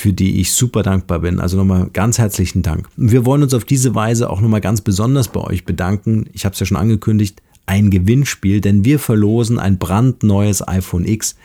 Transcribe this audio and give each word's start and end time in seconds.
für 0.00 0.12
die 0.12 0.40
ich 0.40 0.52
super 0.52 0.82
dankbar 0.82 1.20
bin. 1.20 1.40
Also 1.40 1.56
nochmal 1.56 1.88
ganz 1.92 2.18
herzlichen 2.18 2.62
Dank. 2.62 2.88
Wir 2.96 3.24
wollen 3.24 3.42
uns 3.42 3.54
auf 3.54 3.64
diese 3.64 3.94
Weise 3.94 4.30
auch 4.30 4.40
nochmal 4.40 4.60
ganz 4.60 4.80
besonders 4.80 5.28
bei 5.28 5.40
euch 5.40 5.64
bedanken. 5.64 6.26
Ich 6.32 6.44
habe 6.44 6.54
es 6.54 6.60
ja 6.60 6.66
schon 6.66 6.76
angekündigt, 6.76 7.42
ein 7.66 7.90
Gewinnspiel, 7.90 8.60
denn 8.60 8.84
wir 8.84 8.98
verlosen 8.98 9.58
ein 9.58 9.78
brandneues 9.78 10.66
iPhone 10.66 11.06
X 11.06 11.36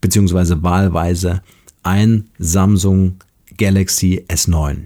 beziehungsweise 0.00 0.62
wahlweise 0.62 1.42
ein 1.82 2.28
Samsung 2.38 3.16
Galaxy 3.58 4.24
S9. 4.28 4.76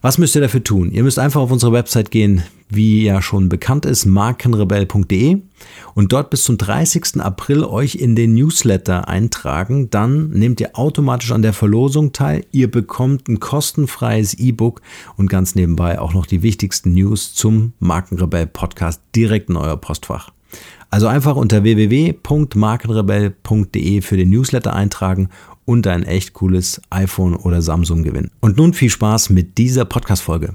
Was 0.00 0.18
müsst 0.18 0.34
ihr 0.34 0.42
dafür 0.42 0.62
tun? 0.62 0.90
Ihr 0.92 1.02
müsst 1.02 1.18
einfach 1.18 1.40
auf 1.40 1.50
unsere 1.50 1.72
Website 1.72 2.10
gehen, 2.10 2.42
wie 2.74 3.04
ja 3.04 3.22
schon 3.22 3.48
bekannt 3.48 3.86
ist, 3.86 4.06
markenrebell.de 4.06 5.38
und 5.94 6.12
dort 6.12 6.30
bis 6.30 6.42
zum 6.44 6.58
30. 6.58 7.20
April 7.20 7.64
euch 7.64 7.94
in 7.96 8.14
den 8.16 8.34
Newsletter 8.34 9.08
eintragen. 9.08 9.90
Dann 9.90 10.30
nehmt 10.30 10.60
ihr 10.60 10.78
automatisch 10.78 11.32
an 11.32 11.42
der 11.42 11.52
Verlosung 11.52 12.12
teil. 12.12 12.46
Ihr 12.52 12.70
bekommt 12.70 13.28
ein 13.28 13.40
kostenfreies 13.40 14.32
E-Book 14.34 14.80
und 15.16 15.28
ganz 15.28 15.54
nebenbei 15.54 16.00
auch 16.00 16.14
noch 16.14 16.26
die 16.26 16.42
wichtigsten 16.42 16.94
News 16.94 17.34
zum 17.34 17.74
Markenrebell 17.78 18.46
Podcast 18.46 19.02
direkt 19.14 19.50
in 19.50 19.56
euer 19.56 19.76
Postfach. 19.76 20.30
Also 20.90 21.06
einfach 21.08 21.36
unter 21.36 21.62
www.markenrebell.de 21.64 24.00
für 24.00 24.16
den 24.16 24.30
Newsletter 24.30 24.72
eintragen 24.74 25.28
und 25.64 25.86
ein 25.86 26.02
echt 26.04 26.32
cooles 26.34 26.80
iPhone 26.90 27.34
oder 27.34 27.62
Samsung 27.62 28.02
gewinnen. 28.04 28.30
Und 28.40 28.56
nun 28.56 28.74
viel 28.74 28.90
Spaß 28.90 29.30
mit 29.30 29.58
dieser 29.58 29.86
Podcast-Folge. 29.86 30.54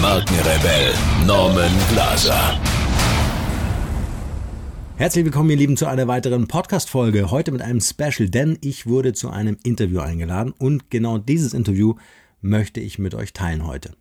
Markenrebell 0.00 0.94
Norman 1.26 1.70
Glaser. 1.90 2.58
Herzlich 4.96 5.26
willkommen, 5.26 5.50
ihr 5.50 5.56
Lieben, 5.56 5.76
zu 5.76 5.86
einer 5.86 6.08
weiteren 6.08 6.48
Podcast-Folge. 6.48 7.30
Heute 7.30 7.52
mit 7.52 7.60
einem 7.60 7.82
Special, 7.82 8.30
denn 8.30 8.56
ich 8.62 8.86
wurde 8.86 9.12
zu 9.12 9.28
einem 9.28 9.58
Interview 9.62 10.00
eingeladen 10.00 10.54
und 10.56 10.90
genau 10.90 11.18
dieses 11.18 11.52
Interview 11.52 11.96
möchte 12.40 12.80
ich 12.80 12.98
mit 12.98 13.14
euch 13.14 13.34
teilen 13.34 13.66
heute. 13.66 13.92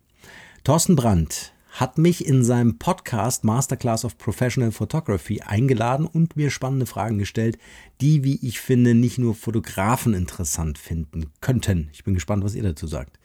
Thorsten 0.64 0.96
Brandt 0.96 1.52
hat 1.70 1.98
mich 1.98 2.26
in 2.26 2.44
seinem 2.44 2.78
Podcast 2.78 3.44
Masterclass 3.44 4.04
of 4.04 4.18
Professional 4.18 4.72
Photography 4.72 5.42
eingeladen 5.42 6.06
und 6.06 6.36
mir 6.36 6.50
spannende 6.50 6.86
Fragen 6.86 7.18
gestellt, 7.20 7.58
die, 8.02 8.24
wie 8.24 8.40
ich 8.46 8.60
finde, 8.60 8.96
nicht 8.96 9.18
nur 9.18 9.36
Fotografen 9.36 10.14
interessant 10.14 10.78
finden 10.78 11.28
könnten. 11.42 11.90
Ich 11.94 12.04
bin 12.04 12.14
gespannt, 12.14 12.44
was 12.44 12.56
ihr 12.56 12.64
dazu 12.64 12.88
sagt. 12.88 13.20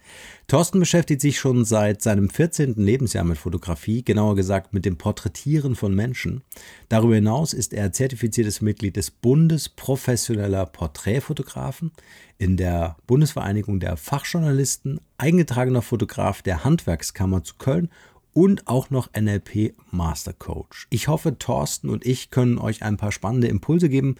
Thorsten 0.46 0.78
beschäftigt 0.78 1.22
sich 1.22 1.38
schon 1.38 1.64
seit 1.64 2.02
seinem 2.02 2.28
14. 2.28 2.74
Lebensjahr 2.74 3.24
mit 3.24 3.38
Fotografie, 3.38 4.04
genauer 4.04 4.36
gesagt 4.36 4.74
mit 4.74 4.84
dem 4.84 4.98
Porträtieren 4.98 5.74
von 5.74 5.94
Menschen. 5.94 6.42
Darüber 6.90 7.14
hinaus 7.14 7.54
ist 7.54 7.72
er 7.72 7.92
zertifiziertes 7.92 8.60
Mitglied 8.60 8.96
des 8.96 9.10
Bundes 9.10 9.70
professioneller 9.70 10.66
Porträtfotografen, 10.66 11.92
in 12.36 12.56
der 12.56 12.96
Bundesvereinigung 13.06 13.80
der 13.80 13.96
Fachjournalisten, 13.96 15.00
eingetragener 15.16 15.82
Fotograf 15.82 16.42
der 16.42 16.64
Handwerkskammer 16.64 17.42
zu 17.42 17.54
Köln 17.56 17.88
und 18.34 18.68
auch 18.68 18.90
noch 18.90 19.08
NLP 19.18 19.74
Master 19.90 20.34
Coach. 20.34 20.86
Ich 20.90 21.08
hoffe, 21.08 21.38
Thorsten 21.38 21.88
und 21.88 22.04
ich 22.04 22.30
können 22.30 22.58
euch 22.58 22.82
ein 22.82 22.98
paar 22.98 23.12
spannende 23.12 23.48
Impulse 23.48 23.88
geben. 23.88 24.16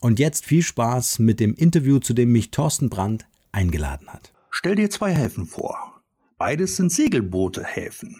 Und 0.00 0.18
jetzt 0.18 0.44
viel 0.44 0.62
Spaß 0.62 1.20
mit 1.20 1.38
dem 1.38 1.54
Interview, 1.54 1.98
zu 1.98 2.14
dem 2.14 2.32
mich 2.32 2.50
Thorsten 2.50 2.88
Brandt 2.88 3.26
eingeladen 3.52 4.08
hat. 4.08 4.32
Stell 4.50 4.74
dir 4.74 4.90
zwei 4.90 5.12
Häfen 5.14 5.46
vor. 5.46 6.02
Beides 6.38 6.76
sind 6.76 6.90
Segelboote-Häfen. 6.90 8.16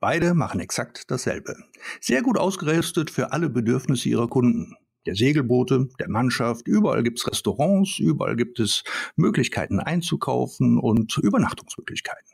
Beide 0.00 0.34
machen 0.34 0.60
exakt 0.60 1.10
dasselbe. 1.10 1.56
Sehr 2.00 2.22
gut 2.22 2.38
ausgerüstet 2.38 3.10
für 3.10 3.32
alle 3.32 3.48
Bedürfnisse 3.48 4.08
ihrer 4.08 4.28
Kunden. 4.28 4.76
Der 5.06 5.14
Segelboote, 5.14 5.88
der 5.98 6.08
Mannschaft, 6.08 6.66
überall 6.66 7.02
gibt 7.02 7.18
es 7.18 7.26
Restaurants, 7.26 7.98
überall 7.98 8.36
gibt 8.36 8.58
es 8.60 8.82
Möglichkeiten 9.14 9.78
einzukaufen 9.78 10.78
und 10.78 11.16
Übernachtungsmöglichkeiten. 11.18 12.32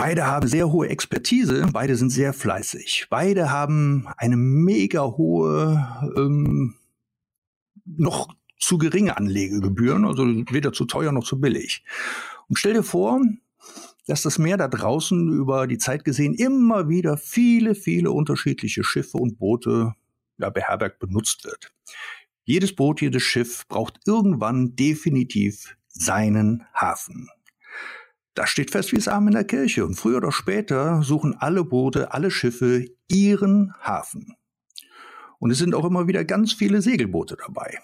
Beide 0.00 0.26
haben 0.26 0.48
sehr 0.48 0.72
hohe 0.72 0.88
Expertise, 0.88 1.68
beide 1.74 1.94
sind 1.94 2.08
sehr 2.08 2.32
fleißig, 2.32 3.08
beide 3.10 3.50
haben 3.50 4.08
eine 4.16 4.38
mega 4.38 5.02
hohe, 5.02 6.14
ähm, 6.16 6.74
noch 7.84 8.34
zu 8.58 8.78
geringe 8.78 9.18
Anlegegebühren, 9.18 10.06
also 10.06 10.24
weder 10.24 10.72
zu 10.72 10.86
teuer 10.86 11.12
noch 11.12 11.24
zu 11.24 11.38
billig. 11.38 11.84
Und 12.48 12.58
stell 12.58 12.72
dir 12.72 12.82
vor, 12.82 13.20
dass 14.06 14.22
das 14.22 14.38
Meer 14.38 14.56
da 14.56 14.68
draußen 14.68 15.28
über 15.32 15.66
die 15.66 15.76
Zeit 15.76 16.06
gesehen 16.06 16.32
immer 16.32 16.88
wieder 16.88 17.18
viele, 17.18 17.74
viele 17.74 18.10
unterschiedliche 18.10 18.84
Schiffe 18.84 19.18
und 19.18 19.38
Boote 19.38 19.92
ja, 20.38 20.48
beherbergt 20.48 20.98
benutzt 20.98 21.44
wird. 21.44 21.74
Jedes 22.44 22.74
Boot, 22.74 23.02
jedes 23.02 23.22
Schiff 23.22 23.68
braucht 23.68 24.00
irgendwann 24.06 24.74
definitiv 24.76 25.76
seinen 25.88 26.64
Hafen. 26.72 27.28
Das 28.34 28.50
steht 28.50 28.70
fest 28.70 28.92
wie 28.92 28.96
es 28.96 29.08
Arm 29.08 29.26
in 29.26 29.34
der 29.34 29.44
Kirche. 29.44 29.84
Und 29.84 29.96
früher 29.96 30.18
oder 30.18 30.32
später 30.32 31.02
suchen 31.02 31.34
alle 31.38 31.64
Boote, 31.64 32.12
alle 32.12 32.30
Schiffe 32.30 32.86
ihren 33.08 33.74
Hafen. 33.80 34.36
Und 35.38 35.50
es 35.50 35.58
sind 35.58 35.74
auch 35.74 35.84
immer 35.84 36.06
wieder 36.06 36.24
ganz 36.24 36.52
viele 36.52 36.82
Segelboote 36.82 37.36
dabei. 37.36 37.78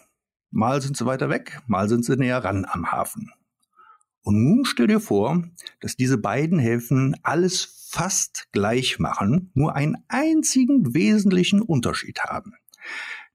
Mal 0.50 0.80
sind 0.82 0.96
sie 0.96 1.06
weiter 1.06 1.28
weg, 1.28 1.60
mal 1.66 1.88
sind 1.88 2.04
sie 2.04 2.16
näher 2.16 2.44
ran 2.44 2.66
am 2.68 2.92
Hafen. 2.92 3.32
Und 4.22 4.42
nun 4.42 4.64
stell 4.64 4.88
dir 4.88 5.00
vor, 5.00 5.42
dass 5.80 5.96
diese 5.96 6.18
beiden 6.18 6.58
Häfen 6.58 7.16
alles 7.22 7.88
fast 7.90 8.48
gleich 8.52 8.98
machen, 8.98 9.50
nur 9.54 9.74
einen 9.74 9.96
einzigen 10.08 10.94
wesentlichen 10.94 11.62
Unterschied 11.62 12.20
haben. 12.20 12.54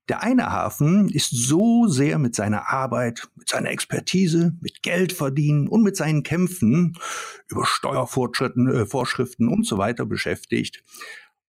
Der 0.10 0.24
eine 0.24 0.52
Hafen 0.52 1.10
ist 1.10 1.30
so 1.32 1.88
sehr 1.88 2.18
mit 2.20 2.36
seiner 2.36 2.70
Arbeit, 2.70 3.30
mit 3.36 3.48
seiner 3.48 3.70
Expertise, 3.70 4.54
mit 4.62 4.82
Geld 4.84 5.14
verdienen 5.14 5.68
und 5.68 5.84
mit 5.84 5.96
seinen 5.96 6.24
Kämpfen 6.24 6.98
über 7.48 7.66
Steuervorschriften 7.66 8.68
äh, 8.68 8.86
Vorschriften 8.86 9.48
und 9.48 9.66
so 9.66 9.78
weiter 9.78 10.06
beschäftigt. 10.06 10.84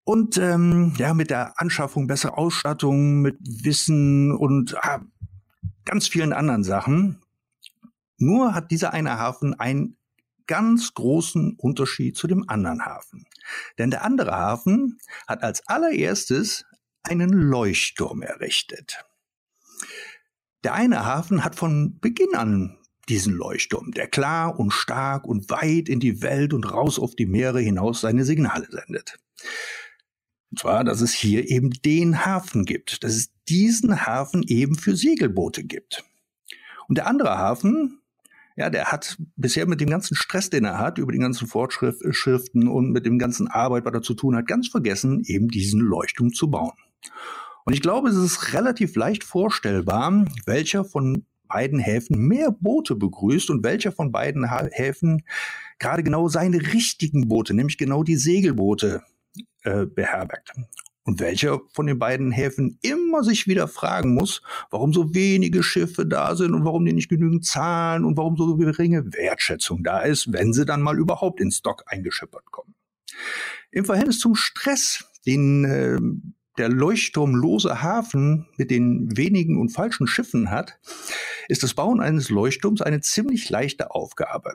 Und 0.05 0.37
ähm, 0.37 0.95
ja, 0.99 1.15
mit 1.15 1.31
der 1.31 1.61
Anschaffung 1.61 2.07
besserer 2.07 2.37
Ausstattung, 2.37 3.21
mit 3.21 3.37
Wissen 3.41 4.33
und 4.33 4.77
ah, 4.85 5.01
ganz 5.85 6.09
vielen 6.09 6.33
anderen 6.33 6.65
Sachen. 6.65 7.23
Nur 8.19 8.55
hat 8.55 8.71
dieser 8.71 8.93
eine 8.93 9.19
Hafen 9.19 9.59
einen 9.59 9.97
ganz 10.47 10.95
großen 10.95 11.57
Unterschied 11.57 12.17
zu 12.17 12.27
dem 12.27 12.49
anderen 12.49 12.85
Hafen. 12.85 13.27
Denn 13.79 13.91
der 13.91 14.05
andere 14.05 14.33
Hafen 14.33 14.99
hat 15.27 15.43
als 15.43 15.67
allererstes 15.67 16.65
einen 17.03 17.31
Leuchtturm 17.31 18.23
errichtet. 18.23 19.05
Der 20.65 20.75
eine 20.75 21.05
Hafen 21.05 21.45
hat 21.45 21.57
von 21.57 21.99
Beginn 22.01 22.35
an 22.35 22.79
diesen 23.09 23.35
Leuchtturm, 23.35 23.91
der 23.93 24.07
klar 24.07 24.59
und 24.59 24.71
stark 24.71 25.27
und 25.27 25.51
weit 25.51 25.89
in 25.89 25.99
die 25.99 26.23
Welt 26.23 26.53
und 26.53 26.65
raus 26.65 26.99
auf 26.99 27.17
die 27.17 27.27
Meere 27.27 27.61
hinaus 27.61 28.01
seine 28.01 28.25
Signale 28.25 28.69
sendet. 28.71 29.19
Und 30.51 30.61
zwar, 30.61 30.85
dass 30.85 31.01
es 31.01 31.13
hier 31.13 31.51
eben 31.51 31.71
den 31.71 32.25
Hafen 32.25 32.65
gibt, 32.65 33.03
dass 33.03 33.15
es 33.15 33.33
diesen 33.49 34.07
Hafen 34.07 34.43
eben 34.47 34.77
für 34.77 34.95
Segelboote 34.95 35.65
gibt. 35.65 36.05
Und 36.89 36.99
der 36.99 37.07
andere 37.07 37.39
Hafen, 37.39 38.03
ja, 38.55 38.71
der 38.71 38.93
hat 38.93 39.17
bisher 39.35 39.67
mit 39.67 39.81
dem 39.81 39.89
ganzen 39.89 40.15
Stress, 40.15 40.51
den 40.51 40.65
er 40.65 40.79
hat, 40.79 40.99
über 40.99 41.11
die 41.11 41.19
ganzen 41.19 41.49
Fortschriften 41.49 42.69
und 42.69 42.93
mit 42.93 43.07
dem 43.07 43.19
ganzen 43.19 43.49
Arbeit, 43.49 43.85
was 43.85 43.95
er 43.95 44.03
zu 44.03 44.15
tun 44.15 44.37
hat, 44.37 44.47
ganz 44.47 44.69
vergessen, 44.69 45.23
eben 45.25 45.49
diesen 45.49 45.81
Leuchtturm 45.81 46.33
zu 46.33 46.51
bauen. 46.51 46.77
Und 47.65 47.75
ich 47.75 47.81
glaube, 47.81 48.09
es 48.09 48.17
ist 48.17 48.55
relativ 48.55 48.97
leicht 48.97 49.25
vorstellbar, 49.25 50.25
welcher 50.47 50.85
von 50.85 51.27
beiden 51.49 51.79
Häfen 51.79 52.19
mehr 52.19 52.51
Boote 52.51 52.95
begrüßt 52.95 53.51
und 53.51 53.63
welcher 53.63 53.93
von 53.93 54.11
beiden 54.11 54.49
Häfen 54.71 55.23
gerade 55.79 56.03
genau 56.03 56.29
seine 56.29 56.59
richtigen 56.73 57.29
Boote, 57.29 57.55
nämlich 57.55 57.77
genau 57.77 58.03
die 58.03 58.17
Segelboote 58.17 59.03
äh, 59.63 59.87
beherbergt. 59.87 60.53
Und 61.05 61.21
welcher 61.21 61.61
von 61.73 61.87
den 61.87 61.99
beiden 61.99 62.31
Häfen 62.31 62.79
immer 62.81 63.25
sich 63.25 63.49
wieder 63.49 63.67
fragen 63.67 64.15
muss, 64.15 64.41
warum 64.71 64.93
so 64.93 65.15
wenige 65.15 65.63
Schiffe 65.65 66.07
da 66.07 66.37
sind 66.37 66.55
und 66.55 66.65
warum 66.65 66.85
die 66.85 66.93
nicht 66.93 67.09
genügend 67.09 67.45
zahlen 67.45 68.05
und 68.05 68.17
warum 68.17 68.37
so 68.37 68.57
geringe 68.57 69.13
Wertschätzung 69.13 69.83
da 69.83 70.01
ist, 70.01 70.33
wenn 70.33 70.53
sie 70.53 70.65
dann 70.65 70.81
mal 70.81 70.99
überhaupt 70.99 71.41
ins 71.41 71.59
Stock 71.59 71.83
eingeschippert 71.87 72.51
kommen. 72.53 72.75
Im 73.73 73.85
Verhältnis 73.85 74.21
zum 74.21 74.37
Stress, 74.37 75.05
den 75.27 75.65
äh, 75.65 75.99
der 76.59 76.69
leuchtturmlose 76.69 77.83
Hafen 77.83 78.47
mit 78.57 78.71
den 78.71 79.17
wenigen 79.17 79.59
und 79.59 79.71
falschen 79.71 80.07
Schiffen 80.07 80.51
hat, 80.51 80.79
ist 81.49 81.63
das 81.63 81.75
Bauen 81.75 82.01
eines 82.01 82.29
Leuchtturms 82.31 82.83
eine 82.83 83.01
ziemlich 83.01 83.49
leichte 83.51 83.91
Aufgabe. 83.91 84.55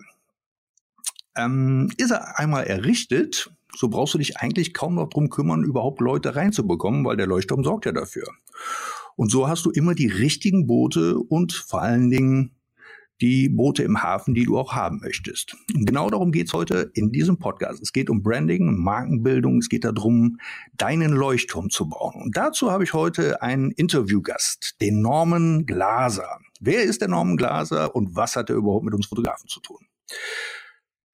Ähm, 1.36 1.92
ist 1.98 2.12
er 2.12 2.40
einmal 2.40 2.66
errichtet, 2.66 3.52
so 3.76 3.90
brauchst 3.90 4.14
du 4.14 4.18
dich 4.18 4.38
eigentlich 4.38 4.74
kaum 4.74 4.96
noch 4.96 5.10
drum 5.10 5.30
kümmern, 5.30 5.64
überhaupt 5.64 6.02
Leute 6.02 6.36
reinzubekommen, 6.36 7.06
weil 7.06 7.18
der 7.18 7.28
Leuchtturm 7.28 7.64
sorgt 7.64 7.86
ja 7.86 7.92
dafür. 7.92 8.28
Und 9.16 9.32
so 9.32 9.48
hast 9.48 9.66
du 9.66 9.72
immer 9.72 9.96
die 9.96 10.08
richtigen 10.08 10.68
Boote 10.68 11.18
und 11.18 11.54
vor 11.54 11.82
allen 11.82 12.10
Dingen 12.10 12.57
die 13.22 13.50
Boote 13.50 13.84
im 13.84 14.02
Hafen, 14.04 14.34
die 14.34 14.46
du 14.46 14.58
auch 14.58 14.74
haben 14.74 15.00
möchtest. 15.00 15.56
Und 15.74 15.86
genau 15.86 16.10
darum 16.10 16.32
geht's 16.32 16.54
heute 16.54 16.92
in 16.94 17.12
diesem 17.12 17.40
Podcast. 17.40 17.82
Es 17.82 17.94
geht 17.94 18.10
um 18.10 18.22
Branding 18.22 18.78
Markenbildung. 18.78 19.58
Es 19.58 19.70
geht 19.70 19.86
darum, 19.86 20.40
deinen 20.76 21.12
Leuchtturm 21.12 21.70
zu 21.70 21.90
bauen. 21.90 22.22
Und 22.22 22.38
dazu 22.38 22.72
habe 22.72 22.84
ich 22.84 22.94
heute 22.94 23.42
einen 23.42 23.72
Interviewgast, 23.72 24.76
den 24.82 25.02
Norman 25.02 25.66
Glaser. 25.66 26.40
Wer 26.60 26.84
ist 26.84 27.02
der 27.02 27.08
Norman 27.08 27.38
Glaser 27.38 27.96
und 27.96 28.16
was 28.16 28.36
hat 28.36 28.50
er 28.50 28.56
überhaupt 28.56 28.86
mit 28.86 28.94
uns 28.94 29.08
Fotografen 29.08 29.48
zu 29.48 29.60
tun? 29.60 29.80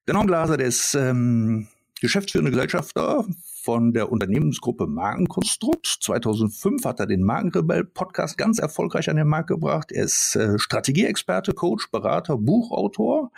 Der 0.06 0.14
Norman 0.14 0.28
Glaser, 0.28 0.56
der 0.56 0.66
ist 0.66 0.94
ähm, 0.94 1.68
geschäftsführende 2.00 2.50
Gesellschafter 2.50 3.24
von 3.64 3.94
der 3.94 4.12
Unternehmensgruppe 4.12 4.86
Markenkonstrukt. 4.86 5.86
2005 5.86 6.84
hat 6.84 7.00
er 7.00 7.06
den 7.06 7.22
Markenrebell-Podcast 7.22 8.36
ganz 8.36 8.58
erfolgreich 8.58 9.08
an 9.08 9.16
den 9.16 9.26
Markt 9.26 9.48
gebracht. 9.48 9.90
Er 9.90 10.04
ist 10.04 10.36
äh, 10.36 10.58
Strategieexperte, 10.58 11.54
Coach, 11.54 11.90
Berater, 11.90 12.36
Buchautor. 12.36 13.32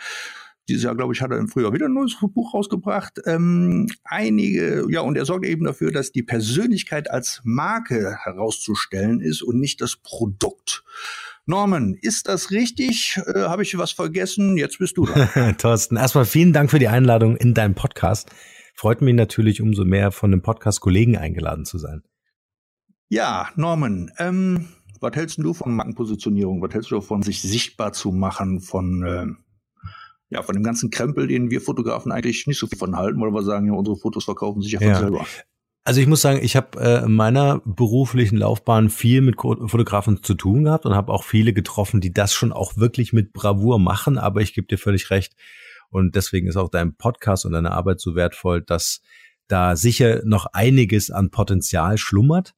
Dieses 0.67 0.83
Jahr, 0.83 0.95
glaube 0.95 1.13
ich, 1.13 1.21
hat 1.21 1.31
er 1.31 1.37
im 1.37 1.47
Frühjahr 1.47 1.71
wieder 1.71 1.85
ein 1.85 1.93
neues 1.93 2.17
Buch 2.19 2.53
rausgebracht. 2.53 3.21
Ähm, 3.25 3.87
einige, 4.03 4.85
ja, 4.89 4.99
und 4.99 5.15
er 5.15 5.23
sorgt 5.23 5.45
eben 5.45 5.63
dafür, 5.63 5.93
dass 5.93 6.11
die 6.11 6.23
Persönlichkeit 6.23 7.09
als 7.09 7.39
Marke 7.45 8.17
herauszustellen 8.21 9.21
ist 9.21 9.41
und 9.41 9.61
nicht 9.61 9.79
das 9.79 9.95
Produkt. 9.95 10.83
Norman, 11.45 11.97
ist 12.01 12.27
das 12.27 12.51
richtig? 12.51 13.17
Äh, 13.33 13.43
Habe 13.43 13.63
ich 13.63 13.77
was 13.77 13.93
vergessen? 13.93 14.57
Jetzt 14.57 14.79
bist 14.79 14.97
du 14.97 15.05
da. 15.05 15.53
Thorsten, 15.57 15.95
erstmal 15.95 16.25
vielen 16.25 16.51
Dank 16.51 16.69
für 16.69 16.79
die 16.79 16.89
Einladung 16.89 17.37
in 17.37 17.53
deinen 17.53 17.75
Podcast 17.75 18.29
freut 18.77 19.01
mich 19.01 19.15
natürlich 19.15 19.61
umso 19.61 19.83
mehr, 19.85 20.11
von 20.11 20.31
einem 20.31 20.43
Podcast-Kollegen 20.43 21.17
eingeladen 21.17 21.65
zu 21.65 21.79
sein. 21.79 22.03
Ja, 23.09 23.49
Norman, 23.55 24.11
ähm, 24.19 24.67
was 25.01 25.15
hältst 25.15 25.39
du 25.39 25.53
von 25.53 25.75
Markenpositionierung? 25.75 26.61
Was 26.61 26.73
hältst 26.73 26.91
du 26.91 26.95
davon, 26.95 27.23
sich 27.23 27.41
sichtbar 27.41 27.93
zu 27.93 28.11
machen 28.11 28.61
von, 28.61 29.03
äh, 29.03 29.25
ja, 30.29 30.43
von 30.43 30.53
dem 30.53 30.63
ganzen 30.63 30.91
Krempel, 30.91 31.27
den 31.27 31.49
wir 31.49 31.59
Fotografen 31.59 32.11
eigentlich 32.11 32.45
nicht 32.45 32.59
so 32.59 32.67
viel 32.67 32.77
von 32.77 32.95
halten, 32.95 33.19
weil 33.19 33.33
wir 33.33 33.43
sagen, 33.43 33.65
ja, 33.65 33.73
unsere 33.73 33.97
Fotos 33.97 34.25
verkaufen 34.25 34.61
sich 34.61 34.73
ja 34.73 34.79
von 34.79 34.87
ja. 34.89 34.99
selber. 34.99 35.25
Also 35.83 36.01
ich 36.01 36.07
muss 36.07 36.21
sagen, 36.21 36.39
ich 36.43 36.55
habe 36.55 36.79
äh, 36.79 37.05
in 37.05 37.13
meiner 37.13 37.61
beruflichen 37.65 38.37
Laufbahn 38.37 38.89
viel 38.89 39.21
mit 39.21 39.37
Fotografen 39.37 40.21
zu 40.21 40.35
tun 40.35 40.65
gehabt 40.65 40.85
und 40.85 40.93
habe 40.93 41.13
auch 41.13 41.23
viele 41.23 41.53
getroffen, 41.53 42.01
die 42.01 42.13
das 42.13 42.33
schon 42.33 42.51
auch 42.51 42.77
wirklich 42.77 43.13
mit 43.13 43.31
Bravour 43.33 43.79
machen. 43.79 44.17
Aber 44.17 44.41
ich 44.41 44.53
gebe 44.53 44.67
dir 44.67 44.77
völlig 44.77 45.09
recht, 45.09 45.33
und 45.89 46.15
deswegen 46.15 46.47
ist 46.47 46.57
auch 46.57 46.69
dein 46.69 46.95
Podcast 46.95 47.45
und 47.45 47.53
deine 47.53 47.71
Arbeit 47.71 47.99
so 47.99 48.15
wertvoll, 48.15 48.61
dass 48.61 49.01
da 49.47 49.75
sicher 49.75 50.21
noch 50.25 50.47
einiges 50.47 51.09
an 51.09 51.31
Potenzial 51.31 51.97
schlummert. 51.97 52.53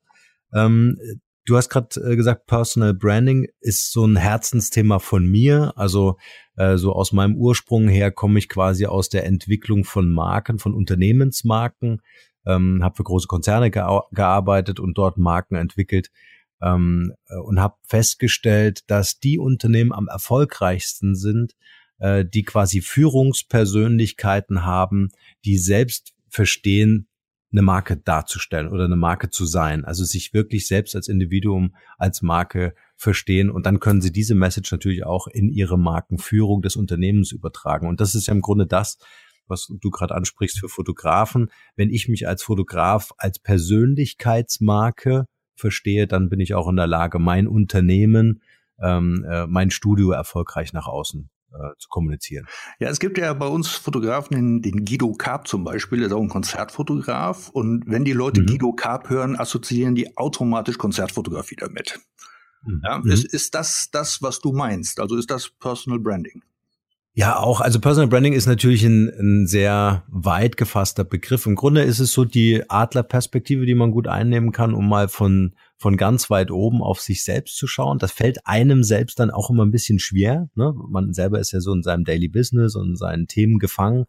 Ähm, 0.53 0.97
du 1.45 1.57
hast 1.57 1.69
gerade 1.69 1.99
äh, 2.01 2.15
gesagt, 2.15 2.47
Personal 2.47 2.93
Branding 2.93 3.47
ist 3.59 3.91
so 3.91 4.05
ein 4.05 4.15
Herzensthema 4.15 4.99
von 4.99 5.25
mir. 5.25 5.73
Also 5.75 6.17
äh, 6.57 6.77
so 6.77 6.93
aus 6.93 7.11
meinem 7.11 7.35
Ursprung 7.35 7.87
her 7.87 8.11
komme 8.11 8.39
ich 8.39 8.49
quasi 8.49 8.85
aus 8.85 9.09
der 9.09 9.25
Entwicklung 9.25 9.83
von 9.83 10.11
Marken, 10.11 10.59
von 10.59 10.73
Unternehmensmarken, 10.73 12.01
ähm, 12.45 12.83
habe 12.83 12.95
für 12.95 13.03
große 13.03 13.27
Konzerne 13.27 13.71
gea 13.71 14.03
gearbeitet 14.11 14.79
und 14.79 14.97
dort 14.97 15.17
Marken 15.17 15.55
entwickelt 15.55 16.09
ähm, 16.61 17.13
äh, 17.27 17.37
und 17.37 17.59
habe 17.59 17.75
festgestellt, 17.87 18.81
dass 18.87 19.19
die 19.19 19.39
Unternehmen 19.39 19.93
am 19.93 20.07
erfolgreichsten 20.07 21.15
sind, 21.15 21.53
äh, 21.99 22.25
die 22.25 22.43
quasi 22.43 22.81
Führungspersönlichkeiten 22.81 24.65
haben, 24.65 25.09
die 25.45 25.57
selbst 25.57 26.13
verstehen, 26.29 27.07
eine 27.51 27.61
Marke 27.61 27.97
darzustellen 27.97 28.69
oder 28.69 28.85
eine 28.85 28.95
Marke 28.95 29.29
zu 29.29 29.45
sein. 29.45 29.83
Also 29.85 30.03
sich 30.03 30.33
wirklich 30.33 30.67
selbst 30.67 30.95
als 30.95 31.07
Individuum, 31.07 31.75
als 31.97 32.21
Marke 32.21 32.75
verstehen 32.95 33.49
und 33.49 33.65
dann 33.65 33.79
können 33.79 34.01
sie 34.01 34.11
diese 34.11 34.35
Message 34.35 34.71
natürlich 34.71 35.03
auch 35.03 35.27
in 35.27 35.49
ihre 35.49 35.79
Markenführung 35.79 36.61
des 36.61 36.75
Unternehmens 36.75 37.31
übertragen. 37.31 37.87
Und 37.87 38.01
das 38.01 38.13
ist 38.13 38.27
ja 38.27 38.33
im 38.33 38.41
Grunde 38.41 38.67
das, 38.67 38.97
was 39.47 39.67
du 39.81 39.89
gerade 39.89 40.13
ansprichst 40.13 40.59
für 40.59 40.69
Fotografen. 40.69 41.49
Wenn 41.75 41.89
ich 41.89 42.07
mich 42.07 42.27
als 42.27 42.43
Fotograf 42.43 43.13
als 43.17 43.39
Persönlichkeitsmarke 43.39 45.25
verstehe, 45.55 46.05
dann 46.05 46.29
bin 46.29 46.39
ich 46.39 46.53
auch 46.53 46.67
in 46.67 46.75
der 46.75 46.87
Lage, 46.87 47.17
mein 47.17 47.47
Unternehmen, 47.47 48.41
ähm, 48.79 49.25
äh, 49.27 49.47
mein 49.47 49.71
Studio 49.71 50.11
erfolgreich 50.11 50.71
nach 50.71 50.87
außen 50.87 51.29
äh, 51.53 51.75
zu 51.77 51.89
kommunizieren. 51.89 52.47
Ja, 52.79 52.89
es 52.89 52.99
gibt 52.99 53.17
ja 53.17 53.33
bei 53.33 53.47
uns 53.47 53.69
Fotografen, 53.69 54.35
den, 54.35 54.61
den 54.61 54.85
Guido 54.85 55.11
Karp 55.13 55.47
zum 55.47 55.63
Beispiel, 55.63 55.99
der 55.99 56.07
ist 56.07 56.13
auch 56.13 56.21
ein 56.21 56.29
Konzertfotograf. 56.29 57.49
Und 57.49 57.83
wenn 57.87 58.05
die 58.05 58.13
Leute 58.13 58.41
mhm. 58.41 58.47
Guido 58.47 58.73
Karp 58.73 59.09
hören, 59.09 59.35
assoziieren 59.39 59.95
die 59.95 60.17
automatisch 60.17 60.77
Konzertfotografie 60.77 61.55
damit. 61.57 61.99
Mhm. 62.65 62.81
Ja, 62.83 63.01
ist, 63.05 63.25
ist 63.25 63.55
das 63.55 63.89
das, 63.91 64.21
was 64.21 64.39
du 64.39 64.51
meinst? 64.51 64.99
Also 64.99 65.15
ist 65.15 65.31
das 65.31 65.49
Personal 65.49 65.99
Branding? 65.99 66.43
Ja, 67.13 67.37
auch. 67.37 67.59
Also 67.59 67.79
Personal 67.79 68.07
Branding 68.07 68.33
ist 68.33 68.45
natürlich 68.45 68.83
ein, 68.83 69.09
ein 69.09 69.47
sehr 69.47 70.03
weit 70.07 70.55
gefasster 70.55 71.03
Begriff. 71.03 71.45
Im 71.45 71.55
Grunde 71.55 71.81
ist 71.81 71.99
es 71.99 72.13
so 72.13 72.23
die 72.23 72.69
Adlerperspektive, 72.69 73.65
die 73.65 73.75
man 73.75 73.91
gut 73.91 74.07
einnehmen 74.07 74.51
kann, 74.51 74.73
um 74.73 74.87
mal 74.87 75.09
von, 75.09 75.55
von 75.79 75.95
ganz 75.95 76.29
weit 76.29 76.51
oben 76.51 76.83
auf 76.83 76.99
sich 76.99 77.23
selbst 77.23 77.55
zu 77.55 77.65
schauen. 77.65 77.99
Das 77.99 78.11
fällt 78.11 78.45
einem 78.45 78.83
selbst 78.83 79.17
dann 79.17 79.31
auch 79.31 79.49
immer 79.49 79.65
ein 79.65 79.71
bisschen 79.71 79.97
schwer. 79.97 80.49
Ne? 80.53 80.73
Man 80.75 81.13
selber 81.13 81.39
ist 81.39 81.53
ja 81.53 81.61
so 81.61 81.73
in 81.73 81.83
seinem 81.83 82.03
Daily 82.03 82.27
Business 82.27 82.75
und 82.75 82.89
in 82.89 82.95
seinen 82.97 83.27
Themen 83.27 83.59
gefangen. 83.59 84.05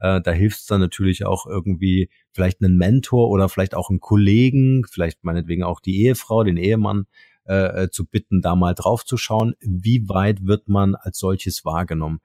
Äh, 0.00 0.20
da 0.20 0.32
hilft 0.32 0.58
es 0.58 0.66
dann 0.66 0.80
natürlich 0.80 1.24
auch 1.24 1.46
irgendwie 1.46 2.10
vielleicht 2.32 2.60
einen 2.60 2.76
Mentor 2.76 3.30
oder 3.30 3.48
vielleicht 3.48 3.76
auch 3.76 3.90
einen 3.90 4.00
Kollegen, 4.00 4.84
vielleicht 4.90 5.22
meinetwegen 5.22 5.62
auch 5.62 5.78
die 5.78 6.02
Ehefrau, 6.02 6.42
den 6.42 6.56
Ehemann, 6.56 7.06
äh, 7.46 7.84
äh, 7.84 7.90
zu 7.90 8.06
bitten, 8.06 8.40
da 8.40 8.56
mal 8.56 8.74
drauf 8.74 9.04
zu 9.04 9.16
schauen, 9.16 9.54
wie 9.60 10.08
weit 10.08 10.46
wird 10.46 10.68
man 10.68 10.96
als 10.96 11.18
solches 11.18 11.64
wahrgenommen. 11.64 12.20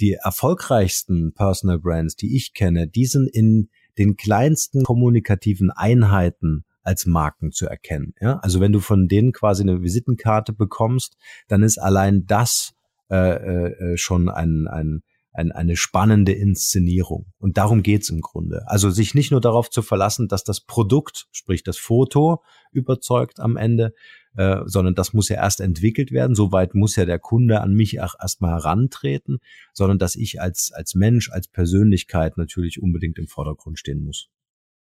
Die 0.00 0.14
erfolgreichsten 0.14 1.32
Personal 1.32 1.78
Brands, 1.78 2.16
die 2.16 2.34
ich 2.34 2.54
kenne, 2.54 2.88
die 2.88 3.06
sind 3.06 3.28
in 3.28 3.68
den 3.98 4.16
kleinsten 4.16 4.82
kommunikativen 4.82 5.70
Einheiten 5.70 6.64
als 6.82 7.06
Marken 7.06 7.52
zu 7.52 7.66
erkennen. 7.66 8.14
Ja? 8.20 8.38
Also 8.38 8.60
wenn 8.60 8.72
du 8.72 8.80
von 8.80 9.08
denen 9.08 9.32
quasi 9.32 9.62
eine 9.62 9.82
Visitenkarte 9.82 10.52
bekommst, 10.52 11.16
dann 11.48 11.62
ist 11.62 11.78
allein 11.78 12.26
das 12.26 12.74
äh, 13.10 13.16
äh, 13.16 13.96
schon 13.96 14.28
ein, 14.28 14.66
ein, 14.68 15.02
ein, 15.32 15.52
eine 15.52 15.76
spannende 15.76 16.32
Inszenierung. 16.32 17.26
Und 17.38 17.56
darum 17.56 17.82
geht's 17.82 18.10
im 18.10 18.20
Grunde. 18.20 18.64
Also 18.66 18.90
sich 18.90 19.14
nicht 19.14 19.30
nur 19.30 19.40
darauf 19.40 19.70
zu 19.70 19.82
verlassen, 19.82 20.28
dass 20.28 20.44
das 20.44 20.60
Produkt, 20.60 21.26
sprich 21.32 21.62
das 21.62 21.78
Foto, 21.78 22.42
überzeugt 22.70 23.40
am 23.40 23.56
Ende, 23.56 23.94
äh, 24.36 24.60
sondern 24.64 24.94
das 24.94 25.12
muss 25.12 25.28
ja 25.28 25.36
erst 25.36 25.60
entwickelt 25.60 26.10
werden. 26.10 26.34
Soweit 26.34 26.74
muss 26.74 26.96
ja 26.96 27.04
der 27.04 27.18
Kunde 27.18 27.60
an 27.60 27.74
mich 27.74 28.00
auch 28.00 28.14
erstmal 28.20 28.52
herantreten, 28.52 29.38
sondern 29.72 29.98
dass 29.98 30.16
ich 30.16 30.40
als, 30.40 30.72
als 30.72 30.94
Mensch, 30.94 31.30
als 31.30 31.48
Persönlichkeit 31.48 32.38
natürlich 32.38 32.82
unbedingt 32.82 33.18
im 33.18 33.28
Vordergrund 33.28 33.78
stehen 33.78 34.02
muss. 34.02 34.30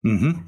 Mhm. 0.01 0.45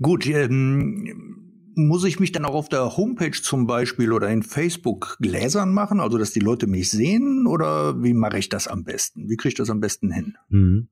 Gut, 0.00 0.26
ähm, 0.26 1.44
muss 1.76 2.04
ich 2.04 2.20
mich 2.20 2.32
dann 2.32 2.44
auch 2.44 2.54
auf 2.54 2.68
der 2.68 2.96
Homepage 2.96 3.40
zum 3.40 3.66
Beispiel 3.66 4.12
oder 4.12 4.28
in 4.30 4.42
Facebook 4.42 5.16
gläsern 5.20 5.72
machen, 5.72 6.00
also 6.00 6.18
dass 6.18 6.32
die 6.32 6.40
Leute 6.40 6.66
mich 6.66 6.90
sehen 6.90 7.46
oder 7.46 8.02
wie 8.02 8.14
mache 8.14 8.38
ich 8.38 8.48
das 8.48 8.68
am 8.68 8.84
besten? 8.84 9.28
Wie 9.28 9.36
kriege 9.36 9.48
ich 9.48 9.54
das 9.56 9.70
am 9.70 9.80
besten 9.80 10.12
hin? 10.12 10.36
Mhm. 10.48 10.88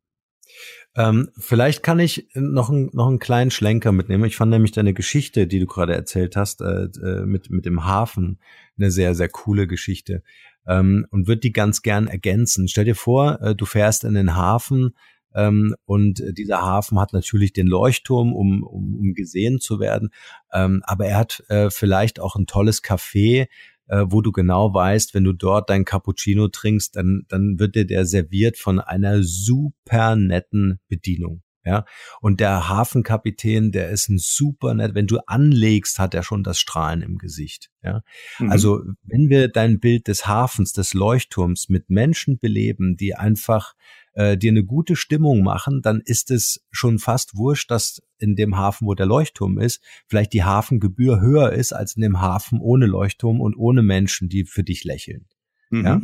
Ähm, 0.94 1.30
vielleicht 1.38 1.82
kann 1.82 1.98
ich 1.98 2.28
noch, 2.34 2.68
ein, 2.68 2.90
noch 2.92 3.06
einen 3.08 3.18
kleinen 3.18 3.50
Schlenker 3.50 3.92
mitnehmen. 3.92 4.24
Ich 4.24 4.36
fand 4.36 4.50
nämlich 4.50 4.72
deine 4.72 4.92
Geschichte, 4.92 5.46
die 5.46 5.58
du 5.58 5.66
gerade 5.66 5.94
erzählt 5.94 6.36
hast, 6.36 6.60
äh, 6.60 6.84
äh, 6.84 7.24
mit, 7.24 7.50
mit 7.50 7.64
dem 7.64 7.86
Hafen, 7.86 8.38
eine 8.76 8.90
sehr, 8.90 9.14
sehr 9.14 9.28
coole 9.28 9.66
Geschichte. 9.66 10.22
Ähm, 10.66 11.06
und 11.10 11.26
würde 11.28 11.40
die 11.40 11.52
ganz 11.52 11.82
gern 11.82 12.08
ergänzen. 12.08 12.68
Stell 12.68 12.84
dir 12.84 12.94
vor, 12.94 13.40
äh, 13.40 13.54
du 13.54 13.64
fährst 13.64 14.04
in 14.04 14.14
den 14.14 14.36
Hafen 14.36 14.94
ähm, 15.34 15.74
und 15.84 16.22
dieser 16.36 16.62
Hafen 16.62 16.98
hat 16.98 17.12
natürlich 17.12 17.52
den 17.52 17.66
Leuchtturm, 17.66 18.32
um, 18.32 18.62
um, 18.62 18.96
um 18.96 19.14
gesehen 19.14 19.60
zu 19.60 19.80
werden. 19.80 20.10
Ähm, 20.52 20.82
aber 20.84 21.06
er 21.06 21.18
hat 21.18 21.44
äh, 21.48 21.70
vielleicht 21.70 22.20
auch 22.20 22.36
ein 22.36 22.46
tolles 22.46 22.82
Café, 22.82 23.48
äh, 23.88 24.04
wo 24.06 24.22
du 24.22 24.32
genau 24.32 24.72
weißt, 24.72 25.14
wenn 25.14 25.24
du 25.24 25.32
dort 25.32 25.70
dein 25.70 25.84
Cappuccino 25.84 26.48
trinkst, 26.48 26.96
dann, 26.96 27.24
dann 27.28 27.58
wird 27.58 27.74
dir 27.74 27.86
der 27.86 28.06
serviert 28.06 28.56
von 28.56 28.80
einer 28.80 29.22
super 29.22 30.16
netten 30.16 30.80
Bedienung. 30.88 31.42
Ja, 31.64 31.84
und 32.20 32.40
der 32.40 32.68
Hafenkapitän, 32.68 33.70
der 33.70 33.90
ist 33.90 34.08
ein 34.08 34.18
super 34.18 34.74
nett. 34.74 34.96
Wenn 34.96 35.06
du 35.06 35.18
anlegst, 35.26 36.00
hat 36.00 36.12
er 36.12 36.24
schon 36.24 36.42
das 36.42 36.58
Strahlen 36.58 37.02
im 37.02 37.18
Gesicht. 37.18 37.70
Ja, 37.84 38.02
mhm. 38.40 38.50
also 38.50 38.82
wenn 39.04 39.28
wir 39.28 39.48
dein 39.48 39.78
Bild 39.78 40.08
des 40.08 40.26
Hafens, 40.26 40.72
des 40.72 40.92
Leuchtturms 40.92 41.68
mit 41.68 41.88
Menschen 41.88 42.38
beleben, 42.38 42.96
die 42.96 43.14
einfach 43.14 43.74
äh, 44.14 44.36
dir 44.36 44.50
eine 44.50 44.64
gute 44.64 44.96
Stimmung 44.96 45.42
machen, 45.42 45.82
dann 45.82 46.00
ist 46.04 46.32
es 46.32 46.64
schon 46.70 46.98
fast 46.98 47.36
wurscht, 47.36 47.70
dass 47.70 48.02
in 48.18 48.34
dem 48.34 48.56
Hafen, 48.56 48.86
wo 48.86 48.94
der 48.94 49.06
Leuchtturm 49.06 49.58
ist, 49.58 49.82
vielleicht 50.08 50.32
die 50.32 50.44
Hafengebühr 50.44 51.20
höher 51.20 51.52
ist 51.52 51.72
als 51.72 51.94
in 51.94 52.02
dem 52.02 52.20
Hafen 52.20 52.60
ohne 52.60 52.86
Leuchtturm 52.86 53.40
und 53.40 53.56
ohne 53.56 53.82
Menschen, 53.82 54.28
die 54.28 54.44
für 54.44 54.64
dich 54.64 54.82
lächeln. 54.82 55.26
Mhm. 55.70 55.84
Ja, 55.84 56.02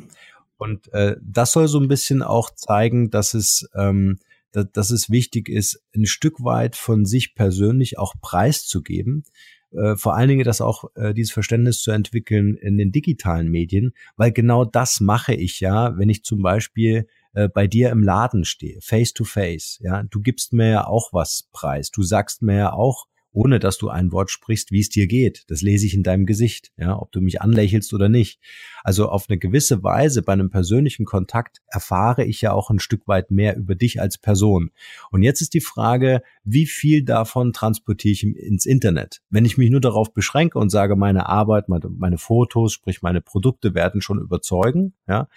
und 0.56 0.92
äh, 0.92 1.16
das 1.22 1.52
soll 1.52 1.68
so 1.68 1.78
ein 1.80 1.88
bisschen 1.88 2.22
auch 2.22 2.50
zeigen, 2.50 3.10
dass 3.10 3.34
es 3.34 3.68
ähm, 3.74 4.18
dass, 4.52 4.66
dass 4.72 4.90
es 4.90 5.10
wichtig 5.10 5.48
ist, 5.48 5.82
ein 5.94 6.06
Stück 6.06 6.42
weit 6.42 6.76
von 6.76 7.04
sich 7.04 7.34
persönlich 7.34 7.98
auch 7.98 8.14
preiszugeben. 8.20 9.24
Äh, 9.72 9.96
vor 9.96 10.16
allen 10.16 10.28
Dingen 10.28 10.44
das 10.44 10.60
auch 10.60 10.84
äh, 10.94 11.12
dieses 11.12 11.32
Verständnis 11.32 11.80
zu 11.80 11.90
entwickeln 11.90 12.56
in 12.56 12.78
den 12.78 12.90
digitalen 12.90 13.50
Medien, 13.50 13.92
weil 14.16 14.32
genau 14.32 14.64
das 14.64 15.00
mache 15.00 15.34
ich 15.34 15.60
ja, 15.60 15.98
wenn 15.98 16.08
ich 16.08 16.24
zum 16.24 16.42
Beispiel 16.42 17.06
äh, 17.34 17.48
bei 17.48 17.66
dir 17.66 17.90
im 17.90 18.02
Laden 18.02 18.44
stehe, 18.44 18.80
face 18.80 19.12
to 19.12 19.24
face. 19.24 19.78
Ja, 19.82 20.02
du 20.02 20.20
gibst 20.20 20.52
mir 20.52 20.70
ja 20.70 20.86
auch 20.86 21.12
was 21.12 21.48
preis. 21.52 21.90
Du 21.90 22.02
sagst 22.02 22.42
mir 22.42 22.56
ja 22.56 22.72
auch, 22.72 23.06
ohne 23.32 23.58
dass 23.58 23.78
du 23.78 23.88
ein 23.88 24.12
Wort 24.12 24.30
sprichst, 24.30 24.72
wie 24.72 24.80
es 24.80 24.88
dir 24.88 25.06
geht. 25.06 25.44
Das 25.48 25.62
lese 25.62 25.86
ich 25.86 25.94
in 25.94 26.02
deinem 26.02 26.26
Gesicht, 26.26 26.72
ja, 26.76 26.98
ob 26.98 27.12
du 27.12 27.20
mich 27.20 27.40
anlächelst 27.40 27.92
oder 27.94 28.08
nicht. 28.08 28.40
Also 28.82 29.08
auf 29.08 29.26
eine 29.28 29.38
gewisse 29.38 29.82
Weise 29.82 30.22
bei 30.22 30.32
einem 30.32 30.50
persönlichen 30.50 31.04
Kontakt 31.04 31.58
erfahre 31.66 32.24
ich 32.24 32.40
ja 32.40 32.52
auch 32.52 32.70
ein 32.70 32.78
Stück 32.78 33.06
weit 33.06 33.30
mehr 33.30 33.56
über 33.56 33.74
dich 33.74 34.00
als 34.00 34.18
Person. 34.18 34.70
Und 35.10 35.22
jetzt 35.22 35.40
ist 35.40 35.54
die 35.54 35.60
Frage, 35.60 36.22
wie 36.44 36.66
viel 36.66 37.04
davon 37.04 37.52
transportiere 37.52 38.12
ich 38.12 38.24
ins 38.24 38.66
Internet? 38.66 39.20
Wenn 39.30 39.44
ich 39.44 39.58
mich 39.58 39.70
nur 39.70 39.80
darauf 39.80 40.12
beschränke 40.12 40.58
und 40.58 40.70
sage, 40.70 40.96
meine 40.96 41.28
Arbeit, 41.28 41.68
meine, 41.68 42.18
Fotos, 42.18 42.72
sprich 42.72 43.02
meine 43.02 43.20
Produkte 43.20 43.74
werden 43.74 44.00
schon 44.00 44.18
überzeugen, 44.18 44.94
ja, 45.06 45.28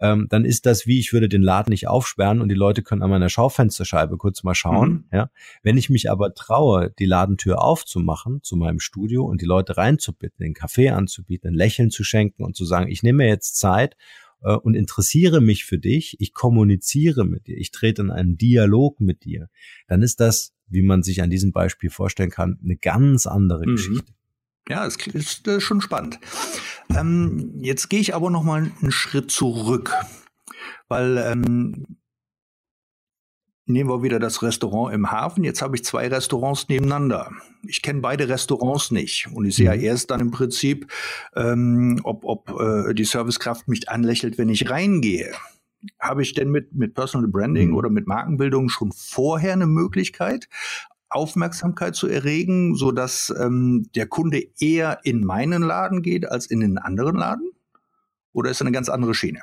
ähm, 0.00 0.26
dann 0.28 0.44
ist 0.44 0.66
das 0.66 0.86
wie, 0.86 0.98
ich 0.98 1.12
würde 1.12 1.28
den 1.28 1.42
Laden 1.42 1.70
nicht 1.70 1.88
aufsperren 1.88 2.40
und 2.40 2.48
die 2.48 2.54
Leute 2.54 2.82
können 2.82 3.02
an 3.02 3.10
meiner 3.10 3.28
Schaufensterscheibe 3.28 4.16
kurz 4.16 4.42
mal 4.42 4.54
schauen. 4.54 4.90
Mhm. 4.90 5.04
Ja. 5.12 5.30
Wenn 5.62 5.76
ich 5.76 5.90
mich 5.90 6.10
aber 6.10 6.34
traue, 6.34 6.92
die 6.98 7.06
Ladentür 7.06 7.62
aufzumachen 7.62 8.42
zu 8.42 8.56
meinem 8.56 8.80
Studio 8.80 9.24
und 9.24 9.40
die 9.40 9.46
Leute 9.46 9.76
reinzubitten, 9.76 10.44
den 10.44 10.54
Kaffee 10.54 10.90
anzubieten, 10.90 11.50
ein 11.50 11.54
Lächeln 11.54 11.90
zu 11.90 12.04
schenken 12.04 12.42
und 12.42 12.56
zu 12.56 12.64
sagen, 12.64 12.90
ich 12.90 13.02
nehme 13.02 13.24
mir 13.24 13.28
jetzt 13.28 13.56
Zeit 13.58 13.96
äh, 14.42 14.54
und 14.54 14.74
interessiere 14.74 15.40
mich 15.40 15.64
für 15.64 15.78
dich, 15.78 16.16
ich 16.20 16.32
kommuniziere 16.32 17.24
mit 17.24 17.46
dir, 17.46 17.56
ich 17.56 17.70
trete 17.70 18.02
in 18.02 18.10
einen 18.10 18.36
Dialog 18.36 19.00
mit 19.00 19.24
dir, 19.24 19.48
dann 19.86 20.02
ist 20.02 20.20
das, 20.20 20.52
wie 20.66 20.82
man 20.82 21.02
sich 21.02 21.22
an 21.22 21.30
diesem 21.30 21.52
Beispiel 21.52 21.90
vorstellen 21.90 22.30
kann, 22.30 22.58
eine 22.62 22.76
ganz 22.76 23.26
andere 23.26 23.66
mhm. 23.66 23.76
Geschichte. 23.76 24.12
Ja, 24.68 24.86
es 24.86 24.96
ist 24.96 25.46
äh, 25.46 25.60
schon 25.60 25.80
spannend. 25.80 26.18
Ähm, 26.88 27.54
jetzt 27.58 27.90
gehe 27.90 28.00
ich 28.00 28.14
aber 28.14 28.30
noch 28.30 28.42
mal 28.42 28.70
einen 28.80 28.92
Schritt 28.92 29.30
zurück, 29.30 29.92
weil 30.88 31.18
ähm, 31.18 31.98
nehmen 33.66 33.90
wir 33.90 34.02
wieder 34.02 34.18
das 34.18 34.42
Restaurant 34.42 34.94
im 34.94 35.10
Hafen. 35.10 35.44
Jetzt 35.44 35.60
habe 35.60 35.76
ich 35.76 35.84
zwei 35.84 36.08
Restaurants 36.08 36.68
nebeneinander. 36.68 37.30
Ich 37.66 37.82
kenne 37.82 38.00
beide 38.00 38.28
Restaurants 38.28 38.90
nicht 38.90 39.28
und 39.32 39.44
ich 39.44 39.56
sehe 39.56 39.66
ja 39.66 39.76
mhm. 39.76 39.82
erst 39.82 40.10
dann 40.10 40.20
im 40.20 40.30
Prinzip, 40.30 40.90
ähm, 41.34 42.00
ob, 42.04 42.24
ob 42.24 42.50
äh, 42.58 42.94
die 42.94 43.04
Servicekraft 43.04 43.68
mich 43.68 43.88
anlächelt, 43.88 44.38
wenn 44.38 44.48
ich 44.48 44.70
reingehe. 44.70 45.32
Habe 46.00 46.22
ich 46.22 46.32
denn 46.32 46.50
mit, 46.50 46.72
mit 46.72 46.94
Personal 46.94 47.28
Branding 47.28 47.70
mhm. 47.70 47.76
oder 47.76 47.90
mit 47.90 48.06
Markenbildung 48.06 48.70
schon 48.70 48.92
vorher 48.92 49.52
eine 49.52 49.66
Möglichkeit, 49.66 50.48
Aufmerksamkeit 51.14 51.94
zu 51.94 52.08
erregen, 52.08 52.74
so 52.74 52.92
dass 52.92 53.34
ähm, 53.38 53.88
der 53.94 54.06
Kunde 54.06 54.42
eher 54.58 55.00
in 55.04 55.24
meinen 55.24 55.62
Laden 55.62 56.02
geht 56.02 56.28
als 56.28 56.46
in 56.46 56.60
den 56.60 56.78
anderen 56.78 57.16
Laden? 57.16 57.50
Oder 58.32 58.50
ist 58.50 58.60
das 58.60 58.66
eine 58.66 58.74
ganz 58.74 58.88
andere 58.88 59.14
Schiene? 59.14 59.40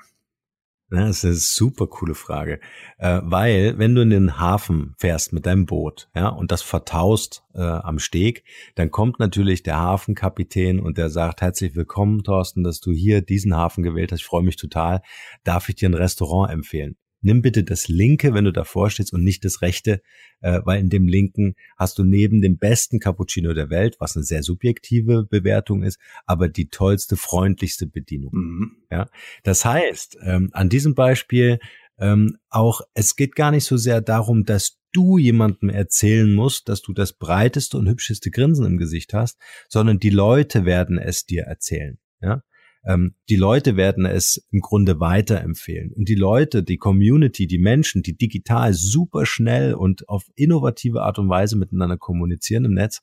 das 0.91 1.17
ist 1.17 1.25
eine 1.25 1.33
super 1.35 1.87
coole 1.87 2.15
Frage, 2.15 2.59
äh, 2.97 3.21
weil 3.23 3.77
wenn 3.77 3.95
du 3.95 4.01
in 4.01 4.09
den 4.09 4.39
Hafen 4.39 4.93
fährst 4.97 5.31
mit 5.31 5.45
deinem 5.45 5.65
Boot, 5.65 6.09
ja, 6.13 6.27
und 6.27 6.51
das 6.51 6.61
vertaust 6.61 7.43
äh, 7.53 7.61
am 7.61 7.97
Steg, 7.97 8.43
dann 8.75 8.91
kommt 8.91 9.17
natürlich 9.17 9.63
der 9.63 9.79
Hafenkapitän 9.79 10.79
und 10.81 10.97
der 10.97 11.09
sagt 11.09 11.41
herzlich 11.41 11.75
willkommen, 11.75 12.23
Thorsten, 12.23 12.63
dass 12.63 12.81
du 12.81 12.91
hier 12.91 13.21
diesen 13.21 13.55
Hafen 13.55 13.83
gewählt 13.83 14.11
hast. 14.11 14.19
Ich 14.19 14.25
freue 14.25 14.43
mich 14.43 14.57
total. 14.57 15.01
Darf 15.45 15.69
ich 15.69 15.75
dir 15.75 15.87
ein 15.87 15.93
Restaurant 15.93 16.51
empfehlen? 16.51 16.97
Nimm 17.21 17.41
bitte 17.41 17.63
das 17.63 17.87
linke, 17.87 18.33
wenn 18.33 18.45
du 18.45 18.51
davor 18.51 18.89
stehst 18.89 19.13
und 19.13 19.23
nicht 19.23 19.45
das 19.45 19.61
rechte, 19.61 20.01
äh, 20.41 20.61
weil 20.63 20.79
in 20.79 20.89
dem 20.89 21.07
linken 21.07 21.55
hast 21.77 21.97
du 21.97 22.03
neben 22.03 22.41
dem 22.41 22.57
besten 22.57 22.99
Cappuccino 22.99 23.53
der 23.53 23.69
Welt, 23.69 23.97
was 23.99 24.15
eine 24.15 24.23
sehr 24.23 24.43
subjektive 24.43 25.25
Bewertung 25.25 25.83
ist, 25.83 25.99
aber 26.25 26.49
die 26.49 26.69
tollste, 26.69 27.15
freundlichste 27.15 27.87
Bedienung. 27.87 28.31
Mhm. 28.33 28.71
Ja, 28.89 29.09
das 29.43 29.65
heißt, 29.65 30.17
ähm, 30.23 30.49
an 30.51 30.69
diesem 30.69 30.95
Beispiel 30.95 31.59
ähm, 31.99 32.37
auch, 32.49 32.81
es 32.93 33.15
geht 33.15 33.35
gar 33.35 33.51
nicht 33.51 33.65
so 33.65 33.77
sehr 33.77 34.01
darum, 34.01 34.43
dass 34.43 34.79
du 34.91 35.17
jemandem 35.17 35.69
erzählen 35.69 36.33
musst, 36.33 36.67
dass 36.67 36.81
du 36.81 36.93
das 36.93 37.13
breiteste 37.13 37.77
und 37.77 37.87
hübscheste 37.87 38.31
Grinsen 38.31 38.65
im 38.65 38.77
Gesicht 38.77 39.13
hast, 39.13 39.37
sondern 39.69 39.99
die 39.99 40.09
Leute 40.09 40.65
werden 40.65 40.97
es 40.97 41.25
dir 41.25 41.43
erzählen. 41.43 41.97
Ja, 42.21 42.43
ähm, 42.83 43.13
die 43.29 43.35
Leute 43.35 43.77
werden 43.77 44.05
es 44.05 44.45
im 44.51 44.59
Grunde 44.59 44.99
weiterempfehlen. 44.99 45.91
Und 45.93 46.09
die 46.09 46.15
Leute, 46.15 46.63
die 46.63 46.77
Community, 46.77 47.47
die 47.47 47.59
Menschen, 47.59 48.01
die 48.01 48.17
digital 48.17 48.73
super 48.73 49.25
schnell 49.25 49.73
und 49.73 50.09
auf 50.09 50.23
innovative 50.35 51.01
Art 51.03 51.19
und 51.19 51.29
Weise 51.29 51.57
miteinander 51.57 51.97
kommunizieren 51.97 52.65
im 52.65 52.73
Netz, 52.73 53.01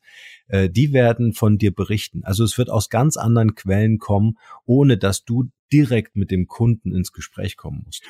äh, 0.48 0.68
die 0.68 0.92
werden 0.92 1.32
von 1.32 1.58
dir 1.58 1.72
berichten. 1.72 2.24
Also 2.24 2.44
es 2.44 2.58
wird 2.58 2.70
aus 2.70 2.88
ganz 2.88 3.16
anderen 3.16 3.54
Quellen 3.54 3.98
kommen, 3.98 4.38
ohne 4.64 4.98
dass 4.98 5.24
du 5.24 5.50
direkt 5.72 6.16
mit 6.16 6.30
dem 6.30 6.46
Kunden 6.46 6.94
ins 6.94 7.12
Gespräch 7.12 7.56
kommen 7.56 7.82
musst. 7.84 8.02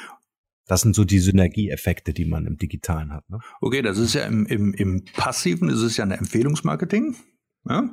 Das 0.67 0.83
sind 0.83 0.95
so 0.95 1.05
die 1.05 1.19
Synergieeffekte, 1.19 2.13
die 2.13 2.27
man 2.27 2.47
im 2.47 2.59
Digitalen 2.59 3.13
hat. 3.13 3.29
Ne? 3.31 3.41
Okay, 3.61 3.81
das 3.81 3.99
ist 3.99 4.15
ja 4.15 4.25
im, 4.25 4.45
im, 4.47 4.75
im 4.75 5.05
Passiven, 5.05 5.71
ist 5.71 5.81
es 5.81 5.97
ja 5.97 6.05
ein 6.05 6.11
Empfehlungsmarketing. 6.11 7.17
Ja? 7.69 7.91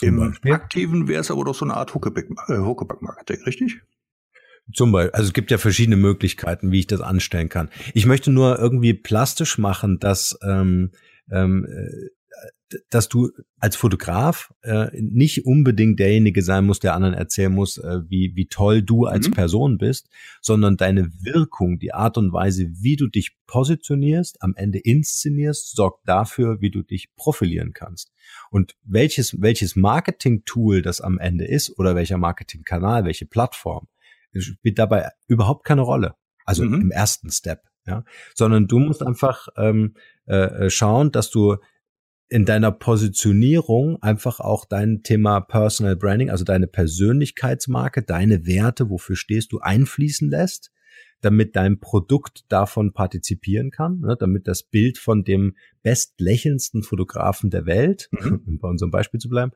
Im 0.00 0.16
Beispiel? 0.16 0.52
Aktiven 0.52 1.08
wäre 1.08 1.20
es 1.20 1.30
aber 1.30 1.44
doch 1.44 1.54
so 1.54 1.64
eine 1.64 1.74
Art 1.74 1.94
Huckepack-Marketing, 1.94 3.42
richtig? 3.44 3.82
Zum 4.72 4.92
Beispiel, 4.92 5.12
also 5.12 5.28
es 5.28 5.32
gibt 5.32 5.50
ja 5.50 5.58
verschiedene 5.58 5.96
Möglichkeiten, 5.96 6.72
wie 6.72 6.80
ich 6.80 6.86
das 6.86 7.00
anstellen 7.00 7.48
kann. 7.48 7.70
Ich 7.94 8.06
möchte 8.06 8.30
nur 8.30 8.58
irgendwie 8.58 8.94
plastisch 8.94 9.58
machen, 9.58 9.98
dass 10.00 10.38
ähm, 10.42 10.90
ähm, 11.30 11.66
äh, 11.66 12.08
dass 12.90 13.08
du 13.08 13.30
als 13.60 13.76
Fotograf 13.76 14.52
äh, 14.62 14.88
nicht 15.00 15.46
unbedingt 15.46 16.00
derjenige 16.00 16.42
sein 16.42 16.66
musst, 16.66 16.82
der 16.82 16.94
anderen 16.94 17.14
erzählen 17.14 17.52
muss, 17.52 17.78
äh, 17.78 18.00
wie, 18.08 18.32
wie 18.34 18.48
toll 18.48 18.82
du 18.82 19.06
als 19.06 19.28
mhm. 19.28 19.32
Person 19.32 19.78
bist, 19.78 20.08
sondern 20.40 20.76
deine 20.76 21.10
Wirkung, 21.22 21.78
die 21.78 21.92
Art 21.92 22.18
und 22.18 22.32
Weise, 22.32 22.68
wie 22.80 22.96
du 22.96 23.06
dich 23.06 23.36
positionierst, 23.46 24.42
am 24.42 24.54
Ende 24.56 24.78
inszenierst, 24.78 25.76
sorgt 25.76 26.08
dafür, 26.08 26.60
wie 26.60 26.70
du 26.70 26.82
dich 26.82 27.14
profilieren 27.14 27.72
kannst. 27.72 28.12
Und 28.50 28.74
welches, 28.82 29.40
welches 29.40 29.76
Marketing-Tool 29.76 30.82
das 30.82 31.00
am 31.00 31.18
Ende 31.18 31.46
ist 31.46 31.78
oder 31.78 31.94
welcher 31.94 32.18
Marketing-Kanal, 32.18 33.04
welche 33.04 33.26
Plattform, 33.26 33.86
spielt 34.38 34.78
dabei 34.78 35.10
überhaupt 35.28 35.64
keine 35.64 35.82
Rolle. 35.82 36.14
Also 36.44 36.64
mhm. 36.64 36.80
im 36.80 36.90
ersten 36.90 37.30
Step, 37.30 37.62
ja, 37.86 38.04
sondern 38.34 38.66
du 38.66 38.78
musst 38.78 39.02
einfach 39.02 39.48
ähm, 39.56 39.94
äh, 40.26 40.68
schauen, 40.68 41.12
dass 41.12 41.30
du 41.30 41.56
in 42.28 42.44
deiner 42.44 42.72
Positionierung 42.72 44.02
einfach 44.02 44.40
auch 44.40 44.64
dein 44.64 45.02
Thema 45.02 45.40
Personal 45.40 45.96
Branding, 45.96 46.30
also 46.30 46.44
deine 46.44 46.66
Persönlichkeitsmarke, 46.66 48.02
deine 48.02 48.46
Werte, 48.46 48.90
wofür 48.90 49.16
stehst 49.16 49.52
du, 49.52 49.60
einfließen 49.60 50.28
lässt, 50.28 50.72
damit 51.20 51.56
dein 51.56 51.78
Produkt 51.78 52.44
davon 52.48 52.92
partizipieren 52.92 53.70
kann, 53.70 54.00
ne, 54.00 54.16
damit 54.18 54.48
das 54.48 54.64
Bild 54.64 54.98
von 54.98 55.24
dem 55.24 55.56
bestlächelndsten 55.82 56.82
Fotografen 56.82 57.50
der 57.50 57.66
Welt, 57.66 58.08
mhm. 58.10 58.42
um 58.46 58.58
bei 58.58 58.68
unserem 58.68 58.90
Beispiel 58.90 59.20
zu 59.20 59.28
bleiben, 59.28 59.52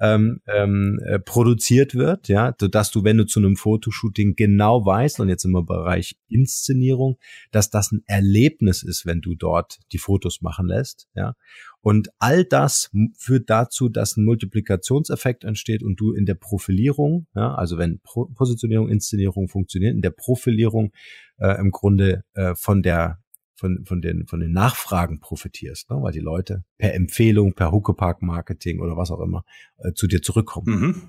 ähm, 0.00 0.40
ähm, 0.46 1.00
äh, 1.04 1.18
produziert 1.18 1.94
wird, 1.94 2.28
ja, 2.28 2.52
dass 2.52 2.90
du, 2.90 3.04
wenn 3.04 3.16
du 3.16 3.24
zu 3.24 3.40
einem 3.40 3.56
Fotoshooting 3.56 4.34
genau 4.36 4.84
weißt, 4.84 5.20
und 5.20 5.28
jetzt 5.28 5.44
im 5.44 5.52
Bereich 5.64 6.16
Inszenierung, 6.28 7.18
dass 7.52 7.70
das 7.70 7.92
ein 7.92 8.02
Erlebnis 8.06 8.82
ist, 8.82 9.06
wenn 9.06 9.20
du 9.20 9.34
dort 9.34 9.78
die 9.92 9.98
Fotos 9.98 10.42
machen 10.42 10.66
lässt, 10.66 11.08
ja. 11.14 11.34
Und 11.80 12.08
all 12.18 12.46
das 12.46 12.90
führt 13.18 13.50
dazu, 13.50 13.90
dass 13.90 14.16
ein 14.16 14.24
Multiplikationseffekt 14.24 15.44
entsteht 15.44 15.82
und 15.82 16.00
du 16.00 16.14
in 16.14 16.24
der 16.24 16.34
Profilierung, 16.34 17.26
ja, 17.34 17.54
also 17.54 17.76
wenn 17.76 18.00
Positionierung, 18.00 18.88
Inszenierung 18.88 19.48
funktioniert, 19.48 19.94
in 19.94 20.00
der 20.00 20.10
Profilierung 20.10 20.92
äh, 21.38 21.58
im 21.60 21.70
Grunde 21.70 22.24
äh, 22.32 22.54
von 22.54 22.82
der 22.82 23.23
von, 23.56 23.84
von, 23.84 24.00
den, 24.00 24.26
von 24.26 24.40
den 24.40 24.52
Nachfragen 24.52 25.20
profitierst, 25.20 25.90
ne? 25.90 25.96
weil 26.00 26.12
die 26.12 26.20
Leute 26.20 26.64
per 26.78 26.94
Empfehlung, 26.94 27.54
per 27.54 27.72
Huckepark-Marketing 27.72 28.80
oder 28.80 28.96
was 28.96 29.10
auch 29.10 29.20
immer 29.20 29.44
äh, 29.78 29.92
zu 29.92 30.06
dir 30.06 30.22
zurückkommen. 30.22 30.80
Mhm. 30.80 31.02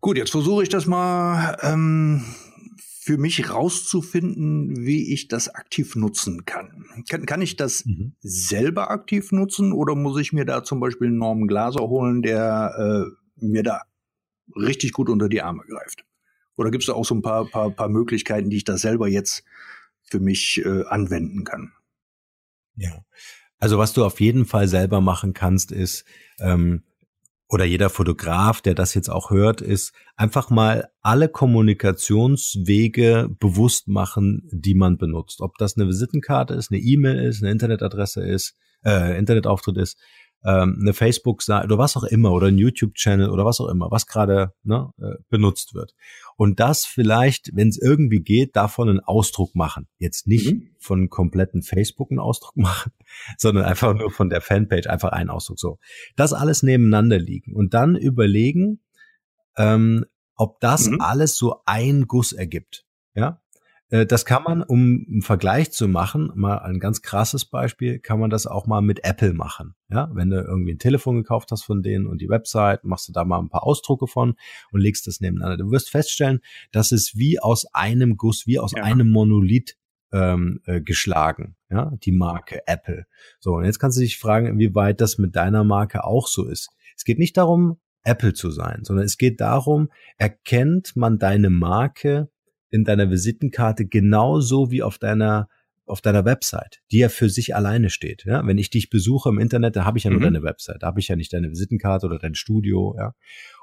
Gut, 0.00 0.16
jetzt 0.16 0.30
versuche 0.30 0.62
ich 0.62 0.68
das 0.68 0.86
mal 0.86 1.56
ähm, 1.62 2.24
für 2.76 3.18
mich 3.18 3.50
rauszufinden, 3.50 4.86
wie 4.86 5.12
ich 5.12 5.28
das 5.28 5.48
aktiv 5.48 5.96
nutzen 5.96 6.44
kann. 6.44 6.84
Kann, 7.08 7.26
kann 7.26 7.42
ich 7.42 7.56
das 7.56 7.84
mhm. 7.84 8.12
selber 8.20 8.90
aktiv 8.90 9.32
nutzen 9.32 9.72
oder 9.72 9.94
muss 9.94 10.20
ich 10.20 10.32
mir 10.32 10.44
da 10.44 10.62
zum 10.62 10.80
Beispiel 10.80 11.08
einen 11.08 11.18
Norman 11.18 11.48
Glaser 11.48 11.80
holen, 11.80 12.22
der 12.22 13.08
äh, 13.08 13.44
mir 13.44 13.62
da 13.62 13.82
richtig 14.54 14.92
gut 14.92 15.08
unter 15.08 15.28
die 15.28 15.42
Arme 15.42 15.64
greift? 15.66 16.04
Oder 16.56 16.70
gibt 16.70 16.82
es 16.82 16.88
da 16.88 16.92
auch 16.92 17.06
so 17.06 17.14
ein 17.14 17.22
paar, 17.22 17.46
paar, 17.46 17.70
paar 17.70 17.88
Möglichkeiten, 17.88 18.50
die 18.50 18.58
ich 18.58 18.64
da 18.64 18.76
selber 18.76 19.08
jetzt 19.08 19.44
für 20.10 20.20
mich 20.20 20.60
äh, 20.64 20.84
anwenden 20.86 21.44
kann? 21.44 21.72
Ja. 22.76 23.04
Also 23.58 23.78
was 23.78 23.92
du 23.92 24.04
auf 24.04 24.20
jeden 24.20 24.46
Fall 24.46 24.68
selber 24.68 25.00
machen 25.00 25.34
kannst, 25.34 25.70
ist, 25.70 26.04
ähm, 26.40 26.82
oder 27.48 27.64
jeder 27.64 27.90
Fotograf, 27.90 28.60
der 28.60 28.74
das 28.74 28.94
jetzt 28.94 29.10
auch 29.10 29.30
hört, 29.30 29.60
ist 29.60 29.92
einfach 30.16 30.50
mal 30.50 30.88
alle 31.02 31.28
Kommunikationswege 31.28 33.28
bewusst 33.40 33.88
machen, 33.88 34.48
die 34.52 34.74
man 34.74 34.98
benutzt. 34.98 35.40
Ob 35.40 35.58
das 35.58 35.76
eine 35.76 35.88
Visitenkarte 35.88 36.54
ist, 36.54 36.70
eine 36.70 36.80
E-Mail 36.80 37.18
ist, 37.18 37.42
eine 37.42 37.50
Internetadresse 37.50 38.22
ist, 38.22 38.54
äh, 38.84 39.18
Internetauftritt 39.18 39.78
ist, 39.78 39.98
ähm, 40.44 40.78
eine 40.80 40.94
Facebook-Seite 40.94 41.66
oder 41.66 41.78
was 41.78 41.96
auch 41.96 42.04
immer 42.04 42.32
oder 42.32 42.46
ein 42.46 42.56
YouTube-Channel 42.56 43.28
oder 43.28 43.44
was 43.44 43.60
auch 43.60 43.68
immer, 43.68 43.90
was 43.90 44.06
gerade 44.06 44.54
ne, 44.62 44.90
äh, 44.98 45.16
benutzt 45.28 45.74
wird. 45.74 45.94
Und 46.40 46.58
das 46.58 46.86
vielleicht, 46.86 47.50
wenn 47.54 47.68
es 47.68 47.76
irgendwie 47.76 48.20
geht, 48.20 48.56
davon 48.56 48.88
einen 48.88 49.00
Ausdruck 49.00 49.54
machen. 49.54 49.88
Jetzt 49.98 50.26
nicht 50.26 50.54
mhm. 50.54 50.70
von 50.78 51.10
kompletten 51.10 51.60
Facebook 51.60 52.10
einen 52.10 52.18
Ausdruck 52.18 52.56
machen, 52.56 52.92
sondern 53.36 53.66
einfach 53.66 53.92
nur 53.92 54.10
von 54.10 54.30
der 54.30 54.40
Fanpage 54.40 54.86
einfach 54.86 55.10
einen 55.10 55.28
Ausdruck. 55.28 55.58
So, 55.58 55.78
das 56.16 56.32
alles 56.32 56.62
nebeneinander 56.62 57.18
liegen 57.18 57.54
und 57.54 57.74
dann 57.74 57.94
überlegen, 57.94 58.80
ähm, 59.58 60.06
ob 60.34 60.60
das 60.60 60.88
mhm. 60.88 61.02
alles 61.02 61.36
so 61.36 61.56
ein 61.66 62.06
Guss 62.06 62.32
ergibt. 62.32 62.86
Ja, 63.14 63.39
das 63.90 64.24
kann 64.24 64.44
man, 64.44 64.62
um 64.62 65.04
einen 65.08 65.22
Vergleich 65.22 65.72
zu 65.72 65.88
machen, 65.88 66.30
mal 66.36 66.58
ein 66.58 66.78
ganz 66.78 67.02
krasses 67.02 67.44
Beispiel, 67.44 67.98
kann 67.98 68.20
man 68.20 68.30
das 68.30 68.46
auch 68.46 68.66
mal 68.66 68.82
mit 68.82 69.04
Apple 69.04 69.32
machen. 69.32 69.74
Ja, 69.90 70.08
wenn 70.12 70.30
du 70.30 70.40
irgendwie 70.40 70.74
ein 70.74 70.78
Telefon 70.78 71.16
gekauft 71.16 71.50
hast 71.50 71.64
von 71.64 71.82
denen 71.82 72.06
und 72.06 72.20
die 72.20 72.28
Website, 72.28 72.84
machst 72.84 73.08
du 73.08 73.12
da 73.12 73.24
mal 73.24 73.40
ein 73.40 73.48
paar 73.48 73.64
Ausdrucke 73.64 74.06
von 74.06 74.36
und 74.70 74.80
legst 74.80 75.08
das 75.08 75.20
nebeneinander. 75.20 75.56
Du 75.56 75.72
wirst 75.72 75.90
feststellen, 75.90 76.38
dass 76.70 76.92
es 76.92 77.16
wie 77.16 77.40
aus 77.40 77.66
einem 77.74 78.16
Guss, 78.16 78.46
wie 78.46 78.60
aus 78.60 78.72
ja. 78.76 78.84
einem 78.84 79.10
Monolith 79.10 79.76
ähm, 80.12 80.60
äh, 80.66 80.80
geschlagen, 80.80 81.56
ja, 81.68 81.92
die 82.02 82.12
Marke 82.12 82.60
Apple. 82.66 83.06
So, 83.40 83.54
und 83.54 83.64
jetzt 83.64 83.78
kannst 83.78 83.98
du 83.98 84.02
dich 84.02 84.18
fragen, 84.18 84.46
inwieweit 84.46 85.00
das 85.00 85.18
mit 85.18 85.34
deiner 85.36 85.64
Marke 85.64 86.04
auch 86.04 86.26
so 86.26 86.46
ist. 86.46 86.70
Es 86.96 87.04
geht 87.04 87.18
nicht 87.18 87.36
darum, 87.36 87.80
Apple 88.02 88.34
zu 88.34 88.50
sein, 88.50 88.84
sondern 88.84 89.04
es 89.04 89.18
geht 89.18 89.40
darum, 89.40 89.90
erkennt 90.16 90.96
man 90.96 91.18
deine 91.18 91.50
Marke 91.50 92.30
in 92.70 92.84
deiner 92.84 93.10
Visitenkarte 93.10 93.86
genauso 93.86 94.70
wie 94.70 94.82
auf 94.82 94.98
deiner 94.98 95.48
auf 95.86 96.00
deiner 96.00 96.24
Website, 96.24 96.80
die 96.92 96.98
ja 96.98 97.08
für 97.08 97.28
sich 97.28 97.56
alleine 97.56 97.90
steht. 97.90 98.24
Ja? 98.24 98.46
Wenn 98.46 98.58
ich 98.58 98.70
dich 98.70 98.90
besuche 98.90 99.28
im 99.28 99.40
Internet, 99.40 99.74
da 99.74 99.84
habe 99.84 99.98
ich 99.98 100.04
ja 100.04 100.10
nur 100.10 100.20
mhm. 100.20 100.24
deine 100.24 100.42
Website, 100.42 100.82
da 100.82 100.86
habe 100.86 101.00
ich 101.00 101.08
ja 101.08 101.16
nicht 101.16 101.32
deine 101.32 101.50
Visitenkarte 101.50 102.06
oder 102.06 102.18
dein 102.18 102.36
Studio. 102.36 102.94
Ja? 102.96 103.14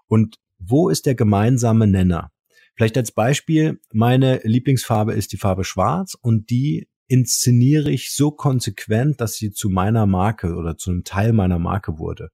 Und 0.08 0.38
wo 0.60 0.90
ist 0.90 1.06
der 1.06 1.16
gemeinsame 1.16 1.88
Nenner? 1.88 2.32
Vielleicht 2.76 2.98
als 2.98 3.12
Beispiel, 3.12 3.80
meine 3.92 4.42
Lieblingsfarbe 4.44 5.14
ist 5.14 5.32
die 5.32 5.38
Farbe 5.38 5.64
Schwarz 5.64 6.16
und 6.20 6.50
die 6.50 6.88
inszeniere 7.08 7.90
ich 7.90 8.14
so 8.14 8.32
konsequent, 8.32 9.22
dass 9.22 9.36
sie 9.36 9.52
zu 9.52 9.70
meiner 9.70 10.06
Marke 10.06 10.56
oder 10.56 10.78
zu 10.78 10.92
einem 10.92 11.04
Teil 11.04 11.34
meiner 11.34 11.58
Marke 11.58 11.98
wurde. 11.98 12.30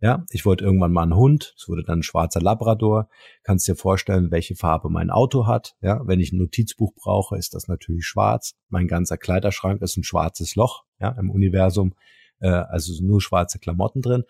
Ja, 0.00 0.24
ich 0.30 0.44
wollte 0.44 0.64
irgendwann 0.64 0.92
mal 0.92 1.02
einen 1.02 1.16
Hund. 1.16 1.54
Es 1.56 1.68
wurde 1.68 1.82
dann 1.82 2.00
ein 2.00 2.02
schwarzer 2.02 2.40
Labrador. 2.40 3.08
Kannst 3.42 3.66
dir 3.68 3.76
vorstellen, 3.76 4.30
welche 4.30 4.54
Farbe 4.54 4.90
mein 4.90 5.10
Auto 5.10 5.46
hat. 5.46 5.76
Ja, 5.80 6.00
wenn 6.06 6.20
ich 6.20 6.32
ein 6.32 6.38
Notizbuch 6.38 6.92
brauche, 6.94 7.38
ist 7.38 7.54
das 7.54 7.68
natürlich 7.68 8.04
schwarz. 8.04 8.54
Mein 8.68 8.86
ganzer 8.86 9.16
Kleiderschrank 9.16 9.80
ist 9.80 9.96
ein 9.96 10.04
schwarzes 10.04 10.56
Loch. 10.56 10.84
Ja, 11.00 11.10
im 11.18 11.30
Universum. 11.30 11.94
Äh, 12.40 12.48
also 12.48 12.92
nur 13.02 13.22
schwarze 13.22 13.58
Klamotten 13.58 14.02
drin. 14.02 14.24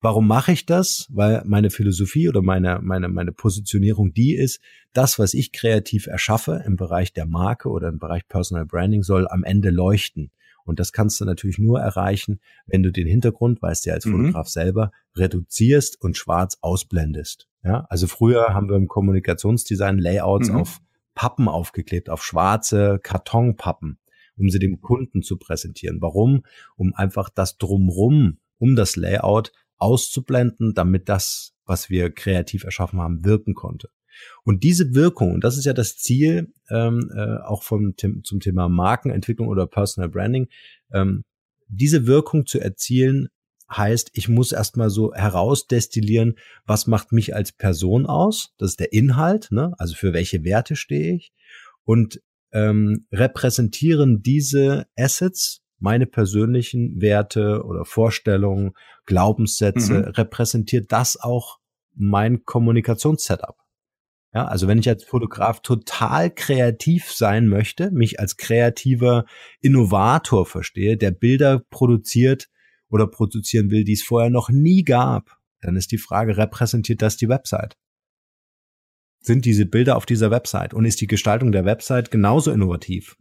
Warum 0.00 0.28
mache 0.28 0.52
ich 0.52 0.64
das? 0.64 1.08
Weil 1.10 1.42
meine 1.44 1.70
Philosophie 1.70 2.28
oder 2.28 2.40
meine, 2.40 2.78
meine, 2.80 3.08
meine 3.08 3.32
Positionierung 3.32 4.12
die 4.12 4.36
ist, 4.36 4.60
das, 4.92 5.18
was 5.18 5.34
ich 5.34 5.50
kreativ 5.50 6.06
erschaffe 6.06 6.62
im 6.64 6.76
Bereich 6.76 7.12
der 7.12 7.26
Marke 7.26 7.68
oder 7.68 7.88
im 7.88 7.98
Bereich 7.98 8.28
Personal 8.28 8.64
Branding 8.64 9.02
soll 9.02 9.26
am 9.26 9.42
Ende 9.42 9.70
leuchten. 9.70 10.30
Und 10.68 10.78
das 10.78 10.92
kannst 10.92 11.20
du 11.20 11.24
natürlich 11.24 11.58
nur 11.58 11.80
erreichen, 11.80 12.40
wenn 12.66 12.82
du 12.82 12.92
den 12.92 13.06
Hintergrund, 13.06 13.62
weißt 13.62 13.86
du 13.86 13.90
ja 13.90 13.94
als 13.94 14.04
mhm. 14.04 14.12
Fotograf 14.12 14.48
selber, 14.48 14.92
reduzierst 15.16 16.00
und 16.00 16.16
schwarz 16.16 16.58
ausblendest. 16.60 17.48
Ja, 17.64 17.86
also 17.88 18.06
früher 18.06 18.54
haben 18.54 18.68
wir 18.68 18.76
im 18.76 18.86
Kommunikationsdesign 18.86 19.98
Layouts 19.98 20.50
mhm. 20.50 20.56
auf 20.56 20.80
Pappen 21.14 21.48
aufgeklebt, 21.48 22.10
auf 22.10 22.22
schwarze 22.22 23.00
Kartonpappen, 23.02 23.98
um 24.36 24.50
sie 24.50 24.58
dem 24.58 24.80
Kunden 24.80 25.22
zu 25.22 25.38
präsentieren. 25.38 26.00
Warum? 26.00 26.44
Um 26.76 26.94
einfach 26.94 27.30
das 27.30 27.58
drumrum, 27.58 28.38
um 28.58 28.76
das 28.76 28.94
Layout 28.94 29.52
auszublenden, 29.78 30.74
damit 30.74 31.08
das, 31.08 31.54
was 31.64 31.90
wir 31.90 32.10
kreativ 32.10 32.64
erschaffen 32.64 33.00
haben, 33.00 33.24
wirken 33.24 33.54
konnte. 33.54 33.88
Und 34.44 34.64
diese 34.64 34.94
Wirkung, 34.94 35.32
und 35.32 35.44
das 35.44 35.56
ist 35.56 35.64
ja 35.64 35.72
das 35.72 35.96
Ziel 35.96 36.52
ähm, 36.70 37.10
äh, 37.14 37.36
auch 37.38 37.62
vom, 37.62 37.94
zum 37.96 38.40
Thema 38.40 38.68
Markenentwicklung 38.68 39.48
oder 39.48 39.66
Personal 39.66 40.08
Branding, 40.08 40.48
ähm, 40.92 41.24
diese 41.68 42.06
Wirkung 42.06 42.46
zu 42.46 42.58
erzielen, 42.60 43.28
heißt, 43.70 44.10
ich 44.14 44.28
muss 44.28 44.52
erstmal 44.52 44.90
so 44.90 45.12
herausdestillieren, 45.12 46.36
was 46.64 46.86
macht 46.86 47.12
mich 47.12 47.34
als 47.34 47.52
Person 47.52 48.06
aus, 48.06 48.54
das 48.58 48.70
ist 48.70 48.80
der 48.80 48.92
Inhalt, 48.92 49.48
ne? 49.50 49.74
also 49.78 49.94
für 49.94 50.12
welche 50.12 50.42
Werte 50.44 50.74
stehe 50.74 51.14
ich 51.16 51.32
und 51.84 52.20
ähm, 52.52 53.06
repräsentieren 53.12 54.22
diese 54.22 54.86
Assets, 54.96 55.60
meine 55.78 56.06
persönlichen 56.06 57.00
Werte 57.00 57.62
oder 57.64 57.84
Vorstellungen, 57.84 58.72
Glaubenssätze, 59.06 59.92
mhm. 59.92 60.04
repräsentiert 60.04 60.90
das 60.90 61.20
auch 61.20 61.58
mein 61.94 62.44
Kommunikationssetup. 62.44 63.56
Ja, 64.34 64.44
also 64.46 64.68
wenn 64.68 64.78
ich 64.78 64.88
als 64.88 65.04
Fotograf 65.04 65.60
total 65.60 66.30
kreativ 66.30 67.10
sein 67.10 67.48
möchte, 67.48 67.90
mich 67.90 68.20
als 68.20 68.36
kreativer 68.36 69.24
Innovator 69.60 70.44
verstehe, 70.44 70.98
der 70.98 71.12
Bilder 71.12 71.60
produziert 71.70 72.48
oder 72.90 73.06
produzieren 73.06 73.70
will, 73.70 73.84
die 73.84 73.94
es 73.94 74.02
vorher 74.02 74.30
noch 74.30 74.50
nie 74.50 74.84
gab, 74.84 75.38
dann 75.60 75.76
ist 75.76 75.92
die 75.92 75.98
Frage, 75.98 76.36
repräsentiert 76.36 77.00
das 77.00 77.16
die 77.16 77.28
Website? 77.28 77.76
Sind 79.20 79.44
diese 79.44 79.66
Bilder 79.66 79.96
auf 79.96 80.06
dieser 80.06 80.30
Website 80.30 80.74
und 80.74 80.84
ist 80.84 81.00
die 81.00 81.06
Gestaltung 81.06 81.50
der 81.50 81.64
Website 81.64 82.10
genauso 82.10 82.52
innovativ? 82.52 83.16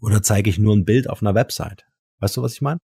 Oder 0.00 0.22
zeige 0.22 0.50
ich 0.50 0.58
nur 0.58 0.76
ein 0.76 0.84
Bild 0.84 1.08
auf 1.08 1.22
einer 1.22 1.34
Website? 1.34 1.86
Weißt 2.20 2.36
du, 2.36 2.42
was 2.42 2.52
ich 2.54 2.60
meine? 2.60 2.78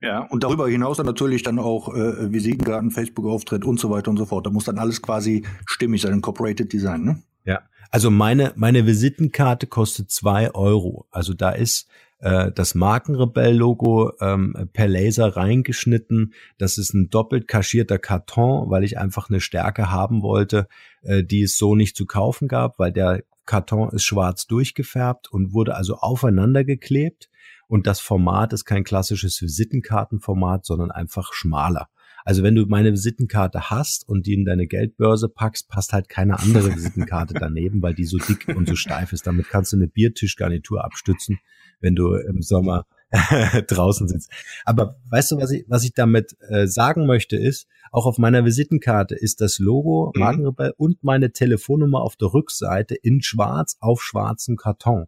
Ja, 0.00 0.20
und 0.30 0.44
darüber 0.44 0.68
hinaus 0.68 0.98
dann 0.98 1.06
natürlich 1.06 1.42
dann 1.42 1.58
auch 1.58 1.94
äh, 1.94 2.32
Visitenkarten, 2.32 2.90
Facebook-Auftritt 2.90 3.64
und 3.64 3.80
so 3.80 3.90
weiter 3.90 4.10
und 4.10 4.18
so 4.18 4.26
fort. 4.26 4.46
Da 4.46 4.50
muss 4.50 4.64
dann 4.64 4.78
alles 4.78 5.00
quasi 5.00 5.44
stimmig 5.66 6.02
sein, 6.02 6.12
Incorporated 6.12 6.72
Design, 6.72 7.04
ne? 7.04 7.22
Ja, 7.44 7.62
also 7.90 8.10
meine, 8.10 8.52
meine 8.56 8.86
Visitenkarte 8.86 9.66
kostet 9.66 10.10
zwei 10.10 10.52
Euro. 10.52 11.06
Also 11.10 11.32
da 11.32 11.50
ist 11.50 11.88
äh, 12.24 12.50
das 12.52 12.74
Markenrebell-Logo 12.74 14.12
ähm, 14.20 14.68
per 14.72 14.88
Laser 14.88 15.36
reingeschnitten. 15.36 16.32
Das 16.58 16.78
ist 16.78 16.94
ein 16.94 17.10
doppelt 17.10 17.48
kaschierter 17.48 17.98
Karton, 17.98 18.70
weil 18.70 18.82
ich 18.82 18.98
einfach 18.98 19.28
eine 19.28 19.40
Stärke 19.40 19.90
haben 19.90 20.22
wollte, 20.22 20.66
äh, 21.02 21.22
die 21.22 21.42
es 21.42 21.58
so 21.58 21.76
nicht 21.76 21.96
zu 21.96 22.06
kaufen 22.06 22.48
gab, 22.48 22.78
weil 22.78 22.92
der 22.92 23.22
Karton 23.46 23.90
ist 23.90 24.04
schwarz 24.04 24.46
durchgefärbt 24.46 25.30
und 25.30 25.52
wurde 25.52 25.74
also 25.74 25.96
aufeinander 25.96 26.64
geklebt. 26.64 27.28
Und 27.68 27.86
das 27.86 28.00
Format 28.00 28.52
ist 28.52 28.64
kein 28.64 28.84
klassisches 28.84 29.40
Visitenkartenformat, 29.40 30.64
sondern 30.64 30.90
einfach 30.90 31.32
schmaler. 31.32 31.88
Also 32.24 32.42
wenn 32.42 32.54
du 32.54 32.64
meine 32.66 32.92
Visitenkarte 32.92 33.70
hast 33.70 34.08
und 34.08 34.26
die 34.26 34.32
in 34.32 34.46
deine 34.46 34.66
Geldbörse 34.66 35.28
packst, 35.28 35.68
passt 35.68 35.92
halt 35.92 36.08
keine 36.08 36.38
andere 36.38 36.74
Visitenkarte 36.74 37.34
daneben, 37.38 37.82
weil 37.82 37.94
die 37.94 38.04
so 38.04 38.16
dick 38.16 38.48
und 38.48 38.66
so 38.66 38.76
steif 38.76 39.12
ist. 39.12 39.26
Damit 39.26 39.50
kannst 39.50 39.72
du 39.72 39.76
eine 39.76 39.88
Biertischgarnitur 39.88 40.82
abstützen, 40.82 41.38
wenn 41.80 41.94
du 41.94 42.14
im 42.14 42.40
Sommer 42.40 42.86
draußen 43.68 44.08
sitzt. 44.08 44.30
Aber 44.64 44.96
weißt 45.10 45.32
du, 45.32 45.36
was 45.36 45.50
ich, 45.50 45.66
was 45.68 45.84
ich 45.84 45.92
damit 45.92 46.34
äh, 46.48 46.66
sagen 46.66 47.06
möchte, 47.06 47.36
ist, 47.36 47.66
auch 47.92 48.06
auf 48.06 48.16
meiner 48.16 48.44
Visitenkarte 48.44 49.14
ist 49.14 49.42
das 49.42 49.58
Logo 49.58 50.10
mhm. 50.14 50.20
Magenrebell 50.20 50.72
und 50.78 51.04
meine 51.04 51.30
Telefonnummer 51.32 52.00
auf 52.00 52.16
der 52.16 52.32
Rückseite 52.32 52.94
in 52.94 53.20
schwarz 53.22 53.76
auf 53.80 54.02
schwarzem 54.02 54.56
Karton. 54.56 55.06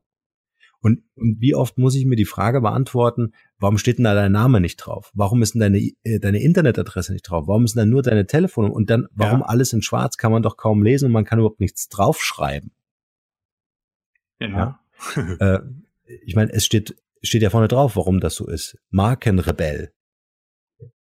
Und, 0.87 1.03
und 1.17 1.41
wie 1.41 1.57
oft 1.57 1.79
muss 1.79 1.97
ich 1.97 2.07
mir 2.07 2.15
die 2.15 2.25
Frage 2.25 2.61
beantworten, 2.61 3.33
warum 3.59 3.77
steht 3.77 3.99
denn 3.99 4.05
da 4.05 4.15
dein 4.15 4.31
Name 4.31 4.61
nicht 4.61 4.77
drauf? 4.77 5.11
Warum 5.15 5.43
ist 5.43 5.55
denn 5.55 5.61
deine, 5.61 5.79
äh, 6.05 6.21
deine 6.21 6.41
Internetadresse 6.41 7.13
nicht 7.13 7.29
drauf? 7.29 7.49
Warum 7.49 7.65
ist 7.65 7.75
denn 7.75 7.81
da 7.81 7.87
nur 7.87 8.03
deine 8.03 8.29
Telefonnummer? 8.29 8.73
Und 8.73 8.89
dann, 8.89 9.09
warum 9.11 9.41
ja. 9.41 9.47
alles 9.47 9.73
in 9.73 9.83
schwarz? 9.83 10.17
Kann 10.17 10.31
man 10.31 10.45
doch 10.45 10.57
kaum 10.57 10.85
lesen 10.85 11.07
und 11.07 11.13
man 11.13 11.25
kann 11.25 11.41
überhaupt 11.41 11.59
nichts 11.59 11.89
draufschreiben. 11.89 12.71
Ja. 14.39 14.49
ja? 14.49 14.81
äh, 15.41 15.59
ich 16.25 16.37
meine, 16.37 16.53
es 16.53 16.65
steht, 16.65 16.95
steht 17.21 17.43
ja 17.43 17.51
vorne 17.51 17.67
drauf, 17.67 17.97
warum 17.97 18.21
das 18.21 18.37
so 18.37 18.47
ist. 18.47 18.79
Markenrebell. 18.91 19.93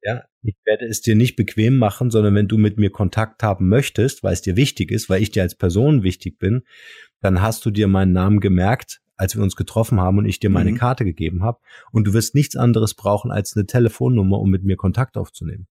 Ja, 0.02 0.24
Ich 0.42 0.56
werde 0.66 0.84
es 0.84 1.00
dir 1.00 1.16
nicht 1.16 1.36
bequem 1.36 1.78
machen, 1.78 2.10
sondern 2.10 2.34
wenn 2.34 2.48
du 2.48 2.58
mit 2.58 2.76
mir 2.76 2.90
Kontakt 2.90 3.42
haben 3.42 3.70
möchtest, 3.70 4.22
weil 4.22 4.34
es 4.34 4.42
dir 4.42 4.56
wichtig 4.56 4.90
ist, 4.90 5.08
weil 5.08 5.22
ich 5.22 5.30
dir 5.30 5.40
als 5.40 5.54
Person 5.54 6.02
wichtig 6.02 6.38
bin, 6.38 6.64
dann 7.22 7.40
hast 7.40 7.64
du 7.64 7.70
dir 7.70 7.88
meinen 7.88 8.12
Namen 8.12 8.40
gemerkt, 8.40 9.00
als 9.20 9.36
wir 9.36 9.42
uns 9.42 9.54
getroffen 9.54 10.00
haben 10.00 10.16
und 10.16 10.24
ich 10.24 10.40
dir 10.40 10.48
meine 10.48 10.72
mhm. 10.72 10.76
Karte 10.76 11.04
gegeben 11.04 11.42
habe. 11.42 11.60
Und 11.92 12.06
du 12.06 12.14
wirst 12.14 12.34
nichts 12.34 12.56
anderes 12.56 12.94
brauchen 12.94 13.30
als 13.30 13.54
eine 13.54 13.66
Telefonnummer, 13.66 14.38
um 14.38 14.48
mit 14.48 14.64
mir 14.64 14.76
Kontakt 14.76 15.18
aufzunehmen. 15.18 15.66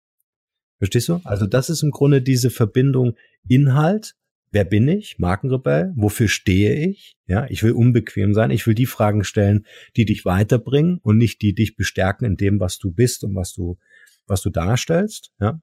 Verstehst 0.79 1.07
du? 1.07 1.21
Also 1.23 1.47
das 1.47 1.69
ist 1.69 1.81
im 1.81 1.91
Grunde 1.91 2.21
diese 2.21 2.49
Verbindung 2.49 3.15
Inhalt. 3.47 4.15
Wer 4.51 4.65
bin 4.65 4.89
ich? 4.89 5.17
Markenrebell. 5.17 5.93
Wofür 5.95 6.27
stehe 6.27 6.75
ich? 6.89 7.15
Ja, 7.25 7.45
ich 7.49 7.63
will 7.63 7.71
unbequem 7.71 8.33
sein. 8.33 8.51
Ich 8.51 8.67
will 8.67 8.75
die 8.75 8.85
Fragen 8.85 9.23
stellen, 9.23 9.65
die 9.95 10.03
dich 10.03 10.25
weiterbringen 10.25 10.99
und 11.01 11.17
nicht 11.17 11.41
die 11.41 11.53
dich 11.53 11.77
bestärken 11.77 12.25
in 12.25 12.35
dem, 12.35 12.59
was 12.59 12.77
du 12.77 12.91
bist 12.91 13.23
und 13.23 13.33
was 13.33 13.53
du, 13.53 13.77
was 14.25 14.41
du 14.41 14.49
darstellst. 14.49 15.31
Ja. 15.39 15.61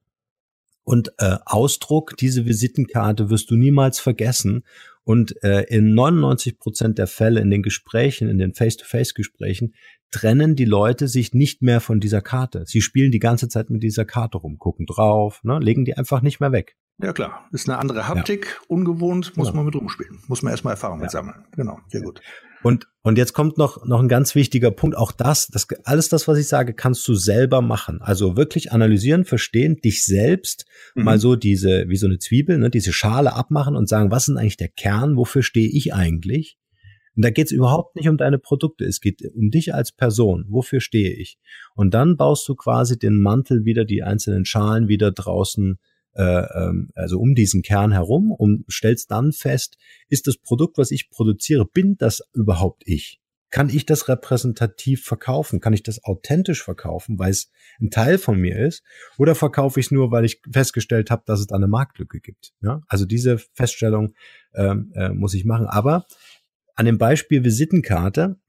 Und 0.85 1.13
äh, 1.19 1.39
Ausdruck, 1.47 2.17
diese 2.17 2.45
Visitenkarte 2.47 3.31
wirst 3.31 3.51
du 3.51 3.57
niemals 3.57 3.99
vergessen. 3.99 4.65
Und 5.03 5.43
äh, 5.43 5.63
in 5.65 5.95
99 5.95 6.59
Prozent 6.59 6.99
der 6.99 7.07
Fälle 7.07 7.41
in 7.41 7.51
den 7.51 7.63
Gesprächen, 7.63 8.29
in 8.29 8.39
den 8.39 8.55
Face-to-Face-Gesprächen, 8.55 9.75
trennen 10.11 10.55
die 10.55 10.65
Leute 10.65 11.09
sich 11.09 11.35
nicht 11.35 11.61
mehr 11.61 11.81
von 11.81 12.01
dieser 12.01 12.21
Karte. 12.21 12.65
Sie 12.67 12.81
spielen 12.81 13.11
die 13.11 13.19
ganze 13.19 13.49
Zeit 13.49 13.69
mit 13.69 13.83
dieser 13.83 14.05
Karte 14.05 14.39
rum, 14.39 14.59
gucken 14.59 14.87
drauf, 14.87 15.43
ne, 15.43 15.59
legen 15.59 15.85
die 15.85 15.97
einfach 15.97 16.23
nicht 16.23 16.39
mehr 16.39 16.53
weg. 16.53 16.77
Ja 16.99 17.13
klar, 17.13 17.49
ist 17.51 17.69
eine 17.69 17.79
andere 17.79 18.07
Haptik, 18.07 18.47
ja. 18.47 18.67
ungewohnt, 18.69 19.37
muss 19.37 19.49
ja. 19.49 19.55
man 19.55 19.65
mit 19.65 19.75
rumspielen. 19.75 20.21
Muss 20.29 20.43
man 20.43 20.53
erstmal 20.53 20.75
Erfahrung 20.75 20.99
ja. 20.99 21.03
mit 21.03 21.11
sammeln. 21.11 21.45
Genau, 21.57 21.81
sehr 21.89 22.03
gut. 22.03 22.21
Und, 22.63 22.89
und 23.03 23.19
jetzt 23.19 23.35
kommt 23.35 23.59
noch, 23.59 23.85
noch 23.85 24.01
ein 24.01 24.09
ganz 24.09 24.35
wichtiger 24.35 24.71
Punkt. 24.71 24.97
Auch 24.97 25.13
das, 25.13 25.49
das, 25.49 25.67
alles 25.85 26.09
das, 26.09 26.27
was 26.29 26.39
ich 26.39 26.49
sage, 26.49 26.73
kannst 26.73 27.07
du 27.07 27.15
selber 27.15 27.61
machen. 27.61 28.01
Also 28.01 28.39
wirklich 28.39 28.73
analysieren, 28.73 29.27
verstehen, 29.27 29.77
dich 29.85 30.07
selbst 30.07 30.65
mhm. 30.95 31.05
mal 31.05 31.19
so 31.19 31.37
diese, 31.37 31.89
wie 31.89 31.97
so 31.97 32.07
eine 32.07 32.19
Zwiebel, 32.19 32.57
ne, 32.57 32.71
diese 32.71 32.95
Schale 32.95 33.35
abmachen 33.35 33.77
und 33.77 33.87
sagen, 33.87 34.11
was 34.11 34.23
ist 34.23 34.29
denn 34.29 34.39
eigentlich 34.39 34.57
der 34.57 34.71
Kern? 34.71 35.17
Wofür 35.17 35.43
stehe 35.43 35.69
ich 35.69 35.93
eigentlich? 35.93 36.57
Und 37.17 37.25
da 37.25 37.31
geht 37.31 37.47
es 37.47 37.53
überhaupt 37.53 37.97
nicht 37.97 38.09
um 38.09 38.17
deine 38.17 38.39
Produkte, 38.39 38.85
es 38.85 39.01
geht 39.01 39.21
um 39.35 39.51
dich 39.51 39.75
als 39.75 39.93
Person. 39.93 40.47
Wofür 40.49 40.81
stehe 40.81 41.13
ich? 41.13 41.39
Und 41.75 41.93
dann 41.93 42.17
baust 42.17 42.49
du 42.49 42.55
quasi 42.55 42.99
den 42.99 43.21
Mantel 43.21 43.65
wieder, 43.65 43.85
die 43.85 44.03
einzelnen 44.03 44.47
Schalen 44.47 44.89
wieder 44.89 45.13
draußen 45.13 45.79
also 46.17 47.19
um 47.19 47.35
diesen 47.35 47.63
Kern 47.63 47.93
herum 47.93 48.31
und 48.31 48.65
stellst 48.71 49.11
dann 49.11 49.33
fest, 49.33 49.77
ist 50.09 50.27
das 50.27 50.37
Produkt, 50.37 50.79
was 50.79 50.91
ich 50.91 51.11
produziere, 51.11 51.67
bin 51.67 51.97
das 51.97 52.23
überhaupt 52.33 52.83
ich? 52.87 53.21
Kann 53.55 53.69
ich 53.69 53.87
das 53.87 54.09
repräsentativ 54.09 55.05
verkaufen? 55.05 55.61
Kann 55.61 55.75
ich 55.75 55.85
das 55.85 56.03
authentisch 56.03 56.65
verkaufen, 56.65 57.21
weil 57.21 57.31
es 57.31 57.53
ein 57.81 57.91
Teil 57.91 58.19
von 58.19 58.37
mir 58.37 58.59
ist? 58.59 58.83
Oder 59.17 59.37
verkaufe 59.37 59.79
ich 59.79 59.87
es 59.87 59.93
nur, 59.93 60.11
weil 60.11 60.25
ich 60.25 60.43
festgestellt 60.51 61.09
habe, 61.09 61.23
dass 61.25 61.39
es 61.39 61.47
da 61.47 61.55
eine 61.55 61.69
Marktlücke 61.69 62.19
gibt? 62.19 62.53
Ja? 62.63 62.81
Also 62.89 63.07
diese 63.07 63.39
Feststellung 63.39 64.15
ähm, 64.57 64.91
äh, 64.97 65.11
muss 65.11 65.35
ich 65.35 65.45
machen. 65.45 65.67
Aber 65.67 66.05
an 66.75 66.87
dem 66.87 66.99
Beispiel 66.99 67.45
Visitenkarte 67.45 68.41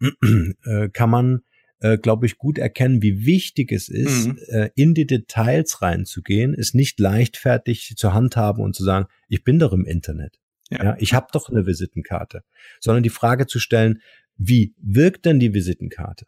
äh, 0.66 0.90
kann 0.90 1.12
man 1.12 1.42
äh, 1.80 1.98
glaube 1.98 2.26
ich, 2.26 2.38
gut 2.38 2.58
erkennen, 2.58 3.02
wie 3.02 3.26
wichtig 3.26 3.72
es 3.72 3.90
ist, 3.90 4.28
mhm. 4.28 4.40
äh, 4.48 4.70
in 4.76 4.94
die 4.94 5.06
Details 5.06 5.82
reinzugehen, 5.82 6.54
es 6.54 6.74
nicht 6.74 7.00
leichtfertig 7.00 7.96
zu 7.98 8.14
handhaben 8.14 8.64
und 8.64 8.76
zu 8.76 8.84
sagen, 8.84 9.08
ich 9.28 9.44
bin 9.44 9.60
doch 9.60 9.74
im 9.74 9.86
Internet. 9.86 10.40
Ja, 10.70 10.84
ja 10.84 10.98
ich 11.00 11.14
habe 11.14 11.28
doch 11.32 11.50
eine 11.50 11.66
Visitenkarte. 11.66 12.44
Sondern 12.80 13.04
die 13.04 13.10
Frage 13.10 13.48
zu 13.48 13.60
stellen, 13.60 14.02
wie 14.38 14.76
wirkt 14.82 15.26
denn 15.26 15.40
die 15.40 15.54
Visitenkarte? 15.54 16.26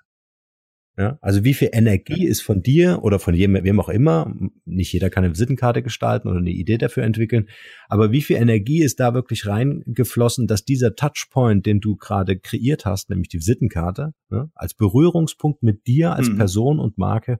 Ja, 1.00 1.20
also 1.22 1.44
wie 1.44 1.54
viel 1.54 1.70
Energie 1.74 2.26
ist 2.26 2.42
von 2.42 2.64
dir 2.64 3.04
oder 3.04 3.20
von 3.20 3.36
jedem, 3.36 3.64
wem 3.64 3.80
auch 3.80 3.90
immer, 3.90 4.34
nicht 4.66 4.92
jeder 4.92 5.12
kann 5.12 5.24
eine 5.24 5.34
Visitenkarte 5.34 5.84
gestalten 5.84 6.28
oder 6.28 6.40
eine 6.40 6.50
Idee 6.50 6.80
dafür 6.80 7.04
entwickeln, 7.04 7.50
aber 7.88 8.12
wie 8.12 8.24
viel 8.24 8.38
Energie 8.38 8.82
ist 8.82 9.00
da 9.00 9.14
wirklich 9.14 9.46
reingeflossen, 9.46 10.48
dass 10.48 10.66
dieser 10.66 10.96
Touchpoint, 10.96 11.68
den 11.68 11.82
du 11.82 11.98
gerade 11.98 12.40
kreiert 12.40 12.86
hast, 12.86 13.12
nämlich 13.12 13.30
die 13.30 13.38
Visitenkarte, 13.38 14.16
ne, 14.30 14.50
als 14.56 14.74
Berührungspunkt 14.74 15.62
mit 15.62 15.86
dir 15.86 16.14
als 16.14 16.30
mhm. 16.30 16.38
Person 16.38 16.80
und 16.80 16.98
Marke, 16.98 17.38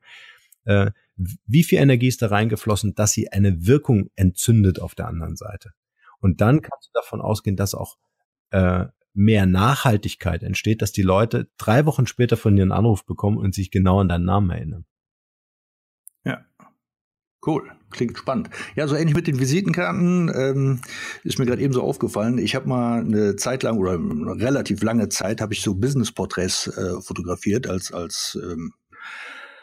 äh, 0.66 0.92
wie 1.16 1.64
viel 1.64 1.80
Energie 1.80 2.10
ist 2.10 2.22
da 2.22 2.28
reingeflossen, 2.28 2.94
dass 2.94 3.12
sie 3.14 3.32
eine 3.32 3.66
Wirkung 3.66 4.12
entzündet 4.16 4.80
auf 4.80 4.94
der 4.94 5.08
anderen 5.08 5.36
Seite? 5.36 5.72
Und 6.20 6.42
dann 6.42 6.62
kannst 6.62 6.90
du 6.90 6.92
davon 6.94 7.22
ausgehen, 7.22 7.56
dass 7.56 7.74
auch 7.74 7.98
äh, 8.52 8.86
mehr 9.18 9.46
Nachhaltigkeit 9.46 10.44
entsteht, 10.44 10.82
dass 10.82 10.92
die 10.92 11.02
Leute 11.02 11.50
drei 11.58 11.86
Wochen 11.86 12.06
später 12.06 12.38
von 12.38 12.56
dir 12.56 12.62
einen 12.62 12.72
Anruf 12.72 13.06
bekommen 13.06 13.38
und 13.38 13.56
sich 13.56 13.72
genau 13.72 14.00
an 14.00 14.10
deinen 14.10 14.26
Namen 14.26 14.50
erinnern. 14.52 14.86
Ja, 16.24 16.46
cool. 17.46 17.72
Klingt 17.90 18.18
spannend. 18.18 18.50
Ja, 18.76 18.86
so 18.88 18.96
ähnlich 18.96 19.16
mit 19.16 19.28
den 19.28 19.40
Visitenkarten 19.40 20.30
ähm, 20.36 20.82
ist 21.24 21.40
mir 21.40 21.46
gerade 21.46 21.62
eben 21.62 21.74
so 21.74 21.82
aufgefallen. 21.82 22.38
Ich 22.38 22.54
habe 22.54 22.68
mal 22.68 23.00
eine 23.00 23.38
Zeit 23.38 23.64
lang 23.64 23.78
oder 23.78 23.94
eine 23.94 24.36
relativ 24.40 24.84
lange 24.84 25.08
Zeit 25.08 25.40
habe 25.40 25.54
ich 25.54 25.62
so 25.62 25.74
Business-Porträts 25.74 26.68
äh, 26.68 27.02
fotografiert 27.02 27.66
als 27.66 27.94
als 27.94 28.38
ähm, 28.44 28.74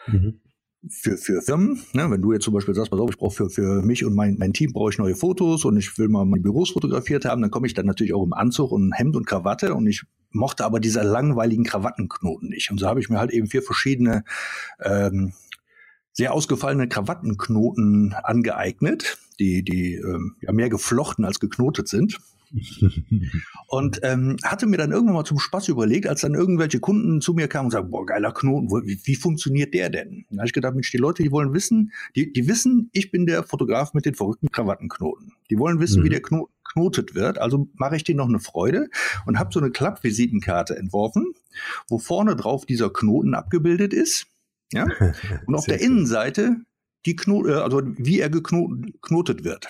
mhm 0.07 0.41
für, 0.89 1.17
für 1.17 1.41
Firmen, 1.41 1.81
ne, 1.93 2.09
wenn 2.09 2.21
du 2.21 2.33
jetzt 2.33 2.43
zum 2.43 2.53
Beispiel 2.53 2.73
sagst, 2.73 2.91
pass 2.91 2.99
auf, 2.99 3.09
ich 3.09 3.17
brauche 3.17 3.35
für, 3.35 3.49
für 3.49 3.81
mich 3.81 4.05
und 4.05 4.13
mein, 4.13 4.37
mein 4.37 4.53
Team 4.53 4.73
brauche 4.73 4.91
ich 4.91 4.97
neue 4.97 5.15
Fotos 5.15 5.65
und 5.65 5.77
ich 5.77 5.97
will 5.97 6.09
mal 6.09 6.25
meine 6.25 6.41
Büros 6.41 6.71
fotografiert 6.71 7.25
haben, 7.25 7.41
dann 7.41 7.51
komme 7.51 7.67
ich 7.67 7.73
dann 7.73 7.85
natürlich 7.85 8.13
auch 8.13 8.23
im 8.23 8.33
Anzug 8.33 8.71
und 8.71 8.93
Hemd 8.93 9.15
und 9.15 9.25
Krawatte 9.25 9.73
und 9.73 9.87
ich 9.87 10.03
mochte 10.31 10.65
aber 10.65 10.79
diese 10.79 11.01
langweiligen 11.01 11.63
Krawattenknoten 11.63 12.49
nicht. 12.49 12.69
Und 12.71 12.79
so 12.79 12.87
habe 12.87 12.99
ich 12.99 13.09
mir 13.09 13.19
halt 13.19 13.31
eben 13.31 13.47
vier 13.47 13.63
verschiedene 13.63 14.23
ähm, 14.79 15.33
sehr 16.11 16.33
ausgefallene 16.33 16.87
Krawattenknoten 16.87 18.13
angeeignet, 18.23 19.17
die, 19.39 19.63
die 19.63 19.95
ähm, 19.95 20.35
ja 20.41 20.51
mehr 20.51 20.69
geflochten 20.69 21.25
als 21.25 21.39
geknotet 21.39 21.87
sind. 21.87 22.19
und 23.67 23.99
ähm, 24.03 24.37
hatte 24.43 24.67
mir 24.67 24.77
dann 24.77 24.91
irgendwann 24.91 25.15
mal 25.15 25.23
zum 25.25 25.39
Spaß 25.39 25.67
überlegt, 25.67 26.07
als 26.07 26.21
dann 26.21 26.33
irgendwelche 26.33 26.79
Kunden 26.79 27.21
zu 27.21 27.33
mir 27.33 27.47
kamen 27.47 27.65
und 27.65 27.71
sagten, 27.71 27.91
boah, 27.91 28.05
geiler 28.05 28.33
Knoten, 28.33 28.69
wie, 28.85 28.99
wie 29.03 29.15
funktioniert 29.15 29.73
der 29.73 29.89
denn? 29.89 30.25
Da 30.29 30.37
habe 30.37 30.47
ich 30.47 30.53
gedacht, 30.53 30.73
Mensch, 30.73 30.91
die 30.91 30.97
Leute, 30.97 31.23
die 31.23 31.31
wollen 31.31 31.53
wissen, 31.53 31.91
die, 32.15 32.31
die 32.31 32.47
wissen, 32.47 32.89
ich 32.93 33.11
bin 33.11 33.25
der 33.25 33.43
Fotograf 33.43 33.93
mit 33.93 34.05
den 34.05 34.15
verrückten 34.15 34.51
Krawattenknoten. 34.51 35.33
Die 35.49 35.57
wollen 35.57 35.79
wissen, 35.79 36.01
mhm. 36.01 36.05
wie 36.05 36.09
der 36.09 36.21
Knoten 36.21 36.51
knotet 36.63 37.15
wird. 37.15 37.37
Also 37.37 37.69
mache 37.75 37.95
ich 37.95 38.03
denen 38.03 38.17
noch 38.17 38.27
eine 38.27 38.39
Freude 38.39 38.89
und 39.25 39.39
habe 39.39 39.51
so 39.53 39.59
eine 39.59 39.71
Klappvisitenkarte 39.71 40.75
entworfen, 40.75 41.33
wo 41.87 41.99
vorne 41.99 42.35
drauf 42.35 42.65
dieser 42.65 42.91
Knoten 42.91 43.33
abgebildet 43.33 43.93
ist. 43.93 44.27
Ja? 44.73 44.87
Und 45.45 45.55
auf 45.55 45.65
der 45.65 45.79
Innenseite 45.79 46.57
die 47.05 47.15
Knoten, 47.15 47.49
äh, 47.49 47.53
also 47.53 47.81
wie 47.97 48.19
er 48.19 48.29
geknotet 48.29 49.43
wird 49.43 49.69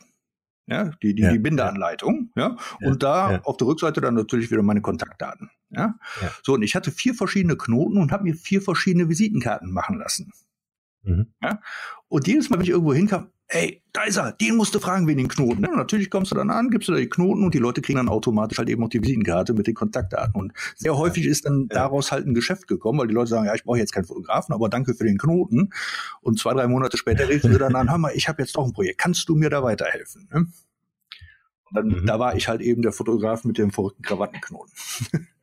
ja, 0.68 0.92
die, 1.04 1.14
die, 1.14 1.24
ja, 1.24 1.32
die 1.32 1.40
Bindeanleitung, 1.40 2.32
ja, 2.36 2.56
ja 2.82 2.88
und 2.88 3.04
da 3.04 3.34
ja. 3.34 3.42
auf 3.44 3.58
der 3.58 3.68
Rückseite 3.68 4.02
dann 4.02 4.16
natürlich 4.16 4.50
wieder 4.52 4.64
meine 4.64 4.82
Kontaktdaten, 4.82 5.52
ja. 5.70 5.96
ja. 6.22 6.32
So, 6.44 6.54
und 6.54 6.64
ich 6.64 6.76
hatte 6.76 6.92
vier 6.92 7.14
verschiedene 7.14 7.56
Knoten 7.56 7.98
und 7.98 8.12
habe 8.12 8.24
mir 8.24 8.36
vier 8.36 8.62
verschiedene 8.62 9.10
Visitenkarten 9.10 9.72
machen 9.72 10.00
lassen. 10.00 10.32
Mhm. 11.06 11.28
Ja? 11.42 11.62
Und 12.08 12.28
jedes 12.28 12.50
Mal, 12.50 12.58
wenn 12.58 12.64
ich 12.64 12.70
irgendwo 12.70 12.94
hinkam, 12.94 13.30
ey, 13.48 13.84
da 13.94 14.04
ist 14.04 14.18
er, 14.18 14.32
den 14.32 14.56
musst 14.56 14.74
du 14.74 14.80
fragen 14.80 15.08
wegen 15.08 15.20
den 15.20 15.28
Knoten. 15.28 15.64
Ja, 15.64 15.76
natürlich 15.76 16.10
kommst 16.10 16.32
du 16.32 16.36
dann 16.36 16.50
an, 16.50 16.70
gibst 16.70 16.88
du 16.90 16.94
da 16.94 16.98
die 16.98 17.10
Knoten 17.10 17.44
und 17.44 17.54
die 17.54 17.60
Leute 17.60 17.82
kriegen 17.82 17.98
dann 17.98 18.10
automatisch 18.10 18.58
halt 18.58 18.70
eben 18.70 18.84
auch 18.84 18.90
die 18.90 19.02
Visitenkarte 19.02 19.54
mit 19.54 19.68
den 19.68 19.76
Kontaktdaten. 19.76 20.34
Und 20.40 20.54
sehr 20.76 20.98
häufig 20.98 21.26
ist 21.26 21.46
dann 21.46 21.68
daraus 21.68 22.12
halt 22.12 22.26
ein 22.26 22.34
Geschäft 22.34 22.68
gekommen, 22.68 23.00
weil 23.00 23.08
die 23.08 23.14
Leute 23.14 23.30
sagen, 23.30 23.46
ja, 23.46 23.54
ich 23.54 23.64
brauche 23.64 23.78
jetzt 23.78 23.94
keinen 23.94 24.06
Fotografen, 24.06 24.54
aber 24.54 24.70
danke 24.70 24.96
für 24.96 25.04
den 25.04 25.18
Knoten. 25.18 25.70
Und 26.22 26.40
zwei, 26.40 26.54
drei 26.54 26.68
Monate 26.68 26.98
später 26.98 27.30
reden 27.30 27.52
sie 27.52 27.60
dann 27.60 27.76
an, 27.76 27.90
hör 27.90 27.98
mal, 27.98 28.12
ich 28.16 28.28
habe 28.28 28.42
jetzt 28.42 28.56
doch 28.56 28.66
ein 28.66 28.74
Projekt, 28.74 29.00
kannst 29.00 29.30
du 29.30 29.36
mir 29.36 29.50
da 29.50 29.64
weiterhelfen? 29.64 30.28
Und 30.34 30.54
dann, 31.72 31.88
mhm. 31.88 32.06
da 32.06 32.20
war 32.20 32.36
ich 32.36 32.48
halt 32.48 32.62
eben 32.62 32.82
der 32.82 32.92
Fotograf 32.92 33.44
mit 33.44 33.58
dem 33.58 33.72
verrückten 33.72 34.04
Krawattenknoten. 34.04 34.74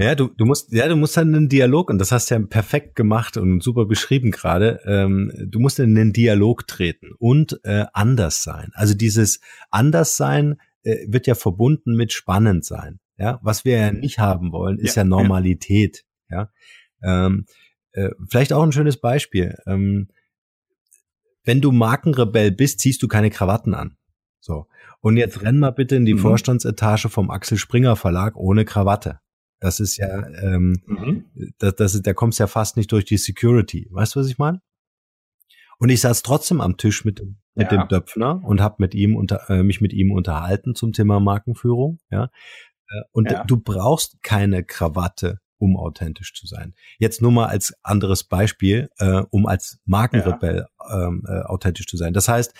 Ja, 0.00 0.14
du, 0.14 0.28
du 0.28 0.44
musst, 0.44 0.72
ja, 0.72 0.86
du 0.86 0.94
musst 0.94 1.16
dann 1.16 1.34
einen 1.34 1.48
Dialog, 1.48 1.90
und 1.90 1.98
das 1.98 2.12
hast 2.12 2.30
du 2.30 2.36
ja 2.36 2.40
perfekt 2.40 2.94
gemacht 2.94 3.36
und 3.36 3.62
super 3.62 3.84
beschrieben 3.84 4.30
gerade, 4.30 4.80
ähm, 4.84 5.32
du 5.44 5.58
musst 5.58 5.80
in 5.80 5.96
den 5.96 6.12
Dialog 6.12 6.68
treten 6.68 7.14
und 7.18 7.58
äh, 7.64 7.84
anders 7.92 8.44
sein. 8.44 8.70
Also 8.74 8.94
dieses 8.94 9.40
Anderssein 9.70 10.60
äh, 10.84 11.04
wird 11.08 11.26
ja 11.26 11.34
verbunden 11.34 11.96
mit 11.96 12.12
spannend 12.12 12.64
sein. 12.64 13.00
Ja, 13.18 13.40
was 13.42 13.64
wir 13.64 13.76
ja 13.76 13.92
nicht 13.92 14.20
haben 14.20 14.52
wollen, 14.52 14.78
ist 14.78 14.94
ja, 14.94 15.02
ja 15.02 15.08
Normalität. 15.08 16.04
Ja, 16.30 16.52
ja. 17.02 17.26
Ähm, 17.26 17.46
äh, 17.90 18.10
vielleicht 18.28 18.52
auch 18.52 18.62
ein 18.62 18.70
schönes 18.70 19.00
Beispiel. 19.00 19.56
Ähm, 19.66 20.08
wenn 21.42 21.60
du 21.60 21.72
Markenrebell 21.72 22.52
bist, 22.52 22.78
ziehst 22.78 23.02
du 23.02 23.08
keine 23.08 23.30
Krawatten 23.30 23.74
an. 23.74 23.96
So. 24.38 24.66
Und 25.00 25.16
jetzt 25.16 25.42
renn 25.42 25.58
mal 25.58 25.72
bitte 25.72 25.96
in 25.96 26.04
die 26.04 26.14
mhm. 26.14 26.18
Vorstandsetage 26.18 27.08
vom 27.08 27.30
Axel 27.30 27.58
Springer 27.58 27.96
Verlag 27.96 28.36
ohne 28.36 28.64
Krawatte. 28.64 29.18
Das 29.60 29.80
ist 29.80 29.96
ja, 29.96 30.26
ähm, 30.42 30.80
mhm. 30.86 31.24
das, 31.58 31.74
das 31.76 31.94
ist, 31.94 32.06
da 32.06 32.14
kommst 32.14 32.38
ja 32.38 32.46
fast 32.46 32.76
nicht 32.76 32.92
durch 32.92 33.04
die 33.04 33.18
Security. 33.18 33.88
Weißt 33.90 34.14
du, 34.14 34.20
was 34.20 34.28
ich 34.28 34.38
meine? 34.38 34.60
Und 35.78 35.90
ich 35.90 36.00
saß 36.00 36.22
trotzdem 36.22 36.60
am 36.60 36.76
Tisch 36.76 37.04
mit, 37.04 37.22
mit 37.54 37.72
ja. 37.72 37.78
dem 37.78 37.88
Döpfner 37.88 38.42
und 38.44 38.60
habe 38.60 38.76
mit 38.78 38.94
ihm 38.94 39.16
unter, 39.16 39.48
äh, 39.48 39.62
mich 39.62 39.80
mit 39.80 39.92
ihm 39.92 40.12
unterhalten 40.12 40.74
zum 40.74 40.92
Thema 40.92 41.20
Markenführung. 41.20 41.98
Ja, 42.10 42.30
äh, 42.90 43.02
und 43.12 43.30
ja. 43.30 43.44
du 43.44 43.56
brauchst 43.56 44.22
keine 44.22 44.64
Krawatte, 44.64 45.40
um 45.58 45.76
authentisch 45.76 46.34
zu 46.34 46.46
sein. 46.46 46.74
Jetzt 46.98 47.20
nur 47.22 47.32
mal 47.32 47.46
als 47.46 47.74
anderes 47.82 48.24
Beispiel, 48.24 48.90
äh, 48.98 49.22
um 49.30 49.46
als 49.46 49.78
Markenrebell 49.84 50.66
ja. 50.80 51.08
ähm, 51.08 51.24
äh, 51.28 51.42
authentisch 51.42 51.86
zu 51.86 51.96
sein. 51.96 52.12
Das 52.12 52.28
heißt, 52.28 52.54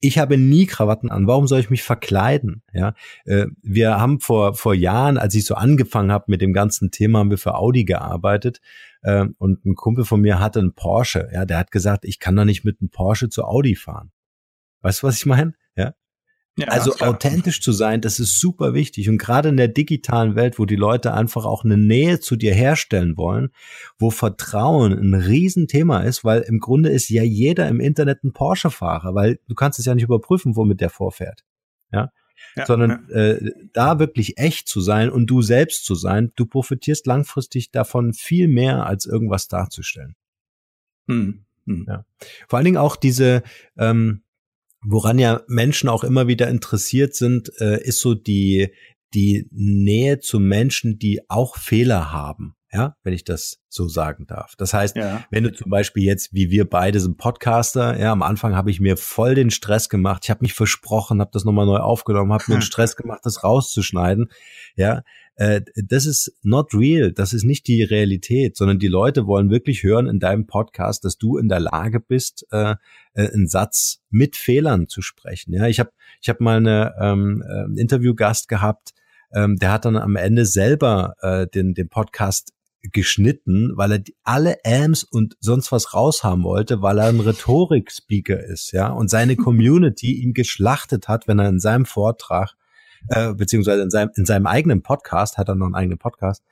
ich 0.00 0.18
habe 0.18 0.38
nie 0.38 0.66
Krawatten 0.66 1.10
an. 1.10 1.26
Warum 1.26 1.46
soll 1.46 1.60
ich 1.60 1.70
mich 1.70 1.82
verkleiden? 1.82 2.62
Ja, 2.72 2.94
äh, 3.24 3.46
wir 3.62 3.98
haben 3.98 4.20
vor 4.20 4.54
vor 4.54 4.74
Jahren, 4.74 5.18
als 5.18 5.34
ich 5.34 5.44
so 5.44 5.54
angefangen 5.54 6.12
habe 6.12 6.24
mit 6.28 6.40
dem 6.40 6.52
ganzen 6.52 6.90
Thema, 6.90 7.20
haben 7.20 7.30
wir 7.30 7.38
für 7.38 7.54
Audi 7.54 7.84
gearbeitet 7.84 8.60
äh, 9.02 9.26
und 9.38 9.64
ein 9.64 9.74
Kumpel 9.74 10.04
von 10.04 10.20
mir 10.20 10.40
hatte 10.40 10.60
einen 10.60 10.74
Porsche. 10.74 11.28
Ja, 11.32 11.44
der 11.44 11.58
hat 11.58 11.70
gesagt, 11.70 12.04
ich 12.04 12.18
kann 12.18 12.36
doch 12.36 12.44
nicht 12.44 12.64
mit 12.64 12.80
einem 12.80 12.90
Porsche 12.90 13.28
zu 13.28 13.44
Audi 13.44 13.76
fahren. 13.76 14.12
Weißt 14.82 15.02
du, 15.02 15.06
was 15.06 15.16
ich 15.16 15.26
meine? 15.26 15.54
Ja, 15.76 15.94
ja, 16.58 16.68
also 16.68 16.94
authentisch 17.00 17.60
zu 17.60 17.72
sein, 17.72 18.00
das 18.00 18.18
ist 18.18 18.40
super 18.40 18.72
wichtig. 18.72 19.10
Und 19.10 19.18
gerade 19.18 19.50
in 19.50 19.58
der 19.58 19.68
digitalen 19.68 20.36
Welt, 20.36 20.58
wo 20.58 20.64
die 20.64 20.76
Leute 20.76 21.12
einfach 21.12 21.44
auch 21.44 21.64
eine 21.64 21.76
Nähe 21.76 22.18
zu 22.18 22.34
dir 22.34 22.54
herstellen 22.54 23.18
wollen, 23.18 23.50
wo 23.98 24.10
Vertrauen 24.10 24.92
ein 24.92 25.14
Riesenthema 25.14 26.00
ist, 26.00 26.24
weil 26.24 26.40
im 26.42 26.58
Grunde 26.58 26.88
ist 26.88 27.10
ja 27.10 27.22
jeder 27.22 27.68
im 27.68 27.78
Internet 27.78 28.24
ein 28.24 28.32
Porsche-Fahrer, 28.32 29.14
weil 29.14 29.38
du 29.48 29.54
kannst 29.54 29.78
es 29.78 29.84
ja 29.84 29.94
nicht 29.94 30.04
überprüfen, 30.04 30.56
womit 30.56 30.80
der 30.80 30.88
vorfährt. 30.88 31.44
Ja. 31.92 32.10
ja 32.56 32.64
Sondern 32.64 33.06
ja. 33.10 33.16
Äh, 33.16 33.52
da 33.74 33.98
wirklich 33.98 34.38
echt 34.38 34.66
zu 34.66 34.80
sein 34.80 35.10
und 35.10 35.26
du 35.26 35.42
selbst 35.42 35.84
zu 35.84 35.94
sein, 35.94 36.32
du 36.36 36.46
profitierst 36.46 37.06
langfristig 37.06 37.70
davon 37.70 38.14
viel 38.14 38.48
mehr, 38.48 38.86
als 38.86 39.04
irgendwas 39.04 39.48
darzustellen. 39.48 40.14
Hm. 41.06 41.44
Hm. 41.66 41.84
Ja. 41.86 42.06
Vor 42.48 42.56
allen 42.56 42.64
Dingen 42.64 42.76
auch 42.78 42.96
diese, 42.96 43.42
ähm, 43.76 44.22
Woran 44.88 45.18
ja 45.18 45.42
Menschen 45.48 45.88
auch 45.88 46.04
immer 46.04 46.28
wieder 46.28 46.48
interessiert 46.48 47.14
sind, 47.14 47.50
äh, 47.60 47.82
ist 47.82 48.00
so 48.00 48.14
die, 48.14 48.72
die 49.14 49.48
Nähe 49.50 50.20
zu 50.20 50.38
Menschen, 50.38 50.98
die 50.98 51.28
auch 51.28 51.56
Fehler 51.56 52.12
haben. 52.12 52.54
Ja, 52.72 52.96
wenn 53.04 53.14
ich 53.14 53.24
das 53.24 53.58
so 53.68 53.88
sagen 53.88 54.26
darf. 54.26 54.54
Das 54.58 54.74
heißt, 54.74 54.96
ja. 54.96 55.24
wenn 55.30 55.44
du 55.44 55.52
zum 55.52 55.70
Beispiel 55.70 56.02
jetzt, 56.02 56.34
wie 56.34 56.50
wir 56.50 56.68
beide 56.68 57.00
sind 57.00 57.16
Podcaster, 57.16 57.98
ja, 57.98 58.12
am 58.12 58.22
Anfang 58.22 58.54
habe 58.54 58.70
ich 58.70 58.80
mir 58.80 58.96
voll 58.96 59.34
den 59.34 59.50
Stress 59.50 59.88
gemacht. 59.88 60.24
Ich 60.24 60.30
habe 60.30 60.42
mich 60.42 60.52
versprochen, 60.52 61.20
habe 61.20 61.30
das 61.32 61.44
nochmal 61.44 61.64
neu 61.64 61.78
aufgenommen, 61.78 62.32
habe 62.32 62.44
mir 62.48 62.56
den 62.56 62.62
Stress 62.62 62.96
gemacht, 62.96 63.20
das 63.22 63.44
rauszuschneiden. 63.44 64.30
Ja, 64.74 65.02
äh, 65.36 65.60
das 65.76 66.06
ist 66.06 66.34
not 66.42 66.72
real, 66.74 67.12
das 67.12 67.32
ist 67.32 67.44
nicht 67.44 67.66
die 67.68 67.82
Realität, 67.82 68.56
sondern 68.56 68.78
die 68.78 68.88
Leute 68.88 69.26
wollen 69.26 69.50
wirklich 69.50 69.82
hören 69.82 70.06
in 70.06 70.18
deinem 70.18 70.46
Podcast, 70.46 71.04
dass 71.04 71.18
du 71.18 71.36
in 71.36 71.48
der 71.48 71.60
Lage 71.60 72.00
bist, 72.00 72.46
äh, 72.50 72.74
äh, 73.14 73.32
einen 73.32 73.46
Satz 73.46 74.02
mit 74.10 74.36
Fehlern 74.36 74.88
zu 74.88 75.02
sprechen. 75.02 75.52
Ja, 75.52 75.66
ich 75.66 75.78
habe 75.78 75.90
ich 76.22 76.28
hab 76.30 76.40
mal 76.40 76.56
eine 76.56 76.94
ähm, 76.98 77.44
äh, 77.46 77.80
Interviewgast 77.80 78.48
gehabt, 78.48 78.94
ähm, 79.32 79.56
der 79.56 79.72
hat 79.72 79.84
dann 79.84 79.96
am 79.96 80.16
Ende 80.16 80.46
selber 80.46 81.14
äh, 81.20 81.46
den, 81.46 81.74
den 81.74 81.88
Podcast 81.88 82.52
geschnitten, 82.92 83.72
weil 83.74 83.92
er 83.92 84.02
alle 84.22 84.58
Ams 84.64 85.04
und 85.04 85.36
sonst 85.40 85.72
was 85.72 85.92
raushaben 85.92 86.44
wollte, 86.44 86.82
weil 86.82 86.98
er 86.98 87.08
ein 87.08 87.20
Rhetorik-Speaker 87.20 88.42
ist, 88.42 88.72
ja, 88.72 88.88
und 88.88 89.10
seine 89.10 89.36
Community 89.36 90.12
ihn 90.14 90.32
geschlachtet 90.32 91.08
hat, 91.08 91.28
wenn 91.28 91.38
er 91.38 91.48
in 91.48 91.60
seinem 91.60 91.84
Vortrag 91.84 92.54
äh, 93.08 93.34
beziehungsweise 93.34 93.82
in 93.82 93.90
seinem, 93.90 94.10
in 94.16 94.26
seinem 94.26 94.46
eigenen 94.46 94.82
Podcast, 94.82 95.38
hat 95.38 95.48
er 95.48 95.54
noch 95.54 95.66
einen 95.66 95.74
eigenen 95.74 95.98
Podcast, 95.98 96.42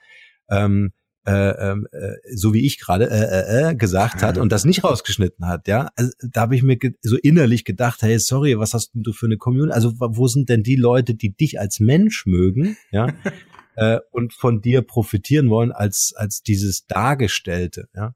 ähm, 0.51 0.93
äh, 1.27 1.71
ähm, 1.71 1.89
äh, 1.93 2.17
so 2.35 2.53
wie 2.53 2.67
ich 2.67 2.79
gerade 2.79 3.09
äh, 3.09 3.69
äh, 3.69 3.71
äh, 3.71 3.75
gesagt 3.75 4.23
hat 4.23 4.37
und 4.37 4.53
das 4.53 4.67
nicht 4.67 4.85
rausgeschnitten 4.85 5.47
hat, 5.47 5.69
ja, 5.69 5.91
also, 5.97 6.13
da 6.21 6.43
habe 6.43 6.55
ich 6.55 6.63
mir 6.63 6.77
so 7.01 7.17
innerlich 7.17 7.65
gedacht, 7.65 8.03
hey, 8.03 8.19
sorry, 8.19 8.59
was 8.59 8.75
hast 8.75 8.91
du 8.93 9.13
für 9.13 9.27
eine 9.27 9.39
Community? 9.39 9.75
Also 9.75 9.95
wo 9.99 10.29
sind 10.29 10.51
denn 10.51 10.63
die 10.63 10.77
Leute, 10.77 11.15
die 11.15 11.35
dich 11.35 11.59
als 11.59 11.81
Mensch 11.81 12.27
mögen, 12.27 12.77
ja, 12.91 13.09
äh, 13.77 14.01
und 14.11 14.35
von 14.35 14.61
dir 14.61 14.83
profitieren 14.83 15.49
wollen 15.49 15.73
als 15.73 16.13
als 16.15 16.43
dieses 16.43 16.87
Dargestellte, 16.87 17.89
ja? 17.95 18.15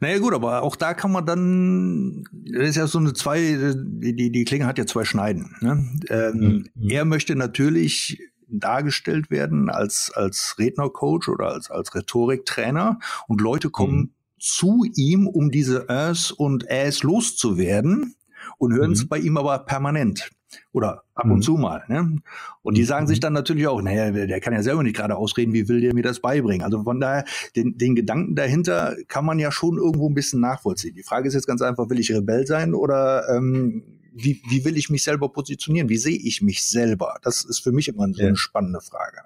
Naja 0.00 0.18
gut, 0.18 0.34
aber 0.34 0.62
auch 0.62 0.76
da 0.76 0.94
kann 0.94 1.12
man 1.12 1.26
dann, 1.26 2.24
das 2.32 2.70
ist 2.70 2.76
ja 2.76 2.86
so 2.86 2.98
eine 2.98 3.12
zwei, 3.12 3.74
die, 3.76 4.30
die, 4.30 4.44
Klinge 4.44 4.66
hat 4.66 4.78
ja 4.78 4.86
zwei 4.86 5.04
Schneiden. 5.04 5.56
Ne? 5.60 5.88
Ähm, 6.08 6.68
mhm. 6.74 6.88
Er 6.88 7.04
möchte 7.04 7.34
natürlich 7.36 8.20
dargestellt 8.48 9.30
werden 9.30 9.70
als, 9.70 10.10
als 10.14 10.56
Rednercoach 10.58 11.28
oder 11.28 11.52
als, 11.52 11.70
als 11.70 11.94
Rhetoriktrainer 11.94 12.98
und 13.28 13.40
Leute 13.40 13.70
kommen 13.70 13.98
mhm. 13.98 14.10
zu 14.38 14.84
ihm, 14.96 15.26
um 15.26 15.50
diese 15.50 15.88
Äs 15.88 16.30
und 16.30 16.68
Äs 16.68 17.02
loszuwerden 17.02 18.16
und 18.58 18.74
hören 18.74 18.92
es 18.92 19.04
mhm. 19.04 19.08
bei 19.08 19.18
ihm 19.18 19.36
aber 19.36 19.58
permanent 19.60 20.30
oder 20.72 21.04
ab 21.14 21.24
und 21.24 21.36
mhm. 21.36 21.42
zu 21.42 21.52
mal. 21.54 21.84
Ne? 21.88 22.18
Und 22.62 22.76
die 22.76 22.84
sagen 22.84 23.06
sich 23.06 23.18
mhm. 23.18 23.22
dann 23.22 23.32
natürlich 23.34 23.66
auch, 23.66 23.80
naja, 23.82 24.10
der 24.10 24.40
kann 24.40 24.52
ja 24.52 24.62
selber 24.62 24.82
nicht 24.82 24.96
gerade 24.96 25.16
ausreden, 25.16 25.52
wie 25.52 25.68
will 25.68 25.80
der 25.80 25.94
mir 25.94 26.02
das 26.02 26.20
beibringen? 26.20 26.64
Also 26.64 26.82
von 26.82 27.00
daher, 27.00 27.24
den, 27.56 27.78
den 27.78 27.94
Gedanken 27.94 28.34
dahinter 28.34 28.96
kann 29.08 29.24
man 29.24 29.38
ja 29.38 29.52
schon 29.52 29.76
irgendwo 29.76 30.08
ein 30.08 30.14
bisschen 30.14 30.40
nachvollziehen. 30.40 30.94
Die 30.94 31.02
Frage 31.02 31.28
ist 31.28 31.34
jetzt 31.34 31.46
ganz 31.46 31.62
einfach, 31.62 31.88
will 31.88 32.00
ich 32.00 32.12
Rebell 32.12 32.46
sein 32.46 32.74
oder 32.74 33.28
ähm, 33.28 34.00
wie, 34.12 34.42
wie 34.48 34.64
will 34.64 34.76
ich 34.76 34.90
mich 34.90 35.04
selber 35.04 35.30
positionieren? 35.30 35.88
Wie 35.88 35.96
sehe 35.96 36.18
ich 36.18 36.42
mich 36.42 36.64
selber? 36.64 37.18
Das 37.22 37.44
ist 37.44 37.60
für 37.60 37.72
mich 37.72 37.88
immer 37.88 38.08
so 38.12 38.20
eine 38.20 38.30
ja. 38.30 38.36
spannende 38.36 38.80
Frage. 38.80 39.22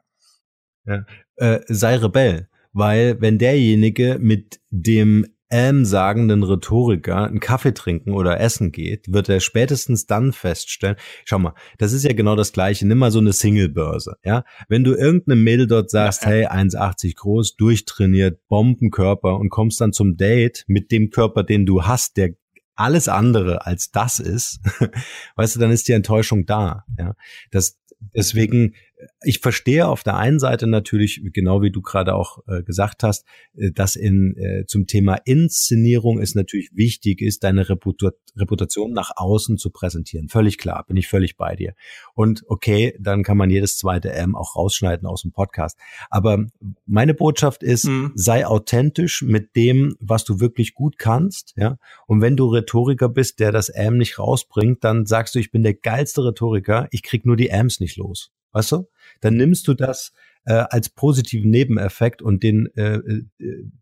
Ja. 0.87 1.05
Äh, 1.37 1.61
sei 1.69 1.97
Rebell, 1.97 2.49
weil 2.73 3.21
wenn 3.21 3.39
derjenige 3.39 4.19
mit 4.21 4.61
dem 4.71 5.27
ähm 5.51 5.85
sagenden 5.85 6.43
Rhetoriker 6.43 7.27
einen 7.27 7.41
Kaffee 7.41 7.75
trinken 7.75 8.13
oder 8.13 8.41
essen 8.41 8.73
geht, 8.73 9.13
wird 9.13 9.29
er 9.29 9.41
spätestens 9.41 10.07
dann 10.07 10.33
feststellen, 10.33 10.97
schau 11.25 11.39
mal, 11.39 11.55
das 11.79 11.93
ist 11.93 12.05
ja 12.05 12.13
genau 12.13 12.37
das 12.37 12.53
gleiche, 12.53 12.87
nimm 12.87 12.99
mal 12.99 13.11
so 13.11 13.19
eine 13.19 13.33
Single-Börse, 13.33 14.17
ja. 14.25 14.45
Wenn 14.69 14.85
du 14.85 14.95
irgendeinem 14.95 15.45
Mädel 15.45 15.67
dort 15.67 15.91
sagst, 15.91 16.25
ja. 16.25 16.31
hey, 16.31 16.47
1,80 16.47 17.17
groß, 17.17 17.57
durchtrainiert, 17.57 18.41
Bombenkörper 18.49 19.37
und 19.39 19.51
kommst 19.51 19.81
dann 19.81 19.93
zum 19.93 20.17
Date 20.17 20.65
mit 20.67 20.91
dem 20.91 21.11
Körper, 21.11 21.45
den 21.45 21.67
du 21.67 21.85
hast, 21.85 22.17
der 22.17 22.31
alles 22.77 23.09
andere 23.09 23.67
als 23.67 23.91
das 23.91 24.19
ist, 24.19 24.61
weißt 25.37 25.57
du, 25.57 25.61
dann 25.61 25.71
ist 25.71 25.89
die 25.89 25.93
Enttäuschung 25.93 26.47
da, 26.47 26.85
ja. 26.99 27.15
Das, 27.51 27.79
deswegen 28.15 28.75
ich 29.23 29.41
verstehe 29.41 29.89
auf 29.89 30.03
der 30.03 30.17
einen 30.17 30.39
Seite 30.39 30.67
natürlich, 30.67 31.21
genau 31.33 31.63
wie 31.63 31.71
du 31.71 31.83
gerade 31.83 32.15
auch 32.15 32.39
äh, 32.47 32.63
gesagt 32.63 33.03
hast, 33.03 33.25
äh, 33.57 33.71
dass 33.73 33.97
in 33.97 34.37
äh, 34.37 34.67
zum 34.67 34.87
Thema 34.87 35.17
Inszenierung 35.25 36.21
es 36.21 36.35
natürlich 36.35 36.71
wichtig 36.75 37.21
ist, 37.21 37.45
deine 37.45 37.69
Reputa 37.69 38.13
Reputation 38.37 38.93
nach 38.93 39.13
außen 39.15 39.59
zu 39.59 39.71
präsentieren. 39.71 40.29
Völlig 40.29 40.59
klar, 40.59 40.85
bin 40.89 40.97
ich 40.97 41.07
völlig 41.07 41.37
bei 41.37 41.55
dir. 41.55 41.75
Und 42.15 42.43
okay, 42.49 42.97
dann 42.99 43.23
kann 43.23 43.37
man 43.37 43.49
jedes 43.49 43.77
zweite 43.77 44.13
M 44.13 44.35
auch 44.35 44.57
rausschneiden 44.57 45.07
aus 45.07 45.23
dem 45.23 45.31
Podcast. 45.31 45.79
Aber 46.11 46.45
meine 46.85 47.15
Botschaft 47.15 47.63
ist, 47.63 47.87
mhm. 47.87 48.11
sei 48.17 48.45
authentisch 48.47 49.23
mit 49.23 49.55
dem, 49.55 49.95
was 50.01 50.25
du 50.25 50.41
wirklich 50.41 50.75
gut 50.75 50.99
kannst, 50.99 51.53
ja. 51.57 51.79
Und 52.07 52.21
wenn 52.21 52.37
du 52.37 52.49
Rhetoriker 52.49 53.09
bist, 53.09 53.39
der 53.39 53.53
das 53.53 53.69
M 53.69 53.99
nicht 53.99 54.19
rausbringt, 54.19 54.83
dann 54.83 55.07
sagst 55.07 55.35
du, 55.35 55.39
ich 55.39 55.51
bin 55.51 55.63
der 55.63 55.75
geilste 55.75 56.25
Rhetoriker, 56.25 56.89
ich 56.91 57.03
krieg 57.03 57.25
nur 57.25 57.37
die 57.37 57.49
Ms 57.49 57.81
nicht 57.81 57.97
los. 57.97 58.33
Weißt 58.55 58.73
du? 58.73 58.89
Dann 59.21 59.35
nimmst 59.35 59.69
du 59.69 59.75
das 59.75 60.13
äh, 60.47 60.65
als 60.71 60.89
positiven 60.89 61.51
Nebeneffekt 61.51 62.23
und 62.23 62.43
den 62.43 62.67
äh, 62.77 62.97
äh, 62.97 63.25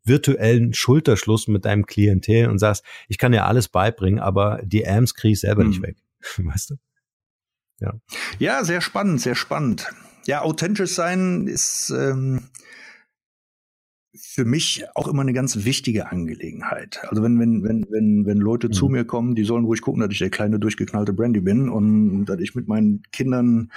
virtuellen 0.04 0.74
Schulterschluss 0.74 1.46
mit 1.46 1.64
deinem 1.64 1.86
Klientel 1.86 2.48
und 2.48 2.58
sagst, 2.58 2.84
ich 3.08 3.18
kann 3.18 3.32
dir 3.32 3.44
alles 3.44 3.68
beibringen, 3.68 4.18
aber 4.18 4.60
die 4.64 4.86
AMs 4.86 5.14
kriege 5.14 5.32
ich 5.32 5.40
selber 5.40 5.62
hm. 5.62 5.70
nicht 5.70 5.82
weg. 5.82 5.96
weißt 6.38 6.70
du? 6.70 6.74
Ja. 7.80 7.94
ja, 8.38 8.64
sehr 8.64 8.80
spannend, 8.80 9.20
sehr 9.20 9.34
spannend. 9.34 9.92
Ja, 10.26 10.42
authentisch 10.42 10.92
sein 10.92 11.48
ist 11.48 11.90
ähm, 11.90 12.48
für 14.14 14.44
mich 14.44 14.84
auch 14.94 15.08
immer 15.08 15.22
eine 15.22 15.32
ganz 15.32 15.64
wichtige 15.64 16.12
Angelegenheit. 16.12 17.00
Also 17.08 17.24
wenn, 17.24 17.40
wenn, 17.40 17.64
wenn, 17.64 17.86
wenn, 17.90 18.26
wenn 18.26 18.38
Leute 18.38 18.68
mhm. 18.68 18.72
zu 18.72 18.88
mir 18.88 19.04
kommen, 19.04 19.34
die 19.34 19.42
sollen 19.42 19.64
ruhig 19.64 19.80
gucken, 19.80 20.00
dass 20.00 20.12
ich 20.12 20.18
der 20.18 20.30
kleine 20.30 20.60
durchgeknallte 20.60 21.12
Brandy 21.12 21.40
bin 21.40 21.68
und 21.68 22.26
dass 22.26 22.38
ich 22.38 22.54
mit 22.54 22.68
meinen 22.68 23.02
Kindern 23.10 23.72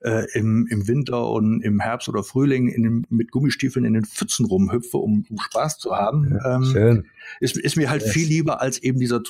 äh, 0.00 0.26
im, 0.32 0.66
im 0.70 0.86
Winter 0.88 1.28
und 1.30 1.62
im 1.62 1.80
Herbst 1.80 2.08
oder 2.08 2.22
Frühling 2.22 2.68
in 2.68 2.82
den, 2.82 3.06
mit 3.08 3.30
Gummistiefeln 3.30 3.84
in 3.84 3.94
den 3.94 4.04
Pfützen 4.04 4.46
rumhüpfe, 4.46 4.98
um, 4.98 5.24
um 5.28 5.38
Spaß 5.38 5.78
zu 5.78 5.96
haben. 5.96 6.32
Ja, 6.32 6.56
ähm, 6.56 6.64
schön. 6.64 7.06
Ist, 7.40 7.56
ist 7.56 7.76
mir 7.76 7.90
halt 7.90 8.02
yes. 8.02 8.12
viel 8.12 8.28
lieber 8.28 8.60
als 8.60 8.78
eben 8.78 8.98
dieser 8.98 9.22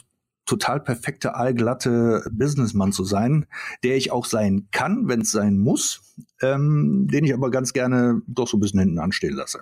total 0.46 0.80
perfekte, 0.80 1.34
allglatte 1.34 2.24
Businessman 2.32 2.92
zu 2.92 3.04
sein, 3.04 3.46
der 3.84 3.96
ich 3.96 4.12
auch 4.12 4.24
sein 4.24 4.68
kann, 4.70 5.06
wenn 5.06 5.20
es 5.20 5.30
sein 5.30 5.58
muss, 5.58 6.00
ähm, 6.40 7.06
den 7.10 7.24
ich 7.24 7.34
aber 7.34 7.50
ganz 7.50 7.74
gerne 7.74 8.22
doch 8.26 8.48
so 8.48 8.56
ein 8.56 8.60
bisschen 8.60 8.80
hinten 8.80 8.98
anstehen 8.98 9.34
lasse 9.34 9.60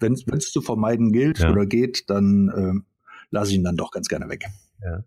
wenn 0.00 0.12
es 0.12 0.52
zu 0.52 0.60
vermeiden 0.60 1.12
gilt 1.12 1.38
ja. 1.38 1.50
oder 1.50 1.66
geht, 1.66 2.08
dann 2.08 2.48
äh, 2.48 2.94
lasse 3.30 3.50
ich 3.50 3.58
ihn 3.58 3.64
dann 3.64 3.76
doch 3.76 3.90
ganz 3.90 4.08
gerne 4.08 4.28
weg. 4.28 4.44
Ja. 4.82 5.02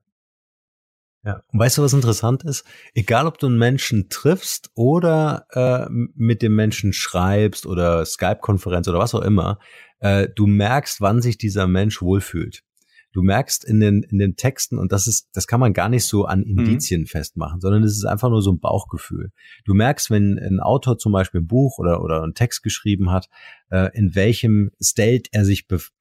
Ja, 1.24 1.44
und 1.52 1.60
weißt 1.60 1.78
du, 1.78 1.84
was 1.84 1.94
interessant 1.94 2.44
ist? 2.44 2.66
Egal, 2.96 3.28
ob 3.28 3.38
du 3.38 3.46
einen 3.46 3.60
Menschen 3.60 4.10
triffst 4.10 4.72
oder 4.74 5.46
äh, 5.52 5.86
mit 5.90 6.42
dem 6.42 6.56
Menschen 6.56 6.94
schreibst 6.94 7.68
oder 7.68 8.06
Skype-Konferenz 8.06 8.88
oder 8.88 8.98
was 8.98 9.14
auch 9.14 9.22
immer, 9.22 9.60
äh, 10.00 10.28
du 10.36 10.48
merkst, 10.48 11.00
wann 11.00 11.22
sich 11.22 11.38
dieser 11.38 11.68
Mensch 11.68 12.02
wohlfühlt. 12.02 12.64
Du 13.12 13.22
merkst 13.22 13.66
in 13.66 13.80
den, 13.80 14.04
in 14.04 14.20
den 14.20 14.36
Texten, 14.36 14.78
und 14.78 14.92
das 14.92 15.08
ist, 15.08 15.30
das 15.34 15.48
kann 15.48 15.60
man 15.60 15.74
gar 15.74 15.90
nicht 15.90 16.06
so 16.06 16.26
an 16.26 16.40
mhm. 16.40 16.60
Indizien 16.60 17.02
mhm. 17.02 17.08
festmachen, 17.08 17.60
sondern 17.60 17.84
es 17.84 17.94
ist 17.94 18.06
einfach 18.06 18.30
nur 18.30 18.42
so 18.42 18.52
ein 18.52 18.60
Bauchgefühl. 18.60 19.32
Du 19.66 19.74
merkst, 19.74 20.10
wenn 20.12 20.40
ein 20.40 20.60
Autor 20.60 20.98
zum 20.98 21.12
Beispiel 21.12 21.42
ein 21.42 21.48
Buch 21.48 21.78
oder, 21.78 22.04
oder 22.04 22.24
einen 22.24 22.34
Text 22.34 22.64
geschrieben 22.64 23.12
hat, 23.12 23.28
äh, 23.70 23.90
in 23.98 24.16
welchem 24.16 24.72
State 24.82 25.30
er 25.32 25.46
sich 25.46 25.68
bef 25.68 25.92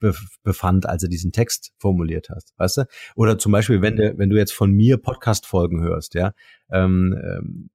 befand, 0.43 0.87
als 0.87 1.03
er 1.03 1.09
diesen 1.09 1.33
Text 1.33 1.73
formuliert 1.79 2.31
hat, 2.31 2.45
weißt 2.57 2.79
du? 2.79 2.85
Oder 3.17 3.39
zum 3.39 3.53
Beispiel, 3.53 3.83
wenn 3.83 3.97
du, 3.97 4.17
wenn 4.17 4.31
du 4.31 4.37
jetzt 4.37 4.53
von 4.53 4.73
mir 4.73 4.97
Podcast-Folgen 4.99 5.83
hörst, 5.83 6.15
ja, 6.15 6.33
ähm, 6.71 7.17
ähm, 7.23 7.71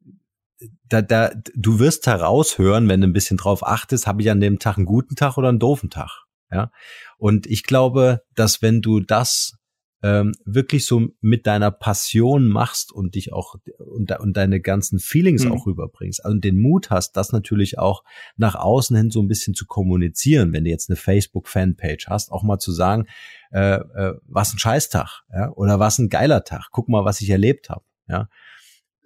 da, 0.87 1.01
da, 1.01 1.31
du 1.55 1.79
wirst 1.79 2.07
heraushören, 2.07 2.87
wenn 2.87 3.01
du 3.01 3.07
ein 3.07 3.13
bisschen 3.13 3.37
drauf 3.37 3.65
achtest, 3.65 4.07
habe 4.07 4.21
ich 4.21 4.31
an 4.31 4.39
dem 4.39 4.59
Tag 4.59 4.77
einen 4.77 4.85
guten 4.85 5.15
Tag 5.15 5.37
oder 5.37 5.49
einen 5.49 5.59
doofen 5.59 5.89
Tag. 5.89 6.24
Ja. 6.51 6.71
Und 7.17 7.47
ich 7.47 7.63
glaube, 7.63 8.21
dass 8.35 8.61
wenn 8.61 8.81
du 8.81 8.99
das 8.99 9.57
ähm, 10.03 10.33
wirklich 10.45 10.85
so 10.85 11.07
mit 11.21 11.47
deiner 11.47 11.71
Passion 11.71 12.47
machst 12.47 12.91
und 12.91 13.15
dich 13.15 13.33
auch 13.33 13.55
und, 13.79 14.11
und 14.19 14.37
deine 14.37 14.61
ganzen 14.61 14.99
Feelings 14.99 15.45
mhm. 15.45 15.53
auch 15.53 15.65
rüberbringst 15.65 16.23
also 16.23 16.37
den 16.37 16.59
Mut 16.59 16.91
hast, 16.91 17.13
das 17.13 17.31
natürlich 17.31 17.79
auch 17.79 18.03
nach 18.37 18.55
außen 18.55 18.95
hin 18.95 19.09
so 19.09 19.21
ein 19.21 19.27
bisschen 19.27 19.55
zu 19.55 19.65
kommunizieren, 19.65 20.53
wenn 20.53 20.63
du 20.63 20.69
jetzt 20.69 20.89
eine 20.89 20.97
Facebook-Fanpage 20.97 22.07
hast, 22.07 22.31
auch 22.31 22.43
mal 22.43 22.59
zu 22.59 22.71
sagen, 22.71 23.07
äh, 23.51 23.77
äh, 23.77 24.13
was 24.27 24.53
ein 24.53 24.59
Scheißtag, 24.59 25.23
ja, 25.33 25.51
oder 25.53 25.79
was 25.79 25.97
ein 25.97 26.09
geiler 26.09 26.43
Tag, 26.43 26.67
guck 26.71 26.87
mal, 26.87 27.03
was 27.03 27.21
ich 27.21 27.29
erlebt 27.29 27.69
habe, 27.69 27.83
ja 28.07 28.27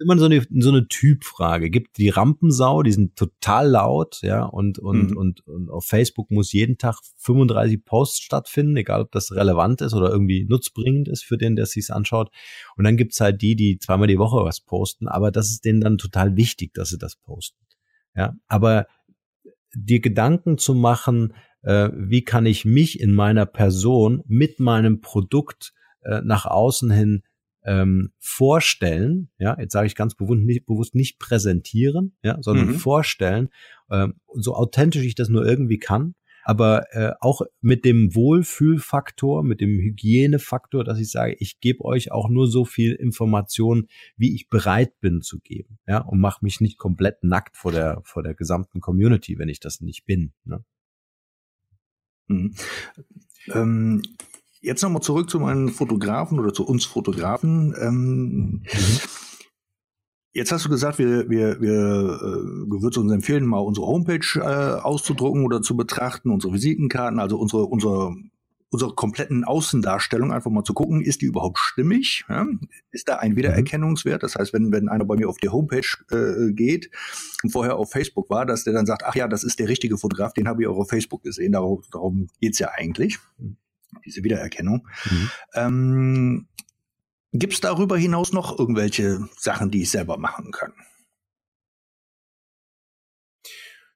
immer 0.00 0.18
so 0.18 0.24
eine, 0.24 0.44
so 0.50 0.70
eine 0.70 0.88
Typfrage. 0.88 1.70
Gibt 1.70 1.98
die 1.98 2.08
Rampensau, 2.08 2.82
die 2.82 2.92
sind 2.92 3.16
total 3.16 3.68
laut, 3.68 4.20
ja, 4.22 4.44
und, 4.44 4.78
und, 4.78 5.10
mhm. 5.10 5.16
und, 5.16 5.46
und 5.46 5.70
auf 5.70 5.84
Facebook 5.84 6.30
muss 6.30 6.52
jeden 6.52 6.78
Tag 6.78 6.96
35 7.18 7.84
Posts 7.84 8.20
stattfinden, 8.20 8.76
egal 8.76 9.02
ob 9.02 9.12
das 9.12 9.32
relevant 9.32 9.82
ist 9.82 9.94
oder 9.94 10.10
irgendwie 10.10 10.46
nutzbringend 10.48 11.08
ist 11.08 11.24
für 11.24 11.36
den, 11.36 11.54
der 11.54 11.64
es 11.64 11.72
sich 11.72 11.92
anschaut. 11.92 12.30
Und 12.76 12.84
dann 12.84 12.96
gibt's 12.96 13.20
halt 13.20 13.42
die, 13.42 13.56
die 13.56 13.78
zweimal 13.78 14.08
die 14.08 14.18
Woche 14.18 14.44
was 14.44 14.60
posten, 14.60 15.06
aber 15.06 15.30
das 15.30 15.50
ist 15.50 15.64
denen 15.64 15.80
dann 15.80 15.98
total 15.98 16.36
wichtig, 16.36 16.72
dass 16.74 16.88
sie 16.88 16.98
das 16.98 17.16
posten. 17.16 17.58
Ja, 18.16 18.34
aber 18.48 18.86
dir 19.74 20.00
Gedanken 20.00 20.58
zu 20.58 20.74
machen, 20.74 21.34
äh, 21.62 21.90
wie 21.94 22.24
kann 22.24 22.46
ich 22.46 22.64
mich 22.64 23.00
in 23.00 23.12
meiner 23.12 23.46
Person 23.46 24.22
mit 24.26 24.60
meinem 24.60 25.00
Produkt 25.00 25.72
äh, 26.02 26.22
nach 26.24 26.46
außen 26.46 26.90
hin 26.90 27.22
ähm, 27.64 28.12
vorstellen, 28.18 29.30
ja, 29.38 29.56
jetzt 29.58 29.72
sage 29.72 29.86
ich 29.86 29.94
ganz 29.94 30.14
bewusst 30.14 30.40
nicht, 30.40 30.66
bewusst 30.66 30.94
nicht 30.94 31.18
präsentieren, 31.18 32.16
ja, 32.22 32.38
sondern 32.40 32.68
mhm. 32.68 32.74
vorstellen, 32.74 33.50
ähm, 33.90 34.14
so 34.34 34.54
authentisch 34.54 35.04
ich 35.04 35.14
das 35.14 35.28
nur 35.28 35.44
irgendwie 35.44 35.78
kann, 35.78 36.14
aber 36.44 36.86
äh, 36.94 37.12
auch 37.20 37.42
mit 37.60 37.84
dem 37.84 38.14
Wohlfühlfaktor, 38.14 39.42
mit 39.42 39.60
dem 39.60 39.78
Hygienefaktor, 39.78 40.84
dass 40.84 40.98
ich 40.98 41.10
sage, 41.10 41.36
ich 41.38 41.60
gebe 41.60 41.84
euch 41.84 42.12
auch 42.12 42.28
nur 42.28 42.48
so 42.48 42.64
viel 42.64 42.92
Information, 42.94 43.88
wie 44.16 44.34
ich 44.34 44.48
bereit 44.48 44.98
bin 45.00 45.20
zu 45.20 45.40
geben, 45.40 45.78
ja, 45.86 45.98
und 45.98 46.20
mache 46.20 46.44
mich 46.44 46.60
nicht 46.60 46.78
komplett 46.78 47.22
nackt 47.22 47.56
vor 47.56 47.72
der 47.72 48.00
vor 48.04 48.22
der 48.22 48.34
gesamten 48.34 48.80
Community, 48.80 49.38
wenn 49.38 49.48
ich 49.48 49.60
das 49.60 49.80
nicht 49.80 50.06
bin. 50.06 50.32
Ne? 50.44 50.64
Mhm. 52.28 52.54
Ähm, 53.52 54.02
Jetzt 54.62 54.82
nochmal 54.82 55.00
zurück 55.00 55.30
zu 55.30 55.40
meinen 55.40 55.70
Fotografen 55.70 56.38
oder 56.38 56.52
zu 56.52 56.66
uns 56.66 56.84
Fotografen. 56.84 57.74
Ähm, 57.80 58.62
mhm. 58.62 59.00
Jetzt 60.32 60.52
hast 60.52 60.66
du 60.66 60.68
gesagt, 60.68 60.98
wir, 60.98 61.28
wir, 61.28 61.60
wir 61.60 61.72
äh, 61.72 62.70
würdest 62.70 62.98
uns 62.98 63.10
empfehlen, 63.10 63.46
mal 63.46 63.58
unsere 63.58 63.86
Homepage 63.86 64.20
äh, 64.36 64.80
auszudrucken 64.80 65.44
oder 65.44 65.60
zu 65.60 65.76
betrachten, 65.76 66.30
unsere 66.30 66.52
Visitenkarten, 66.52 67.18
also 67.18 67.36
unsere, 67.38 67.64
unsere, 67.64 68.14
unsere 68.68 68.94
kompletten 68.94 69.44
Außendarstellung 69.44 70.30
einfach 70.30 70.50
mal 70.50 70.62
zu 70.62 70.74
gucken, 70.74 71.00
ist 71.00 71.22
die 71.22 71.26
überhaupt 71.26 71.58
stimmig? 71.58 72.26
Ja? 72.28 72.46
Ist 72.92 73.08
da 73.08 73.16
ein 73.16 73.34
Wiedererkennungswert? 73.34 74.22
Das 74.22 74.36
heißt, 74.36 74.52
wenn, 74.52 74.70
wenn 74.70 74.88
einer 74.88 75.06
bei 75.06 75.16
mir 75.16 75.28
auf 75.28 75.38
die 75.38 75.48
Homepage 75.48 75.88
äh, 76.12 76.52
geht 76.52 76.90
und 77.42 77.50
vorher 77.50 77.76
auf 77.76 77.90
Facebook 77.90 78.30
war, 78.30 78.46
dass 78.46 78.62
der 78.62 78.74
dann 78.74 78.86
sagt, 78.86 79.02
ach 79.04 79.16
ja, 79.16 79.26
das 79.26 79.42
ist 79.42 79.58
der 79.58 79.68
richtige 79.68 79.96
Fotograf, 79.96 80.32
den 80.34 80.46
habe 80.46 80.62
ich 80.62 80.68
auch 80.68 80.76
auf 80.76 80.90
Facebook 80.90 81.24
gesehen, 81.24 81.52
darum, 81.52 81.82
darum 81.90 82.28
geht's 82.40 82.58
ja 82.58 82.68
eigentlich. 82.76 83.18
Mhm 83.38 83.56
diese 84.04 84.24
Wiedererkennung. 84.24 84.86
Mhm. 85.04 85.30
Ähm, 85.54 86.48
Gibt 87.32 87.52
es 87.52 87.60
darüber 87.60 87.96
hinaus 87.96 88.32
noch 88.32 88.58
irgendwelche 88.58 89.28
Sachen, 89.38 89.70
die 89.70 89.82
ich 89.82 89.90
selber 89.90 90.18
machen 90.18 90.50
kann? 90.50 90.72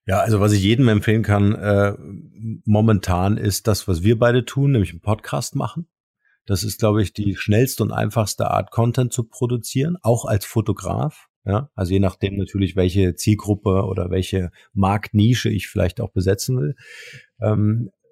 Ja, 0.06 0.20
also 0.20 0.38
was 0.40 0.52
ich 0.52 0.62
jedem 0.62 0.88
empfehlen 0.88 1.22
kann, 1.22 1.54
äh, 1.54 1.96
momentan 2.64 3.38
ist 3.38 3.66
das, 3.66 3.88
was 3.88 4.02
wir 4.02 4.18
beide 4.18 4.44
tun, 4.44 4.72
nämlich 4.72 4.90
einen 4.90 5.00
Podcast 5.00 5.56
machen. 5.56 5.88
Das 6.46 6.62
ist, 6.62 6.78
glaube 6.78 7.02
ich, 7.02 7.14
die 7.14 7.36
schnellste 7.36 7.82
und 7.82 7.90
einfachste 7.90 8.50
Art, 8.50 8.70
Content 8.70 9.12
zu 9.14 9.24
produzieren, 9.24 9.96
auch 10.02 10.26
als 10.26 10.44
Fotograf. 10.44 11.28
Ja, 11.46 11.70
also 11.74 11.92
je 11.92 12.00
nachdem 12.00 12.36
natürlich, 12.36 12.76
welche 12.76 13.16
Zielgruppe 13.16 13.84
oder 13.84 14.10
welche 14.10 14.50
Marktnische 14.72 15.50
ich 15.50 15.68
vielleicht 15.68 16.00
auch 16.00 16.10
besetzen 16.10 16.58
will. 16.58 16.74
Ähm, 17.40 17.90
äh, 18.02 18.03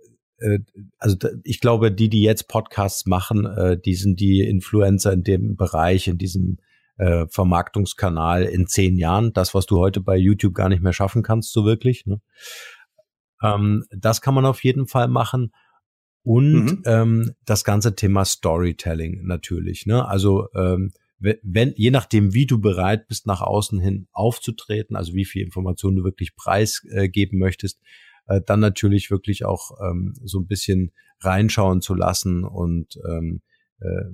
also 0.99 1.17
ich 1.45 1.61
glaube, 1.61 1.93
die, 1.93 2.09
die 2.09 2.23
jetzt 2.23 2.49
Podcasts 2.49 3.07
machen, 3.07 3.47
äh, 3.47 3.79
die 3.79 3.95
sind 3.95 4.21
die 4.21 4.41
Influencer 4.41 5.13
in 5.13 5.23
dem 5.23 5.57
Bereich, 5.57 6.09
in 6.09 6.19
diesem 6.19 6.59
äh, 6.99 7.27
Vermarktungskanal 7.29 8.45
in 8.45 8.67
zehn 8.67 8.97
Jahren. 8.97 9.33
Das, 9.33 9.55
was 9.55 9.67
du 9.67 9.79
heute 9.79 10.01
bei 10.01 10.17
YouTube 10.17 10.55
gar 10.55 10.69
nicht 10.69 10.83
mehr 10.83 10.93
schaffen 10.93 11.23
kannst, 11.23 11.53
so 11.53 11.65
wirklich. 11.65 12.07
Ne? 12.07 12.21
Ähm, 13.43 13.85
das 13.91 14.21
kann 14.21 14.35
man 14.35 14.47
auf 14.47 14.63
jeden 14.63 14.87
Fall 14.87 15.09
machen. 15.09 15.53
Und 16.25 16.65
mhm. 16.65 16.83
ähm, 16.87 17.35
das 17.45 17.65
ganze 17.65 17.97
Thema 17.97 18.25
Storytelling 18.25 19.27
natürlich. 19.27 19.87
Ne? 19.87 20.07
Also 20.07 20.47
ähm, 20.55 20.93
wenn, 21.19 21.73
je 21.77 21.91
nachdem, 21.91 22.35
wie 22.35 22.47
du 22.47 22.61
bereit 22.61 23.07
bist, 23.09 23.27
nach 23.27 23.41
außen 23.41 23.79
hin 23.81 24.09
aufzutreten, 24.13 24.97
also 24.97 25.15
wie 25.15 25.25
viel 25.25 25.43
Informationen 25.43 25.97
du 25.97 26.05
wirklich 26.05 26.35
preisgeben 26.35 27.39
möchtest, 27.39 27.81
äh, 28.33 28.41
dann 28.45 28.61
natürlich 28.61 29.11
wirklich 29.11 29.45
auch 29.45 29.73
ähm, 29.83 30.15
so 30.25 30.41
ein 30.41 30.47
bisschen 30.47 30.93
reinschauen 31.21 31.81
zu 31.81 31.95
lassen 31.95 32.45
und 32.45 32.99
ähm, 33.09 33.43
äh, 33.81 34.05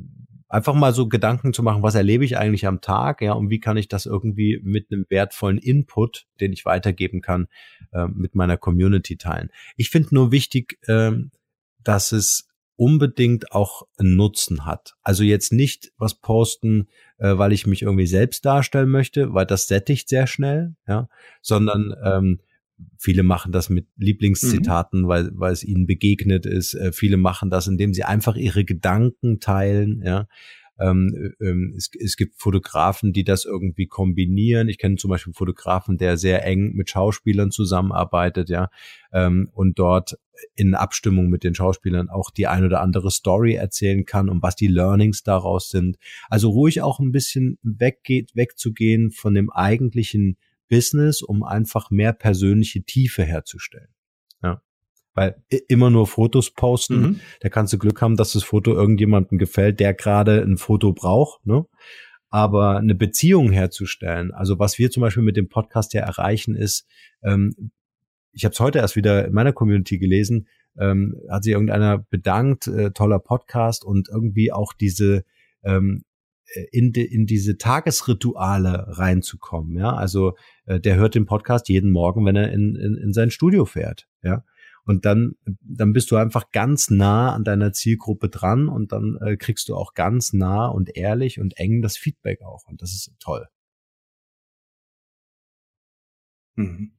einfach 0.49 0.75
mal 0.75 0.95
so 0.95 1.09
Gedanken 1.09 1.53
zu 1.53 1.63
machen, 1.63 1.83
was 1.83 1.95
erlebe 1.95 2.25
ich 2.25 2.39
eigentlich 2.39 2.67
am 2.67 2.81
Tag, 2.81 3.21
ja, 3.21 3.33
und 3.33 3.51
wie 3.51 3.61
kann 3.61 3.77
ich 3.77 3.89
das 3.89 4.07
irgendwie 4.07 4.61
mit 4.63 4.91
einem 4.91 5.05
wertvollen 5.09 5.59
Input, 5.59 6.27
den 6.41 6.53
ich 6.53 6.65
weitergeben 6.65 7.21
kann, 7.21 7.49
äh, 7.93 8.07
mit 8.07 8.35
meiner 8.35 8.57
Community 8.57 9.17
teilen. 9.17 9.51
Ich 9.77 9.91
finde 9.91 10.15
nur 10.15 10.33
wichtig, 10.33 10.79
äh, 10.89 11.13
dass 11.83 12.13
es 12.13 12.49
unbedingt 12.77 13.53
auch 13.53 13.83
einen 13.99 14.17
Nutzen 14.17 14.65
hat. 14.65 14.95
Also 15.03 15.25
jetzt 15.25 15.53
nicht 15.53 15.93
was 15.99 16.15
posten, 16.15 16.89
äh, 17.19 17.37
weil 17.37 17.53
ich 17.53 17.67
mich 17.67 17.83
irgendwie 17.83 18.07
selbst 18.07 18.45
darstellen 18.45 18.89
möchte, 18.89 19.35
weil 19.35 19.47
das 19.47 19.67
sättigt 19.67 20.09
sehr 20.09 20.27
schnell, 20.27 20.77
ja, 20.87 21.09
sondern 21.43 21.95
ähm, 22.05 22.41
Viele 22.97 23.23
machen 23.23 23.53
das 23.53 23.71
mit 23.71 23.87
Lieblingszitaten, 23.97 25.03
mhm. 25.03 25.09
weil, 25.09 25.31
weil 25.35 25.53
es 25.53 25.65
ihnen 25.65 25.87
begegnet 25.87 26.47
ist. 26.47 26.75
Äh, 26.75 26.93
viele 26.93 27.17
machen 27.17 27.51
das, 27.51 27.67
indem 27.67 27.95
sie 27.95 28.05
einfach 28.05 28.37
ihre 28.37 28.65
Gedanken 28.65 29.41
teilen. 29.41 30.03
Ja, 30.05 30.27
ähm, 30.81 31.35
ähm, 31.41 31.75
es, 31.77 31.91
es 31.99 32.17
gibt 32.17 32.41
Fotografen, 32.41 33.13
die 33.13 33.25
das 33.25 33.45
irgendwie 33.45 33.87
kombinieren. 33.87 34.69
Ich 34.69 34.79
kenne 34.79 34.97
zum 34.97 35.11
Beispiel 35.11 35.31
einen 35.31 35.35
Fotografen, 35.35 35.99
der 35.99 36.17
sehr 36.17 36.45
eng 36.45 36.73
mit 36.75 36.91
Schauspielern 36.91 37.51
zusammenarbeitet, 37.51 38.49
ja, 38.49 38.71
ähm, 39.13 39.51
und 39.53 39.79
dort 39.79 40.17
in 40.55 40.75
Abstimmung 40.75 41.29
mit 41.29 41.43
den 41.43 41.55
Schauspielern 41.55 42.09
auch 42.09 42.31
die 42.31 42.47
ein 42.47 42.65
oder 42.65 42.81
andere 42.81 43.11
Story 43.11 43.55
erzählen 43.55 44.05
kann 44.05 44.29
und 44.29 44.41
was 44.41 44.55
die 44.55 44.69
Learnings 44.69 45.25
daraus 45.25 45.71
sind. 45.71 45.99
Also 46.29 46.51
ruhig 46.51 46.81
auch 46.81 47.01
ein 47.01 47.11
bisschen 47.11 47.59
weggeht, 47.63 48.31
wegzugehen 48.35 49.11
von 49.11 49.35
dem 49.35 49.51
eigentlichen 49.51 50.37
Business, 50.69 51.23
um 51.23 51.43
einfach 51.43 51.91
mehr 51.91 52.13
persönliche 52.13 52.83
Tiefe 52.83 53.25
herzustellen. 53.25 53.89
Ja. 54.43 54.63
Weil 55.15 55.43
immer 55.69 55.91
nur 55.91 56.07
Fotos 56.07 56.53
posten, 56.53 57.01
mhm. 57.01 57.21
da 57.41 57.49
kannst 57.49 57.73
du 57.73 57.79
Glück 57.79 58.01
haben, 58.01 58.17
dass 58.17 58.33
das 58.33 58.45
Foto 58.45 58.73
irgendjemandem 58.73 59.39
gefällt, 59.39 59.81
der 59.81 59.95
gerade 59.95 60.43
ein 60.43 60.59
Foto 60.59 60.93
braucht, 60.93 61.45
ne? 61.47 61.67
Aber 62.31 62.77
eine 62.77 62.95
Beziehung 62.95 63.51
herzustellen, 63.51 64.33
also 64.33 64.59
was 64.59 64.79
wir 64.79 64.91
zum 64.91 65.01
Beispiel 65.01 65.23
mit 65.23 65.39
dem 65.39 65.49
Podcast 65.49 65.95
ja 65.95 66.03
erreichen, 66.03 66.55
ist, 66.55 66.87
ähm, 67.23 67.71
ich 68.33 68.45
habe 68.45 68.53
es 68.53 68.61
heute 68.61 68.81
erst 68.81 68.97
wieder 68.97 69.27
in 69.27 69.33
meiner 69.33 69.55
Community 69.55 69.99
gelesen, 69.99 70.47
ähm, 70.79 71.17
hat 71.31 71.45
sich 71.45 71.55
irgendeiner 71.55 71.99
bedankt, 71.99 72.67
äh, 72.67 72.91
toller 72.93 73.19
Podcast 73.19 73.85
und 73.85 74.09
irgendwie 74.11 74.53
auch 74.53 74.75
diese 74.75 75.25
ähm, 75.65 76.05
äh, 76.05 76.08
in, 76.73 76.93
de, 76.93 77.05
in 77.05 77.27
diese 77.27 77.59
Tagesrituale 77.59 78.87
reinzukommen. 78.99 79.77
Ja, 79.77 79.95
also 79.95 80.37
äh, 80.67 80.81
der 80.81 80.97
hört 80.97 81.15
den 81.15 81.27
Podcast 81.27 81.69
jeden 81.69 81.91
Morgen, 81.91 82.25
wenn 82.25 82.37
er 82.37 82.53
in, 82.53 82.77
in, 82.77 82.97
in 82.97 83.13
sein 83.13 83.31
Studio 83.31 83.65
fährt. 83.65 84.09
Ja, 84.23 84.45
und 84.89 85.05
dann, 85.05 85.35
dann 85.61 85.93
bist 85.93 86.11
du 86.11 86.17
einfach 86.17 86.51
ganz 86.51 86.89
nah 86.89 87.35
an 87.35 87.45
deiner 87.45 87.73
Zielgruppe 87.75 88.31
dran 88.31 88.69
und 88.69 88.91
dann 88.91 89.19
äh, 89.21 89.37
kriegst 89.37 89.69
du 89.69 89.77
auch 89.77 89.93
ganz 89.93 90.33
nah 90.33 90.67
und 90.67 90.97
ehrlich 90.97 91.39
und 91.41 91.59
eng 91.59 91.83
das 91.83 91.99
Feedback 91.99 92.41
auch. 92.41 92.65
Und 92.67 92.81
das 92.81 92.93
ist 92.95 93.13
toll. 93.21 93.47
Mhm. 96.57 96.93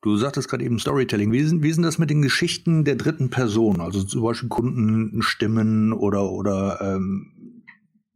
Du 0.00 0.16
sagtest 0.16 0.48
gerade 0.48 0.64
eben 0.64 0.78
Storytelling. 0.78 1.32
Wie 1.32 1.38
ist, 1.38 1.62
wie 1.62 1.70
denn 1.70 1.82
das 1.82 1.98
mit 1.98 2.08
den 2.08 2.22
Geschichten 2.22 2.84
der 2.84 2.96
dritten 2.96 3.28
Person? 3.28 3.82
Also 3.82 4.02
zum 4.02 4.22
Beispiel 4.22 4.48
Kundenstimmen 4.48 5.92
oder, 5.92 6.30
oder 6.30 6.80
ähm, 6.80 7.51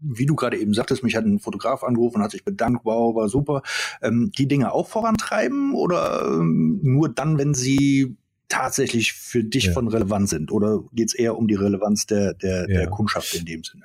wie 0.08 0.26
du 0.26 0.34
gerade 0.34 0.58
eben 0.58 0.74
sagtest, 0.74 1.02
mich 1.02 1.16
hat 1.16 1.24
ein 1.24 1.38
Fotograf 1.38 1.82
angerufen, 1.82 2.22
hat 2.22 2.30
sich 2.30 2.44
bedankt, 2.44 2.84
wow, 2.84 3.14
war 3.14 3.28
super. 3.28 3.62
Ähm, 4.02 4.30
die 4.36 4.48
Dinge 4.48 4.72
auch 4.72 4.88
vorantreiben 4.88 5.74
oder 5.74 6.26
ähm, 6.26 6.80
nur 6.82 7.08
dann, 7.08 7.38
wenn 7.38 7.54
sie 7.54 8.16
tatsächlich 8.48 9.12
für 9.12 9.42
dich 9.42 9.66
ja. 9.66 9.72
von 9.72 9.88
Relevanz 9.88 10.30
sind? 10.30 10.52
Oder 10.52 10.80
geht 10.92 11.08
es 11.08 11.14
eher 11.14 11.36
um 11.36 11.48
die 11.48 11.54
Relevanz 11.54 12.06
der, 12.06 12.34
der, 12.34 12.68
ja. 12.70 12.78
der 12.78 12.86
Kundschaft 12.88 13.34
in 13.34 13.44
dem 13.44 13.62
Sinne? 13.64 13.84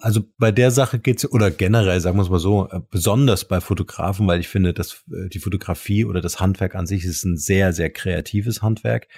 Also 0.00 0.22
bei 0.38 0.52
der 0.52 0.70
Sache 0.70 0.98
geht 0.98 1.18
es, 1.18 1.30
oder 1.32 1.50
generell, 1.50 2.00
sagen 2.00 2.18
wir 2.18 2.22
es 2.22 2.30
mal 2.30 2.38
so, 2.38 2.68
äh, 2.70 2.80
besonders 2.90 3.46
bei 3.46 3.60
Fotografen, 3.60 4.26
weil 4.26 4.40
ich 4.40 4.48
finde, 4.48 4.74
dass 4.74 5.04
äh, 5.10 5.28
die 5.28 5.38
Fotografie 5.38 6.04
oder 6.04 6.20
das 6.20 6.40
Handwerk 6.40 6.74
an 6.74 6.86
sich 6.86 7.04
ist 7.04 7.24
ein 7.24 7.36
sehr, 7.36 7.72
sehr 7.72 7.90
kreatives 7.90 8.62
Handwerk. 8.62 9.08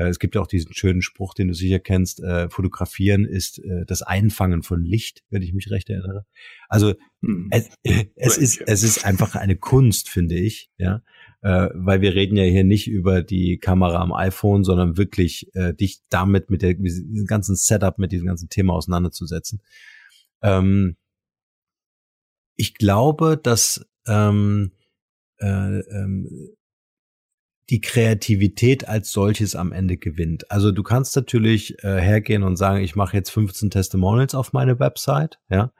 Äh, 0.00 0.08
es 0.08 0.18
gibt 0.18 0.34
ja 0.34 0.40
auch 0.40 0.46
diesen 0.46 0.72
schönen 0.72 1.02
Spruch, 1.02 1.34
den 1.34 1.48
du 1.48 1.54
sicher 1.54 1.78
kennst, 1.78 2.20
äh, 2.20 2.48
fotografieren 2.48 3.26
ist 3.26 3.58
äh, 3.58 3.84
das 3.86 4.02
Einfangen 4.02 4.62
von 4.62 4.82
Licht, 4.82 5.22
wenn 5.28 5.42
ich 5.42 5.52
mich 5.52 5.70
recht 5.70 5.90
erinnere. 5.90 6.24
Also 6.68 6.94
hm. 7.22 7.50
es, 7.50 7.68
es 8.16 8.38
ist 8.38 8.62
es 8.66 8.82
ist 8.82 9.04
einfach 9.04 9.34
eine 9.34 9.56
Kunst, 9.56 10.08
finde 10.08 10.36
ich, 10.36 10.70
ja, 10.78 11.02
äh, 11.42 11.68
weil 11.74 12.00
wir 12.00 12.14
reden 12.14 12.36
ja 12.36 12.44
hier 12.44 12.64
nicht 12.64 12.88
über 12.88 13.22
die 13.22 13.58
Kamera 13.58 14.00
am 14.00 14.12
iPhone, 14.12 14.64
sondern 14.64 14.96
wirklich 14.96 15.54
äh, 15.54 15.74
dich 15.74 16.00
damit 16.08 16.48
mit, 16.48 16.62
der, 16.62 16.70
mit 16.78 16.92
diesem 16.92 17.26
ganzen 17.26 17.56
Setup, 17.56 17.98
mit 17.98 18.12
diesem 18.12 18.26
ganzen 18.26 18.48
Thema 18.48 18.72
auseinanderzusetzen. 18.74 19.60
Ähm, 20.42 20.96
ich 22.56 22.74
glaube, 22.74 23.38
dass 23.42 23.86
ähm, 24.06 24.72
äh, 25.38 25.80
ähm, 25.80 26.50
die 27.70 27.80
Kreativität 27.80 28.88
als 28.88 29.12
solches 29.12 29.54
am 29.54 29.72
Ende 29.72 29.96
gewinnt. 29.96 30.50
Also 30.50 30.72
du 30.72 30.82
kannst 30.82 31.16
natürlich 31.16 31.82
äh, 31.84 32.00
hergehen 32.00 32.42
und 32.42 32.56
sagen, 32.56 32.82
ich 32.82 32.96
mache 32.96 33.16
jetzt 33.16 33.30
15 33.30 33.70
Testimonials 33.70 34.34
auf 34.34 34.52
meine 34.52 34.78
Website, 34.78 35.38
ja. 35.48 35.72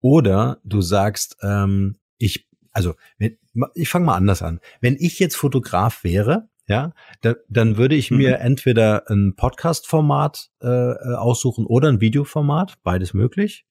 Oder 0.00 0.58
du 0.64 0.80
sagst, 0.80 1.36
ähm, 1.42 1.96
ich 2.18 2.48
also 2.72 2.94
wenn, 3.18 3.36
ich 3.74 3.88
fange 3.88 4.06
mal 4.06 4.16
anders 4.16 4.42
an. 4.42 4.60
Wenn 4.80 4.96
ich 4.98 5.18
jetzt 5.18 5.36
Fotograf 5.36 6.04
wäre, 6.04 6.48
ja, 6.66 6.92
da, 7.20 7.34
dann 7.48 7.76
würde 7.76 7.94
ich 7.94 8.10
mir 8.10 8.38
mhm. 8.38 8.44
entweder 8.46 9.08
ein 9.10 9.34
Podcast-Format 9.36 10.50
äh, 10.62 10.66
äh, 10.68 11.14
aussuchen 11.14 11.66
oder 11.66 11.88
ein 11.88 12.00
Videoformat, 12.00 12.78
beides 12.82 13.14
möglich. 13.14 13.66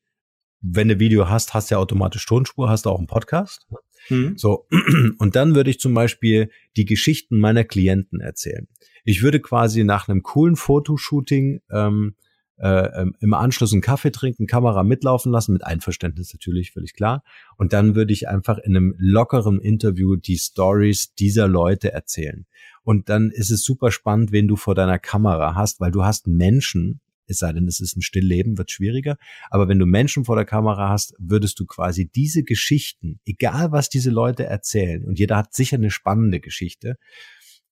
Wenn 0.62 0.90
du 0.90 1.00
Video 1.00 1.28
hast, 1.28 1.54
hast 1.54 1.72
du 1.72 1.76
ja 1.76 1.80
automatisch 1.80 2.26
Tonspur, 2.26 2.70
hast 2.70 2.86
du 2.86 2.92
auch 2.92 3.00
einen 3.00 3.08
Podcast. 3.08 3.68
Mhm. 4.10 4.38
So, 4.38 4.68
und 5.18 5.36
dann 5.36 5.56
würde 5.56 5.70
ich 5.70 5.80
zum 5.80 5.94
Beispiel 5.94 6.50
die 6.78 6.86
Geschichten 6.86 7.40
meiner 7.40 7.64
Klienten 7.64 8.20
erzählen. 8.20 8.68
Ich 9.04 9.24
würde 9.24 9.40
quasi 9.40 9.84
nach 9.84 10.08
einem 10.08 10.24
coolen 10.24 10.56
Fotoshooting 10.56 11.62
ähm, 11.72 12.16
äh, 12.62 13.02
ähm, 13.02 13.16
im 13.20 13.34
Anschluss 13.34 13.74
einen 13.74 13.82
Kaffee 13.82 14.12
trinken, 14.12 14.46
Kamera 14.46 14.84
mitlaufen 14.84 15.32
lassen, 15.32 15.54
mit 15.54 15.66
Einverständnis 15.66 16.32
natürlich, 16.32 16.72
völlig 16.72 16.94
klar. 16.94 17.24
Und 17.58 17.74
dann 17.74 17.96
würde 17.96 18.14
ich 18.14 18.28
einfach 18.28 18.60
in 18.60 18.76
einem 18.76 18.94
lockeren 19.00 19.60
Interview 19.60 20.16
die 20.16 20.38
Stories 20.38 21.16
dieser 21.16 21.48
Leute 21.48 21.92
erzählen. 21.92 22.46
Und 22.84 23.10
dann 23.10 23.32
ist 23.32 23.50
es 23.50 23.64
super 23.64 23.92
spannend, 23.92 24.32
wen 24.32 24.48
du 24.48 24.56
vor 24.56 24.76
deiner 24.76 25.00
Kamera 25.00 25.56
hast, 25.56 25.80
weil 25.80 25.90
du 25.90 26.04
hast 26.04 26.28
Menschen, 26.28 27.02
es 27.32 27.40
sei 27.40 27.52
denn, 27.54 27.68
es 27.68 27.80
ist 27.80 27.98
ein 27.98 28.02
Stillleben, 28.02 28.58
wird 28.58 28.72
schwieriger. 28.72 29.18
Aber 29.50 29.68
wenn 29.68 29.80
du 29.80 29.86
Menschen 29.86 30.26
vor 30.26 30.36
der 30.36 30.46
Kamera 30.46 30.90
hast, 30.90 31.16
würdest 31.18 31.60
du 31.60 31.66
quasi 31.66 32.10
diese 32.10 32.44
Geschichten, 32.44 33.20
egal 33.26 33.72
was 33.72 33.90
diese 33.90 34.12
Leute 34.12 34.46
erzählen, 34.46 35.04
und 35.06 35.20
jeder 35.20 35.38
hat 35.38 35.54
sicher 35.54 35.78
eine 35.78 35.92
spannende 35.92 36.40
Geschichte, 36.40 36.98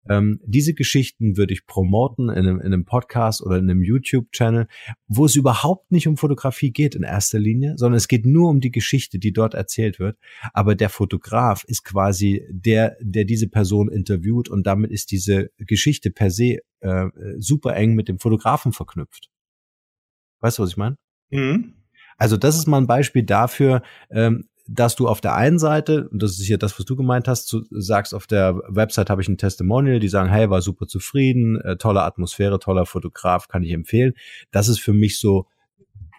ähm, 0.08 0.40
diese 0.46 0.74
Geschichten 0.74 1.38
würde 1.38 1.54
ich 1.54 1.66
promoten 1.66 2.30
in 2.30 2.38
einem, 2.38 2.60
in 2.60 2.68
einem 2.68 2.86
Podcast 2.86 3.42
oder 3.42 3.58
in 3.58 3.70
einem 3.70 3.84
YouTube-Channel, 3.84 4.68
wo 5.08 5.26
es 5.26 5.36
überhaupt 5.36 5.92
nicht 5.92 6.08
um 6.08 6.18
Fotografie 6.18 6.72
geht 6.72 6.96
in 6.96 7.04
erster 7.04 7.40
Linie, 7.40 7.74
sondern 7.78 7.98
es 7.98 8.08
geht 8.08 8.26
nur 8.26 8.50
um 8.50 8.62
die 8.62 8.72
Geschichte, 8.72 9.20
die 9.20 9.34
dort 9.34 9.54
erzählt 9.54 10.00
wird. 10.00 10.18
Aber 10.54 10.76
der 10.76 10.90
Fotograf 10.90 11.64
ist 11.66 11.84
quasi 11.84 12.46
der, 12.50 12.98
der 13.02 13.26
diese 13.26 13.50
Person 13.50 13.92
interviewt 13.92 14.50
und 14.50 14.66
damit 14.66 14.92
ist 14.92 15.12
diese 15.12 15.52
Geschichte 15.58 16.12
per 16.12 16.32
se 16.32 16.60
äh, 16.80 17.06
super 17.38 17.76
eng 17.76 17.94
mit 17.94 18.08
dem 18.08 18.20
Fotografen 18.20 18.72
verknüpft. 18.72 19.30
Weißt 20.42 20.58
du, 20.58 20.64
was 20.64 20.70
ich 20.70 20.78
meine? 20.78 20.98
Mhm. 21.30 21.74
Also 22.18 22.38
das 22.38 22.58
ist 22.58 22.68
mal 22.68 22.78
ein 22.78 22.88
Beispiel 22.88 23.24
dafür, 23.24 23.82
ähm, 24.10 24.46
dass 24.72 24.96
du 24.96 25.08
auf 25.08 25.20
der 25.20 25.36
einen 25.36 25.58
Seite, 25.58 26.08
und 26.10 26.22
das 26.22 26.32
ist 26.32 26.46
hier 26.46 26.60
das, 26.60 26.78
was 26.78 26.86
du 26.86 26.96
gemeint 26.96 27.28
hast, 27.28 27.52
du 27.52 27.64
sagst, 27.72 28.14
auf 28.14 28.28
der 28.28 28.56
Website 28.68 29.10
habe 29.10 29.22
ich 29.22 29.28
ein 29.28 29.38
Testimonial, 29.38 30.00
die 30.00 30.10
sagen, 30.10 30.30
hey, 30.30 30.50
war 30.50 30.62
super 30.62 30.86
zufrieden, 30.86 31.60
äh, 31.62 31.78
tolle 31.78 32.04
Atmosphäre, 32.04 32.60
toller 32.60 32.86
Fotograf, 32.86 33.48
kann 33.48 33.64
ich 33.64 33.72
empfehlen. 33.72 34.14
Das 34.52 34.68
ist 34.68 34.80
für 34.80 34.94
mich 34.94 35.20
so 35.20 35.48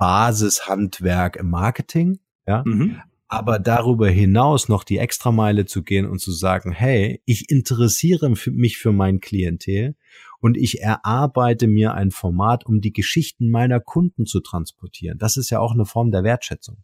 Basishandwerk 0.01 1.37
im 1.37 1.51
Marketing, 1.51 2.19
ja. 2.47 2.65
Mhm. 2.67 3.01
Aber 3.29 3.61
darüber 3.61 4.09
hinaus 4.09 4.69
noch 4.69 4.83
die 4.83 4.99
Extrameile 4.99 5.65
zu 5.65 5.85
gehen 5.85 6.07
und 6.07 6.19
zu 6.19 6.33
sagen, 6.33 6.73
hey, 6.73 7.23
ich 7.27 7.49
interessiere 7.49 8.35
mich 8.47 8.79
für 8.79 8.91
mein 8.91 9.21
Klientel 9.21 9.95
und 10.41 10.57
ich 10.57 10.81
erarbeite 10.81 11.67
mir 11.67 11.95
ein 11.95 12.11
Format, 12.11 12.67
um 12.67 12.81
die 12.81 12.93
Geschichten 12.93 13.51
meiner 13.51 13.81
Kunden 13.81 14.27
zu 14.27 14.41
transportieren. 14.41 15.19
Das 15.19 15.37
ist 15.37 15.51
ja 15.51 15.61
auch 15.61 15.73
eine 15.73 15.85
Form 15.85 16.11
der 16.11 16.25
Wertschätzung. 16.25 16.79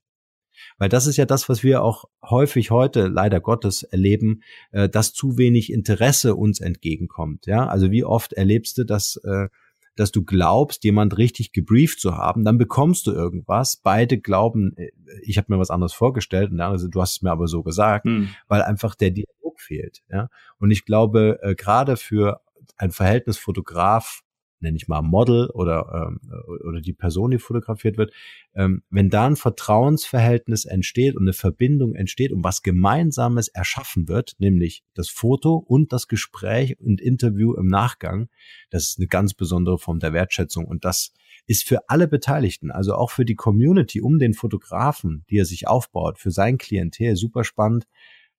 Weil 0.79 0.89
das 0.89 1.07
ist 1.07 1.17
ja 1.17 1.27
das, 1.27 1.49
was 1.49 1.63
wir 1.63 1.83
auch 1.83 2.05
häufig 2.23 2.71
heute 2.71 3.09
leider 3.09 3.41
Gottes 3.41 3.83
erleben, 3.83 4.43
äh, 4.73 4.89
dass 4.89 5.13
zu 5.13 5.37
wenig 5.37 5.71
Interesse 5.71 6.35
uns 6.35 6.61
entgegenkommt. 6.61 7.47
Ja, 7.47 7.67
also 7.67 7.91
wie 7.91 8.05
oft 8.05 8.33
erlebst 8.33 8.79
du, 8.79 8.85
dass 8.85 9.17
äh, 9.25 9.49
dass 9.97 10.13
du 10.13 10.23
glaubst, 10.23 10.85
jemand 10.85 11.17
richtig 11.17 11.53
gebrieft 11.53 12.01
zu 12.01 12.17
haben, 12.17 12.45
dann 12.45 12.59
bekommst 12.59 13.07
du 13.07 13.13
irgendwas. 13.13 13.77
Beide 13.77 14.19
glauben, 14.19 14.77
äh, 14.77 14.91
ich 15.23 15.39
habe 15.39 15.53
mir 15.53 15.59
was 15.59 15.71
anderes 15.71 15.95
vorgestellt 15.95 16.51
und 16.51 16.59
der 16.59 16.67
andere, 16.67 16.89
du 16.89 17.01
hast 17.01 17.17
es 17.17 17.23
mir 17.23 17.33
aber 17.33 17.49
so 17.49 17.63
gesagt, 17.63 18.05
hm. 18.05 18.29
weil 18.47 18.63
einfach 18.63 18.95
der 18.95 19.11
Dialog 19.11 19.59
fehlt. 19.59 20.03
Ja, 20.11 20.29
und 20.59 20.71
ich 20.71 20.85
glaube, 20.85 21.39
äh, 21.43 21.55
gerade 21.55 21.97
für 21.97 22.41
ein 22.77 22.91
Verhältnis 22.91 23.39
Fotograf 23.39 24.23
nenne 24.61 24.77
ich 24.77 24.89
mal 24.89 25.03
Model 25.03 25.51
oder, 25.51 26.11
ähm, 26.11 26.21
oder 26.67 26.81
die 26.81 26.93
Person, 26.93 27.31
die 27.31 27.39
fotografiert 27.39 27.99
wird, 27.99 28.13
ähm, 28.55 28.83
wenn 28.91 29.11
da 29.11 29.27
ein 29.27 29.37
Vertrauensverhältnis 29.37 30.65
entsteht 30.65 31.17
und 31.17 31.25
eine 31.25 31.33
Verbindung 31.33 31.95
entsteht 31.95 32.33
und 32.33 32.43
was 32.43 32.63
Gemeinsames 32.63 33.49
erschaffen 33.49 34.09
wird, 34.09 34.35
nämlich 34.39 34.83
das 34.95 35.09
Foto 35.09 35.55
und 35.57 35.93
das 35.93 36.09
Gespräch 36.09 36.79
und 36.81 37.01
Interview 37.01 37.55
im 37.55 37.67
Nachgang, 37.67 38.29
das 38.71 38.89
ist 38.89 38.99
eine 38.99 39.09
ganz 39.09 39.35
besondere 39.35 39.79
Form 39.79 39.99
der 39.99 40.13
Wertschätzung 40.13 40.65
und 40.65 40.85
das 40.85 41.13
ist 41.47 41.65
für 41.65 41.89
alle 41.89 42.09
Beteiligten, 42.09 42.71
also 42.71 42.95
auch 42.95 43.11
für 43.11 43.25
die 43.25 43.37
Community 43.37 44.01
um 44.01 44.19
den 44.19 44.35
Fotografen, 44.35 45.25
die 45.31 45.39
er 45.39 45.45
sich 45.45 45.69
aufbaut, 45.69 46.19
für 46.19 46.31
sein 46.31 46.59
Klientel 46.59 47.15
super 47.17 47.45
spannend, 47.45 47.87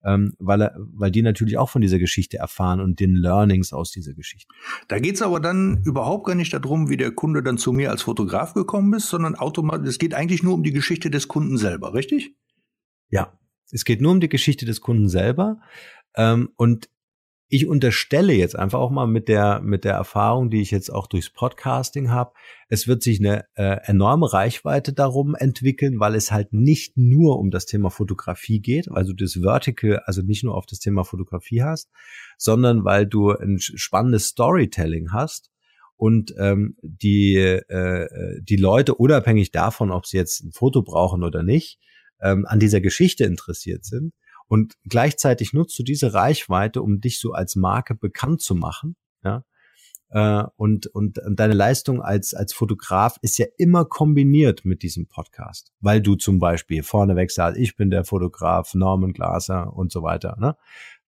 ähm, 0.08 0.34
weil, 0.40 0.72
weil 0.78 1.12
die 1.12 1.22
natürlich 1.22 1.58
auch 1.58 1.70
von 1.70 1.82
dieser 1.82 2.00
Geschichte 2.00 2.38
erfahren 2.38 2.80
und 2.80 3.02
den 3.02 3.14
Learnings 3.14 3.74
aus 3.74 3.92
dieser 3.92 4.14
Geschichte. 4.14 4.48
Da 4.88 5.00
geht 5.00 5.16
es 5.16 5.22
aber 5.22 5.42
dann 5.42 5.82
überhaupt 5.84 6.26
gar 6.26 6.36
nicht 6.36 6.54
darum, 6.54 6.90
wie 6.90 6.96
der 6.96 7.12
Kunde 7.12 7.44
dann 7.44 7.58
zu 7.58 7.74
mir 7.74 7.92
als 7.92 8.04
Fotograf 8.04 8.54
gekommen 8.54 8.94
ist, 8.94 9.10
sondern 9.10 9.36
automatisch, 9.36 9.90
es 9.90 10.00
geht 10.00 10.14
eigentlich 10.14 10.44
nur 10.44 10.54
um 10.54 10.64
die 10.64 10.72
Geschichte 10.72 11.12
des 11.12 11.28
Kunden 11.28 11.58
selber, 11.58 11.94
richtig? 11.94 12.34
Ja, 13.10 13.38
es 13.70 13.84
geht 13.84 14.00
nur 14.00 14.14
um 14.14 14.22
die 14.22 14.30
Geschichte 14.30 14.66
des 14.66 14.80
Kunden 14.80 15.10
selber. 15.10 15.60
Ähm, 16.16 16.50
und 16.56 16.90
ich 17.50 17.68
unterstelle 17.68 18.34
jetzt 18.34 18.58
einfach 18.58 18.80
auch 18.80 18.92
mal 18.92 19.08
mit 19.08 19.30
der 19.30 19.62
mit 19.62 19.86
der 19.86 19.94
Erfahrung, 19.94 20.50
die 20.50 20.62
ich 20.62 20.72
jetzt 20.72 20.90
auch 20.90 21.08
durchs 21.08 21.30
Podcasting 21.30 22.10
habe, 22.10 22.34
es 22.68 22.88
wird 22.88 23.02
sich 23.02 23.20
eine 23.20 23.46
äh, 23.56 23.78
enorme 23.86 24.32
Reichweite 24.34 24.92
darum 24.92 25.34
entwickeln, 25.34 26.00
weil 26.00 26.16
es 26.16 26.32
halt 26.32 26.52
nicht 26.52 26.98
nur 26.98 27.40
um 27.40 27.50
das 27.50 27.66
Thema 27.66 27.90
Fotografie 27.90 28.60
geht, 28.60 28.92
also 28.92 29.14
das 29.14 29.40
Vertical, 29.42 30.00
also 30.06 30.22
nicht 30.22 30.44
nur 30.44 30.56
auf 30.56 30.66
das 30.66 30.80
Thema 30.80 31.06
Fotografie 31.06 31.64
hast, 31.64 31.90
sondern 32.38 32.84
weil 32.84 33.06
du 33.06 33.32
ein 33.32 33.60
spannendes 33.60 34.28
Storytelling 34.28 35.14
hast 35.14 35.50
und 35.96 36.34
ähm, 36.38 36.76
die 36.82 37.36
äh, 37.36 38.42
die 38.42 38.58
Leute 38.58 38.96
unabhängig 38.96 39.52
davon, 39.52 39.92
ob 39.92 40.06
sie 40.06 40.18
jetzt 40.18 40.44
ein 40.44 40.52
Foto 40.52 40.82
brauchen 40.82 41.24
oder 41.24 41.44
nicht, 41.44 41.80
ähm, 42.22 42.46
an 42.46 42.60
dieser 42.60 42.82
Geschichte 42.82 43.24
interessiert 43.24 43.86
sind 43.86 44.14
und 44.48 44.76
gleichzeitig 44.84 45.54
nutzt 45.54 45.78
du 45.78 45.84
diese 45.84 46.14
Reichweite, 46.14 46.82
um 46.82 47.02
dich 47.02 47.20
so 47.20 47.34
als 47.34 47.56
Marke 47.56 47.96
bekannt 47.96 48.42
zu 48.42 48.56
machen. 48.56 48.96
Ja? 49.24 49.44
Äh, 50.10 50.44
und, 50.56 50.88
und, 50.88 51.20
und 51.20 51.40
deine 51.40 51.54
Leistung 51.54 52.02
als, 52.02 52.34
als 52.34 52.54
Fotograf 52.54 53.18
ist 53.22 53.38
ja 53.38 53.46
immer 53.58 53.84
kombiniert 53.86 54.64
mit 54.64 54.84
diesem 54.84 55.08
Podcast, 55.08 55.74
weil 55.82 56.02
du 56.02 56.16
zum 56.16 56.40
Beispiel 56.40 56.84
vorneweg 56.84 57.30
sagst, 57.32 57.60
ich 57.60 57.76
bin 57.76 57.90
der 57.90 58.06
Fotograf 58.06 58.74
Norman 58.74 59.12
Glaser 59.12 59.74
und 59.74 59.92
so 59.92 60.04
weiter. 60.04 60.38
Ne? 60.40 60.56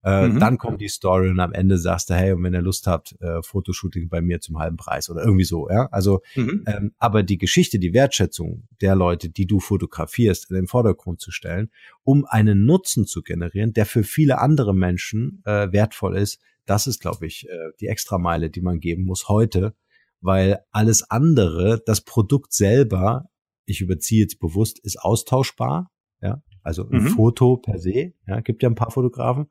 Äh, 0.03 0.29
mhm. 0.29 0.39
Dann 0.39 0.57
kommt 0.57 0.79
die 0.79 0.87
Story 0.87 1.29
und 1.29 1.39
am 1.39 1.51
Ende 1.51 1.77
sagst 1.77 2.09
du, 2.09 2.13
hey, 2.13 2.31
und 2.31 2.41
wenn 2.43 2.53
ihr 2.53 2.61
Lust 2.61 2.87
habt, 2.87 3.15
äh, 3.21 3.41
Fotoshooting 3.41 4.07
bei 4.07 4.21
mir 4.21 4.39
zum 4.39 4.57
halben 4.57 4.77
Preis 4.77 5.09
oder 5.09 5.23
irgendwie 5.23 5.43
so, 5.43 5.69
ja. 5.69 5.87
Also, 5.91 6.21
mhm. 6.35 6.63
ähm, 6.67 6.93
aber 6.97 7.21
die 7.23 7.37
Geschichte, 7.37 7.79
die 7.79 7.93
Wertschätzung 7.93 8.67
der 8.79 8.95
Leute, 8.95 9.29
die 9.29 9.45
du 9.45 9.59
fotografierst, 9.59 10.49
in 10.51 10.55
den 10.55 10.67
Vordergrund 10.67 11.19
zu 11.19 11.31
stellen, 11.31 11.69
um 12.03 12.25
einen 12.25 12.65
Nutzen 12.65 13.05
zu 13.05 13.21
generieren, 13.23 13.73
der 13.73 13.85
für 13.85 14.03
viele 14.03 14.39
andere 14.39 14.73
Menschen 14.73 15.41
äh, 15.45 15.71
wertvoll 15.71 16.15
ist, 16.17 16.39
Das 16.69 16.85
ist, 16.85 16.99
glaube 16.99 17.25
ich, 17.25 17.49
äh, 17.49 17.71
die 17.79 17.87
Extrameile, 17.87 18.51
die 18.51 18.61
man 18.61 18.79
geben 18.79 19.03
muss 19.03 19.27
heute, 19.27 19.73
weil 20.21 20.59
alles 20.71 21.09
andere, 21.09 21.81
das 21.83 22.01
Produkt 22.01 22.53
selber, 22.53 23.25
ich 23.65 23.81
überziehe 23.81 24.21
jetzt 24.21 24.39
bewusst, 24.39 24.77
ist 24.77 25.01
austauschbar. 25.01 25.89
Ja, 26.21 26.43
also 26.63 26.87
ein 26.89 27.03
mhm. 27.03 27.07
Foto 27.09 27.57
per 27.57 27.79
se. 27.79 28.13
Ja, 28.27 28.41
gibt 28.41 28.63
ja 28.63 28.69
ein 28.69 28.75
paar 28.75 28.91
Fotografen. 28.91 29.49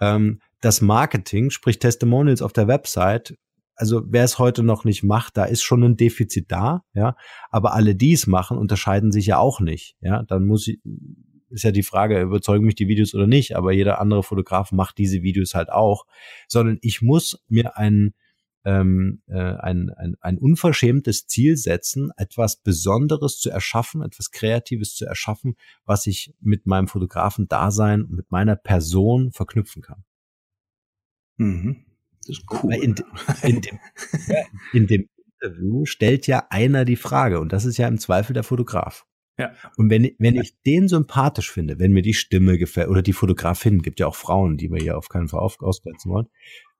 Ähm, 0.00 0.40
das 0.60 0.80
Marketing, 0.80 1.50
sprich 1.50 1.78
Testimonials 1.78 2.42
auf 2.42 2.52
der 2.52 2.68
Website, 2.68 3.36
also 3.76 4.02
wer 4.06 4.24
es 4.24 4.38
heute 4.38 4.62
noch 4.62 4.84
nicht 4.84 5.02
macht, 5.02 5.36
da 5.36 5.44
ist 5.44 5.62
schon 5.62 5.82
ein 5.82 5.96
Defizit 5.96 6.50
da, 6.50 6.84
ja. 6.94 7.16
Aber 7.50 7.74
alle, 7.74 7.94
die 7.94 8.12
es 8.12 8.26
machen, 8.26 8.56
unterscheiden 8.56 9.12
sich 9.12 9.26
ja 9.26 9.38
auch 9.38 9.60
nicht, 9.60 9.96
ja. 10.00 10.22
Dann 10.22 10.46
muss 10.46 10.68
ich, 10.68 10.80
ist 11.50 11.64
ja 11.64 11.72
die 11.72 11.82
Frage, 11.82 12.20
überzeugen 12.20 12.64
mich 12.64 12.76
die 12.76 12.88
Videos 12.88 13.14
oder 13.14 13.26
nicht, 13.26 13.56
aber 13.56 13.72
jeder 13.72 14.00
andere 14.00 14.22
Fotograf 14.22 14.72
macht 14.72 14.98
diese 14.98 15.22
Videos 15.22 15.54
halt 15.54 15.70
auch, 15.70 16.06
sondern 16.48 16.78
ich 16.82 17.02
muss 17.02 17.44
mir 17.48 17.76
ein, 17.76 18.14
ähm, 18.64 19.22
äh, 19.26 19.34
ein, 19.34 19.90
ein, 19.90 20.16
ein 20.20 20.38
unverschämtes 20.38 21.26
Ziel 21.26 21.56
setzen, 21.56 22.10
etwas 22.16 22.56
Besonderes 22.56 23.38
zu 23.38 23.50
erschaffen, 23.50 24.02
etwas 24.02 24.30
Kreatives 24.30 24.94
zu 24.94 25.04
erschaffen, 25.04 25.56
was 25.84 26.06
ich 26.06 26.34
mit 26.40 26.66
meinem 26.66 26.88
Fotografen-Dasein, 26.88 28.06
mit 28.08 28.30
meiner 28.30 28.56
Person 28.56 29.32
verknüpfen 29.32 29.82
kann. 29.82 30.04
Mhm. 31.36 31.84
Das 32.26 32.38
ist 32.38 32.44
cool. 32.62 32.74
In, 32.74 32.94
in, 33.42 33.60
dem, 33.60 33.78
in 34.72 34.86
dem 34.86 35.08
Interview 35.40 35.84
stellt 35.84 36.26
ja 36.26 36.46
einer 36.50 36.84
die 36.84 36.96
Frage 36.96 37.40
und 37.40 37.52
das 37.52 37.64
ist 37.64 37.76
ja 37.76 37.86
im 37.86 37.98
Zweifel 37.98 38.32
der 38.32 38.44
Fotograf. 38.44 39.06
Ja. 39.38 39.52
Und 39.76 39.90
wenn, 39.90 40.10
wenn 40.18 40.36
ich 40.36 40.60
den 40.62 40.86
sympathisch 40.86 41.50
finde, 41.50 41.78
wenn 41.78 41.92
mir 41.92 42.02
die 42.02 42.14
Stimme 42.14 42.56
gefällt, 42.56 42.88
oder 42.88 43.02
die 43.02 43.12
Fotografin, 43.12 43.82
gibt 43.82 43.98
ja 43.98 44.06
auch 44.06 44.14
Frauen, 44.14 44.56
die 44.56 44.70
wir 44.70 44.80
hier 44.80 44.96
auf 44.96 45.08
keinen 45.08 45.28
Fall 45.28 45.40
ausgrenzen 45.40 46.12
wollen, 46.12 46.28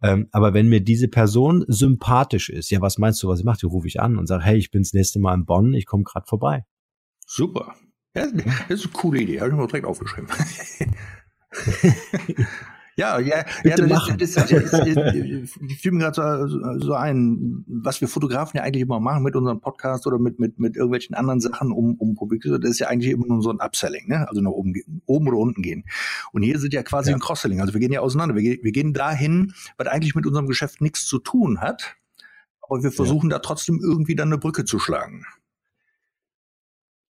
ähm, 0.02 0.28
aber 0.30 0.54
wenn 0.54 0.68
mir 0.68 0.80
diese 0.80 1.08
Person 1.08 1.64
sympathisch 1.66 2.50
ist, 2.50 2.70
ja, 2.70 2.80
was 2.80 2.98
meinst 2.98 3.22
du, 3.22 3.28
was 3.28 3.40
ich 3.40 3.44
mache? 3.44 3.58
Die 3.60 3.66
rufe 3.66 3.88
ich 3.88 4.00
an 4.00 4.18
und 4.18 4.26
sage, 4.26 4.44
hey, 4.44 4.56
ich 4.56 4.70
bin 4.70 4.82
das 4.82 4.92
nächste 4.92 5.18
Mal 5.18 5.34
in 5.34 5.46
Bonn, 5.46 5.74
ich 5.74 5.86
komme 5.86 6.04
gerade 6.04 6.26
vorbei. 6.26 6.64
Super. 7.26 7.74
Ja, 8.14 8.26
das 8.68 8.80
ist 8.80 8.84
eine 8.84 8.92
coole 8.92 9.20
Idee, 9.20 9.40
habe 9.40 9.50
ich 9.50 9.56
mir 9.56 9.66
direkt 9.66 9.86
aufgeschrieben. 9.86 10.28
Ja, 12.96 13.18
ja, 13.18 13.44
ja 13.64 13.76
das, 13.76 13.88
das, 14.18 14.34
das, 14.34 14.48
das, 14.48 14.70
das, 14.70 14.70
das 14.70 15.78
fiel 15.78 15.92
mir 15.92 16.10
gerade 16.10 16.48
so, 16.48 16.78
so 16.78 16.94
ein, 16.94 17.64
was 17.66 18.00
wir 18.00 18.08
Fotografen 18.08 18.58
ja 18.58 18.62
eigentlich 18.62 18.82
immer 18.82 19.00
machen 19.00 19.22
mit 19.22 19.34
unserem 19.34 19.60
Podcast 19.60 20.06
oder 20.06 20.18
mit, 20.18 20.38
mit, 20.38 20.58
mit 20.58 20.76
irgendwelchen 20.76 21.14
anderen 21.14 21.40
Sachen, 21.40 21.72
um, 21.72 21.94
um 21.94 22.14
Publikum, 22.14 22.60
das 22.60 22.70
ist 22.70 22.78
ja 22.78 22.88
eigentlich 22.88 23.10
immer 23.12 23.26
nur 23.26 23.42
so 23.42 23.50
ein 23.50 23.60
Upselling, 23.60 24.08
ne? 24.08 24.28
Also 24.28 24.40
nach 24.40 24.52
oben, 24.52 24.74
oben 25.06 25.28
oder 25.28 25.38
unten 25.38 25.62
gehen. 25.62 25.84
Und 26.32 26.42
hier 26.42 26.58
sind 26.58 26.72
ja 26.72 26.82
quasi 26.82 27.10
ja. 27.10 27.16
ein 27.16 27.20
Cross-Selling. 27.20 27.60
Also 27.60 27.74
wir 27.74 27.80
gehen 27.80 27.92
ja 27.92 28.00
auseinander. 28.00 28.36
Wir, 28.36 28.58
wir 28.62 28.72
gehen 28.72 28.92
dahin, 28.92 29.54
was 29.76 29.88
eigentlich 29.88 30.14
mit 30.14 30.26
unserem 30.26 30.46
Geschäft 30.46 30.80
nichts 30.80 31.06
zu 31.06 31.18
tun 31.18 31.60
hat. 31.60 31.96
Aber 32.62 32.82
wir 32.82 32.92
versuchen 32.92 33.30
ja. 33.30 33.36
da 33.36 33.38
trotzdem 33.40 33.80
irgendwie 33.82 34.14
dann 34.14 34.28
eine 34.28 34.38
Brücke 34.38 34.64
zu 34.64 34.78
schlagen. 34.78 35.26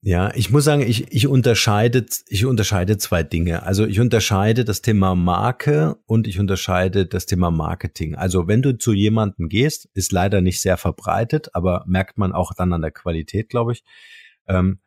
Ja, 0.05 0.35
ich 0.35 0.49
muss 0.49 0.65
sagen, 0.65 0.81
ich, 0.81 1.13
ich 1.13 1.27
unterscheide, 1.27 2.05
ich 2.27 2.45
unterscheide 2.45 2.97
zwei 2.97 3.23
Dinge. 3.23 3.63
Also 3.63 3.85
ich 3.85 4.01
unterscheide 4.01 4.65
das 4.65 4.81
Thema 4.81 5.15
Marke 5.15 5.95
und 6.07 6.27
ich 6.27 6.41
unterscheide 6.41 7.05
das 7.05 7.25
Thema 7.25 7.51
Marketing. 7.51 8.15
Also 8.15 8.45
wenn 8.49 8.61
du 8.61 8.77
zu 8.77 8.91
jemandem 8.91 9.47
gehst, 9.47 9.87
ist 9.93 10.11
leider 10.11 10.41
nicht 10.41 10.61
sehr 10.61 10.75
verbreitet, 10.75 11.55
aber 11.55 11.85
merkt 11.87 12.17
man 12.17 12.33
auch 12.33 12.53
dann 12.53 12.73
an 12.73 12.81
der 12.81 12.91
Qualität, 12.91 13.47
glaube 13.47 13.71
ich. 13.71 13.85
Ähm, 14.45 14.79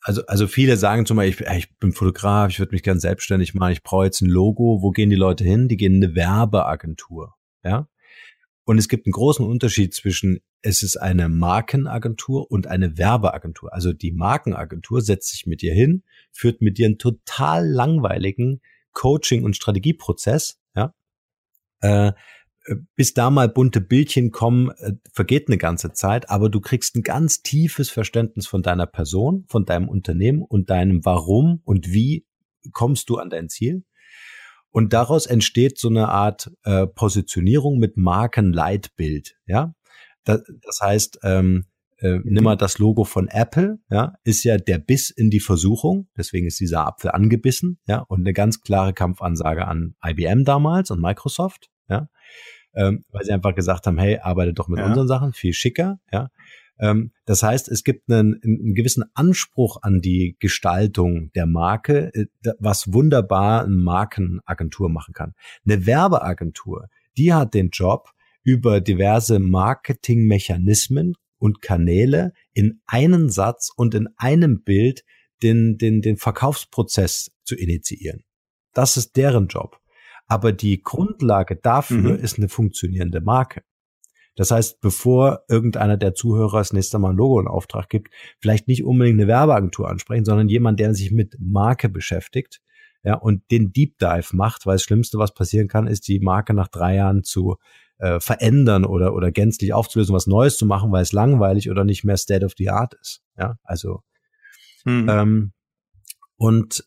also, 0.00 0.26
also 0.26 0.48
viele 0.48 0.76
sagen 0.76 1.06
zum 1.06 1.18
Beispiel, 1.18 1.46
ich, 1.52 1.56
ich 1.56 1.78
bin 1.78 1.92
Fotograf, 1.92 2.50
ich 2.50 2.58
würde 2.58 2.72
mich 2.72 2.82
gern 2.82 2.98
selbstständig 2.98 3.54
machen, 3.54 3.74
ich 3.74 3.84
brauche 3.84 4.06
jetzt 4.06 4.22
ein 4.22 4.28
Logo. 4.28 4.82
Wo 4.82 4.90
gehen 4.90 5.08
die 5.08 5.14
Leute 5.14 5.44
hin? 5.44 5.68
Die 5.68 5.76
gehen 5.76 5.94
in 5.94 6.04
eine 6.04 6.16
Werbeagentur. 6.16 7.34
Ja. 7.62 7.86
Und 8.64 8.78
es 8.78 8.88
gibt 8.88 9.06
einen 9.06 9.12
großen 9.12 9.44
Unterschied 9.46 9.94
zwischen 9.94 10.40
es 10.62 10.82
ist 10.82 10.96
eine 10.96 11.28
Markenagentur 11.28 12.50
und 12.50 12.66
eine 12.66 12.96
Werbeagentur. 12.96 13.74
Also 13.74 13.92
die 13.92 14.12
Markenagentur 14.12 15.02
setzt 15.02 15.28
sich 15.28 15.46
mit 15.46 15.60
dir 15.60 15.74
hin, 15.74 16.02
führt 16.32 16.62
mit 16.62 16.78
dir 16.78 16.86
einen 16.86 16.98
total 16.98 17.68
langweiligen 17.68 18.62
Coaching- 18.92 19.44
und 19.44 19.56
Strategieprozess, 19.56 20.58
ja. 20.74 20.94
Äh, 21.80 22.12
bis 22.96 23.12
da 23.12 23.28
mal 23.28 23.50
bunte 23.50 23.82
Bildchen 23.82 24.30
kommen, 24.30 24.70
äh, 24.78 24.92
vergeht 25.12 25.48
eine 25.48 25.58
ganze 25.58 25.92
Zeit, 25.92 26.30
aber 26.30 26.48
du 26.48 26.60
kriegst 26.60 26.96
ein 26.96 27.02
ganz 27.02 27.42
tiefes 27.42 27.90
Verständnis 27.90 28.46
von 28.46 28.62
deiner 28.62 28.86
Person, 28.86 29.44
von 29.48 29.66
deinem 29.66 29.88
Unternehmen 29.88 30.42
und 30.42 30.70
deinem 30.70 31.04
Warum 31.04 31.60
und 31.64 31.92
wie 31.92 32.24
kommst 32.72 33.10
du 33.10 33.18
an 33.18 33.28
dein 33.28 33.50
Ziel. 33.50 33.84
Und 34.74 34.92
daraus 34.92 35.26
entsteht 35.26 35.78
so 35.78 35.88
eine 35.88 36.08
Art 36.08 36.50
äh, 36.64 36.88
Positionierung 36.88 37.78
mit 37.78 37.96
Markenleitbild, 37.96 39.36
ja. 39.46 39.72
Das, 40.24 40.42
das 40.62 40.80
heißt, 40.82 41.20
ähm, 41.22 41.66
äh, 41.98 42.18
nimm 42.24 42.42
mal 42.42 42.56
das 42.56 42.78
Logo 42.78 43.04
von 43.04 43.28
Apple, 43.28 43.78
ja, 43.88 44.14
ist 44.24 44.42
ja 44.42 44.58
der 44.58 44.78
Biss 44.78 45.10
in 45.10 45.30
die 45.30 45.38
Versuchung, 45.38 46.08
deswegen 46.18 46.48
ist 46.48 46.58
dieser 46.58 46.88
Apfel 46.88 47.12
angebissen, 47.12 47.78
ja, 47.86 47.98
und 48.00 48.22
eine 48.22 48.32
ganz 48.32 48.62
klare 48.62 48.92
Kampfansage 48.92 49.64
an 49.64 49.94
IBM 50.04 50.44
damals 50.44 50.90
und 50.90 51.00
Microsoft, 51.00 51.70
ja, 51.88 52.08
ähm, 52.74 53.04
weil 53.10 53.24
sie 53.24 53.30
einfach 53.30 53.54
gesagt 53.54 53.86
haben, 53.86 53.98
hey, 53.98 54.18
arbeite 54.18 54.54
doch 54.54 54.66
mit 54.66 54.80
ja. 54.80 54.86
unseren 54.86 55.06
Sachen, 55.06 55.34
viel 55.34 55.52
schicker, 55.52 56.00
ja. 56.10 56.30
Ähm, 56.78 57.12
das 57.24 57.42
heißt, 57.42 57.68
es 57.68 57.84
gibt 57.84 58.10
einen, 58.10 58.40
einen 58.42 58.74
gewissen 58.74 59.04
Anspruch 59.14 59.78
an 59.82 60.00
die 60.00 60.36
Gestaltung 60.38 61.30
der 61.34 61.46
Marke, 61.46 62.12
äh, 62.14 62.26
was 62.58 62.92
wunderbar 62.92 63.64
eine 63.64 63.76
Markenagentur 63.76 64.88
machen 64.88 65.14
kann. 65.14 65.34
Eine 65.64 65.86
Werbeagentur, 65.86 66.88
die 67.16 67.32
hat 67.32 67.54
den 67.54 67.70
Job, 67.70 68.10
über 68.44 68.80
diverse 68.82 69.38
Marketingmechanismen 69.38 71.14
und 71.38 71.62
Kanäle 71.62 72.32
in 72.52 72.82
einen 72.86 73.30
Satz 73.30 73.70
und 73.74 73.94
in 73.94 74.08
einem 74.16 74.62
Bild 74.62 75.02
den, 75.42 75.78
den, 75.78 76.02
den 76.02 76.16
Verkaufsprozess 76.16 77.32
zu 77.42 77.56
initiieren. 77.56 78.24
Das 78.72 78.96
ist 78.96 79.16
deren 79.16 79.48
Job. 79.48 79.80
Aber 80.26 80.52
die 80.52 80.82
Grundlage 80.82 81.56
dafür 81.56 82.16
mhm. 82.16 82.24
ist 82.24 82.38
eine 82.38 82.48
funktionierende 82.48 83.20
Marke. 83.20 83.62
Das 84.36 84.50
heißt, 84.50 84.80
bevor 84.80 85.44
irgendeiner 85.48 85.96
der 85.96 86.14
Zuhörer 86.14 86.58
das 86.58 86.72
nächste 86.72 86.98
Mal 86.98 87.10
ein 87.10 87.16
Logo 87.16 87.40
in 87.40 87.46
Auftrag 87.46 87.88
gibt, 87.88 88.12
vielleicht 88.40 88.66
nicht 88.66 88.84
unbedingt 88.84 89.20
eine 89.20 89.28
Werbeagentur 89.28 89.88
ansprechen, 89.88 90.24
sondern 90.24 90.48
jemand, 90.48 90.80
der 90.80 90.94
sich 90.94 91.12
mit 91.12 91.36
Marke 91.38 91.88
beschäftigt, 91.88 92.60
ja, 93.04 93.14
und 93.14 93.42
den 93.50 93.72
Deep 93.72 93.98
Dive 93.98 94.34
macht, 94.34 94.64
weil 94.66 94.76
das 94.76 94.82
Schlimmste, 94.82 95.18
was 95.18 95.34
passieren 95.34 95.68
kann, 95.68 95.86
ist 95.86 96.08
die 96.08 96.20
Marke 96.20 96.54
nach 96.54 96.68
drei 96.68 96.96
Jahren 96.96 97.22
zu 97.22 97.56
äh, 97.98 98.18
verändern 98.18 98.84
oder, 98.84 99.14
oder 99.14 99.30
gänzlich 99.30 99.72
aufzulösen, 99.72 100.14
was 100.14 100.26
Neues 100.26 100.56
zu 100.56 100.66
machen, 100.66 100.90
weil 100.90 101.02
es 101.02 101.12
langweilig 101.12 101.70
oder 101.70 101.84
nicht 101.84 102.02
mehr 102.02 102.16
State 102.16 102.44
of 102.44 102.54
the 102.56 102.70
Art 102.70 102.94
ist. 102.94 103.22
Ja, 103.36 103.58
also 103.62 104.00
mhm. 104.84 105.08
ähm, 105.08 105.52
und 106.36 106.84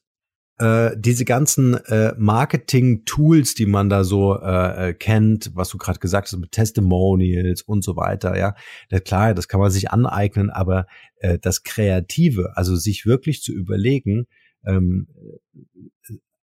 äh, 0.60 0.92
diese 0.98 1.26
ganzen 1.26 1.76
äh, 1.86 2.14
Marketing-Tools, 2.18 3.54
die 3.54 3.66
man 3.66 3.90
da 3.90 4.04
so 4.04 4.40
äh, 4.40 4.90
äh 4.90 4.94
kennt, 4.94 5.52
was 5.54 5.70
du 5.70 5.78
gerade 5.78 6.00
gesagt 6.00 6.28
hast, 6.28 6.40
mit 6.40 6.52
Testimonials 6.52 7.62
und 7.62 7.84
so 7.84 7.96
weiter, 7.96 8.38
ja, 8.38 8.56
ja 8.90 9.00
klar, 9.00 9.34
das 9.34 9.48
kann 9.48 9.60
man 9.60 9.72
sich 9.72 9.92
aneignen, 9.92 10.50
aber 10.50 10.88
äh, 11.18 11.38
das 11.38 11.64
Kreative, 11.64 12.54
also 12.56 12.76
sich 12.76 13.06
wirklich 13.06 13.42
zu 13.42 13.54
überlegen 13.54 14.26
ähm, 14.66 15.08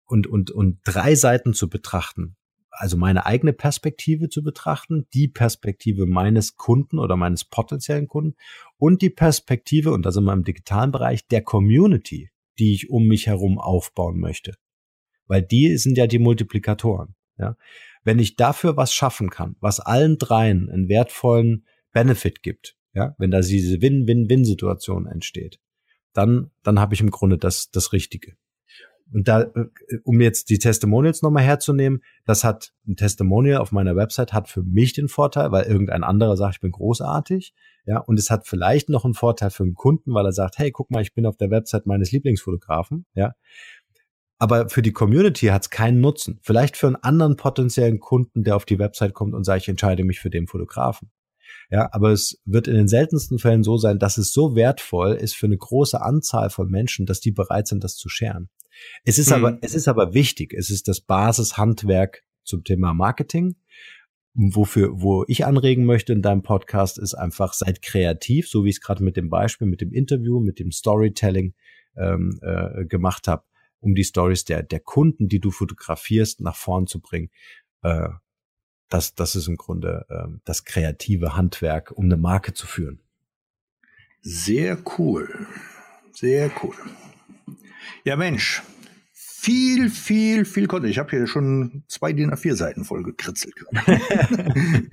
und 0.04 0.26
und 0.26 0.50
und 0.50 0.80
drei 0.84 1.14
Seiten 1.14 1.54
zu 1.54 1.70
betrachten, 1.70 2.36
also 2.70 2.96
meine 2.96 3.26
eigene 3.26 3.52
Perspektive 3.52 4.28
zu 4.28 4.42
betrachten, 4.42 5.06
die 5.14 5.28
Perspektive 5.28 6.06
meines 6.06 6.56
Kunden 6.56 6.98
oder 6.98 7.16
meines 7.16 7.44
potenziellen 7.44 8.08
Kunden 8.08 8.34
und 8.76 9.00
die 9.00 9.10
Perspektive, 9.10 9.92
und 9.92 10.04
da 10.04 10.12
sind 10.12 10.24
wir 10.24 10.32
im 10.32 10.44
digitalen 10.44 10.92
Bereich, 10.92 11.26
der 11.28 11.42
Community, 11.42 12.31
die 12.58 12.74
ich 12.74 12.90
um 12.90 13.06
mich 13.06 13.26
herum 13.26 13.58
aufbauen 13.58 14.18
möchte. 14.18 14.54
Weil 15.26 15.42
die 15.42 15.76
sind 15.76 15.96
ja 15.96 16.06
die 16.06 16.18
Multiplikatoren. 16.18 17.14
Ja? 17.38 17.56
Wenn 18.04 18.18
ich 18.18 18.36
dafür 18.36 18.76
was 18.76 18.92
schaffen 18.92 19.30
kann, 19.30 19.56
was 19.60 19.80
allen 19.80 20.18
dreien 20.18 20.68
einen 20.68 20.88
wertvollen 20.88 21.66
Benefit 21.92 22.42
gibt, 22.42 22.76
ja, 22.94 23.14
wenn 23.18 23.30
da 23.30 23.40
diese 23.40 23.80
Win-Win-Win-Situation 23.80 25.06
entsteht, 25.06 25.60
dann, 26.12 26.50
dann 26.62 26.78
habe 26.78 26.94
ich 26.94 27.00
im 27.00 27.10
Grunde 27.10 27.38
das, 27.38 27.70
das 27.70 27.92
Richtige. 27.92 28.36
Und 29.12 29.28
da, 29.28 29.42
äh, 29.42 29.66
um 30.04 30.20
jetzt 30.20 30.50
die 30.50 30.58
Testimonials 30.58 31.22
nochmal 31.22 31.44
herzunehmen, 31.44 32.02
das 32.24 32.44
hat 32.44 32.72
ein 32.86 32.96
Testimonial 32.96 33.58
auf 33.58 33.72
meiner 33.72 33.96
Website 33.96 34.32
hat 34.32 34.48
für 34.48 34.62
mich 34.62 34.92
den 34.92 35.08
Vorteil, 35.08 35.52
weil 35.52 35.64
irgendein 35.64 36.04
anderer 36.04 36.36
sagt, 36.36 36.56
ich 36.56 36.60
bin 36.60 36.72
großartig. 36.72 37.54
Ja, 37.84 37.98
und 37.98 38.18
es 38.18 38.30
hat 38.30 38.46
vielleicht 38.46 38.88
noch 38.88 39.04
einen 39.04 39.14
Vorteil 39.14 39.50
für 39.50 39.64
einen 39.64 39.74
Kunden, 39.74 40.14
weil 40.14 40.24
er 40.24 40.32
sagt, 40.32 40.58
hey, 40.58 40.70
guck 40.70 40.90
mal, 40.90 41.02
ich 41.02 41.14
bin 41.14 41.26
auf 41.26 41.36
der 41.36 41.50
Website 41.50 41.86
meines 41.86 42.12
Lieblingsfotografen. 42.12 43.06
Ja. 43.14 43.32
Aber 44.38 44.68
für 44.68 44.82
die 44.82 44.92
Community 44.92 45.46
hat 45.46 45.62
es 45.62 45.70
keinen 45.70 46.00
Nutzen. 46.00 46.38
Vielleicht 46.42 46.76
für 46.76 46.88
einen 46.88 46.96
anderen 46.96 47.36
potenziellen 47.36 48.00
Kunden, 48.00 48.42
der 48.44 48.56
auf 48.56 48.64
die 48.64 48.78
Website 48.78 49.14
kommt 49.14 49.34
und 49.34 49.44
sagt, 49.44 49.62
ich 49.62 49.68
entscheide 49.68 50.04
mich 50.04 50.20
für 50.20 50.30
den 50.30 50.46
Fotografen. 50.46 51.10
Ja, 51.70 51.88
aber 51.92 52.10
es 52.10 52.40
wird 52.44 52.68
in 52.68 52.74
den 52.74 52.88
seltensten 52.88 53.38
Fällen 53.38 53.62
so 53.62 53.76
sein, 53.78 53.98
dass 53.98 54.18
es 54.18 54.32
so 54.32 54.54
wertvoll 54.54 55.14
ist 55.14 55.34
für 55.34 55.46
eine 55.46 55.56
große 55.56 56.00
Anzahl 56.00 56.50
von 56.50 56.68
Menschen, 56.68 57.06
dass 57.06 57.20
die 57.20 57.32
bereit 57.32 57.66
sind, 57.66 57.84
das 57.84 57.96
zu 57.96 58.08
scheren. 58.08 58.48
Es 59.04 59.18
ist 59.18 59.30
mhm. 59.30 59.36
aber, 59.36 59.58
es 59.62 59.74
ist 59.74 59.88
aber 59.88 60.14
wichtig. 60.14 60.54
Es 60.54 60.70
ist 60.70 60.88
das 60.88 61.00
Basishandwerk 61.00 62.24
zum 62.44 62.64
Thema 62.64 62.94
Marketing. 62.94 63.56
wofür, 64.34 65.00
wo 65.00 65.24
ich 65.28 65.44
anregen 65.44 65.84
möchte 65.84 66.12
in 66.12 66.22
deinem 66.22 66.42
Podcast, 66.42 66.98
ist 66.98 67.14
einfach, 67.14 67.52
seid 67.52 67.82
kreativ, 67.82 68.48
so 68.48 68.64
wie 68.64 68.70
ich 68.70 68.76
es 68.76 68.80
gerade 68.80 69.04
mit 69.04 69.16
dem 69.16 69.28
Beispiel, 69.28 69.66
mit 69.66 69.80
dem 69.80 69.92
Interview, 69.92 70.40
mit 70.40 70.58
dem 70.58 70.72
Storytelling 70.72 71.54
ähm, 71.96 72.40
äh, 72.42 72.86
gemacht 72.86 73.28
habe, 73.28 73.44
um 73.80 73.94
die 73.94 74.04
Stories 74.04 74.44
der, 74.44 74.62
der 74.62 74.80
Kunden, 74.80 75.28
die 75.28 75.40
du 75.40 75.50
fotografierst, 75.50 76.40
nach 76.40 76.56
vorn 76.56 76.86
zu 76.86 77.00
bringen. 77.00 77.30
Äh, 77.82 78.08
das, 78.88 79.14
das 79.14 79.36
ist 79.36 79.48
im 79.48 79.56
Grunde 79.56 80.06
äh, 80.08 80.38
das 80.44 80.64
kreative 80.64 81.36
Handwerk, 81.36 81.92
um 81.92 82.06
eine 82.06 82.16
Marke 82.16 82.54
zu 82.54 82.66
führen. 82.66 83.00
Sehr 84.20 84.78
cool. 84.98 85.46
Sehr 86.12 86.50
cool. 86.62 86.74
Ja, 88.04 88.16
Mensch, 88.16 88.62
viel, 89.42 89.90
viel, 89.90 90.44
viel 90.44 90.68
Content. 90.68 90.92
Ich 90.92 90.98
habe 90.98 91.10
hier 91.10 91.26
schon 91.26 91.82
zwei 91.88 92.12
DIN 92.12 92.30
A4 92.30 92.54
Seiten 92.54 92.84
voll 92.84 93.02
gekritzelt. 93.02 93.54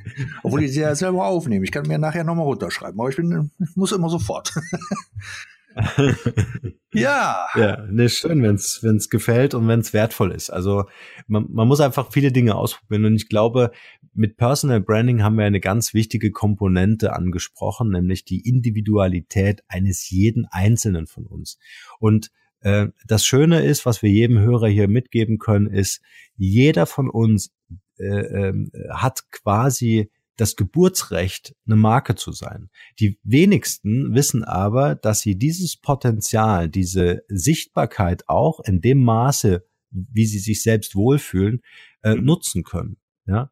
Obwohl 0.44 0.64
ich 0.64 0.74
sie 0.74 0.80
ja 0.80 0.96
selber 0.96 1.28
aufnehme. 1.28 1.64
Ich 1.64 1.72
kann 1.72 1.88
mir 1.88 2.00
nachher 2.00 2.24
nochmal 2.24 2.46
runterschreiben, 2.46 3.00
aber 3.00 3.10
ich, 3.10 3.16
bin, 3.16 3.52
ich 3.60 3.76
muss 3.76 3.92
immer 3.92 4.10
sofort. 4.10 4.52
ja. 6.94 7.46
Ja, 7.56 7.86
ne, 7.92 8.10
schön, 8.10 8.42
wenn 8.42 8.56
es 8.56 9.10
gefällt 9.10 9.54
und 9.54 9.68
wenn 9.68 9.82
es 9.82 9.94
wertvoll 9.94 10.32
ist. 10.32 10.50
Also 10.50 10.86
man, 11.28 11.46
man 11.52 11.68
muss 11.68 11.80
einfach 11.80 12.12
viele 12.12 12.32
Dinge 12.32 12.56
ausprobieren 12.56 13.06
und 13.06 13.16
ich 13.18 13.30
glaube, 13.30 13.70
mit 14.14 14.38
Personal 14.38 14.82
Branding 14.82 15.22
haben 15.22 15.38
wir 15.38 15.46
eine 15.46 15.60
ganz 15.60 15.94
wichtige 15.94 16.32
Komponente 16.32 17.14
angesprochen, 17.14 17.92
nämlich 17.92 18.26
die 18.26 18.50
Individualität 18.50 19.62
eines 19.68 20.10
jeden 20.10 20.48
Einzelnen 20.50 21.06
von 21.06 21.28
uns. 21.28 21.60
Und 22.00 22.32
das 22.62 23.26
Schöne 23.26 23.64
ist, 23.64 23.86
was 23.86 24.02
wir 24.02 24.10
jedem 24.10 24.40
Hörer 24.40 24.68
hier 24.68 24.88
mitgeben 24.90 25.38
können, 25.38 25.68
ist, 25.68 26.02
jeder 26.36 26.86
von 26.86 27.10
uns 27.10 27.54
äh, 28.00 28.50
äh, 28.50 28.54
hat 28.92 29.30
quasi 29.32 30.10
das 30.38 30.56
Geburtsrecht, 30.56 31.54
eine 31.66 31.76
Marke 31.76 32.16
zu 32.16 32.32
sein. 32.32 32.70
Die 33.00 33.20
wenigsten 33.24 34.16
wissen 34.16 34.46
aber, 34.46 34.96
dass 34.96 35.20
sie 35.20 35.38
dieses 35.38 35.76
Potenzial, 35.76 36.70
diese 36.70 37.24
Sichtbarkeit 37.28 38.24
auch 38.30 38.62
in 38.62 38.80
dem 38.80 39.04
Maße, 39.04 39.66
wie 39.92 40.26
sie 40.26 40.40
sich 40.40 40.64
selbst 40.64 40.96
wohlfühlen, 40.96 41.62
äh, 42.04 42.16
mhm. 42.16 42.24
nutzen 42.24 42.64
können. 42.64 42.98
Ja, 43.26 43.52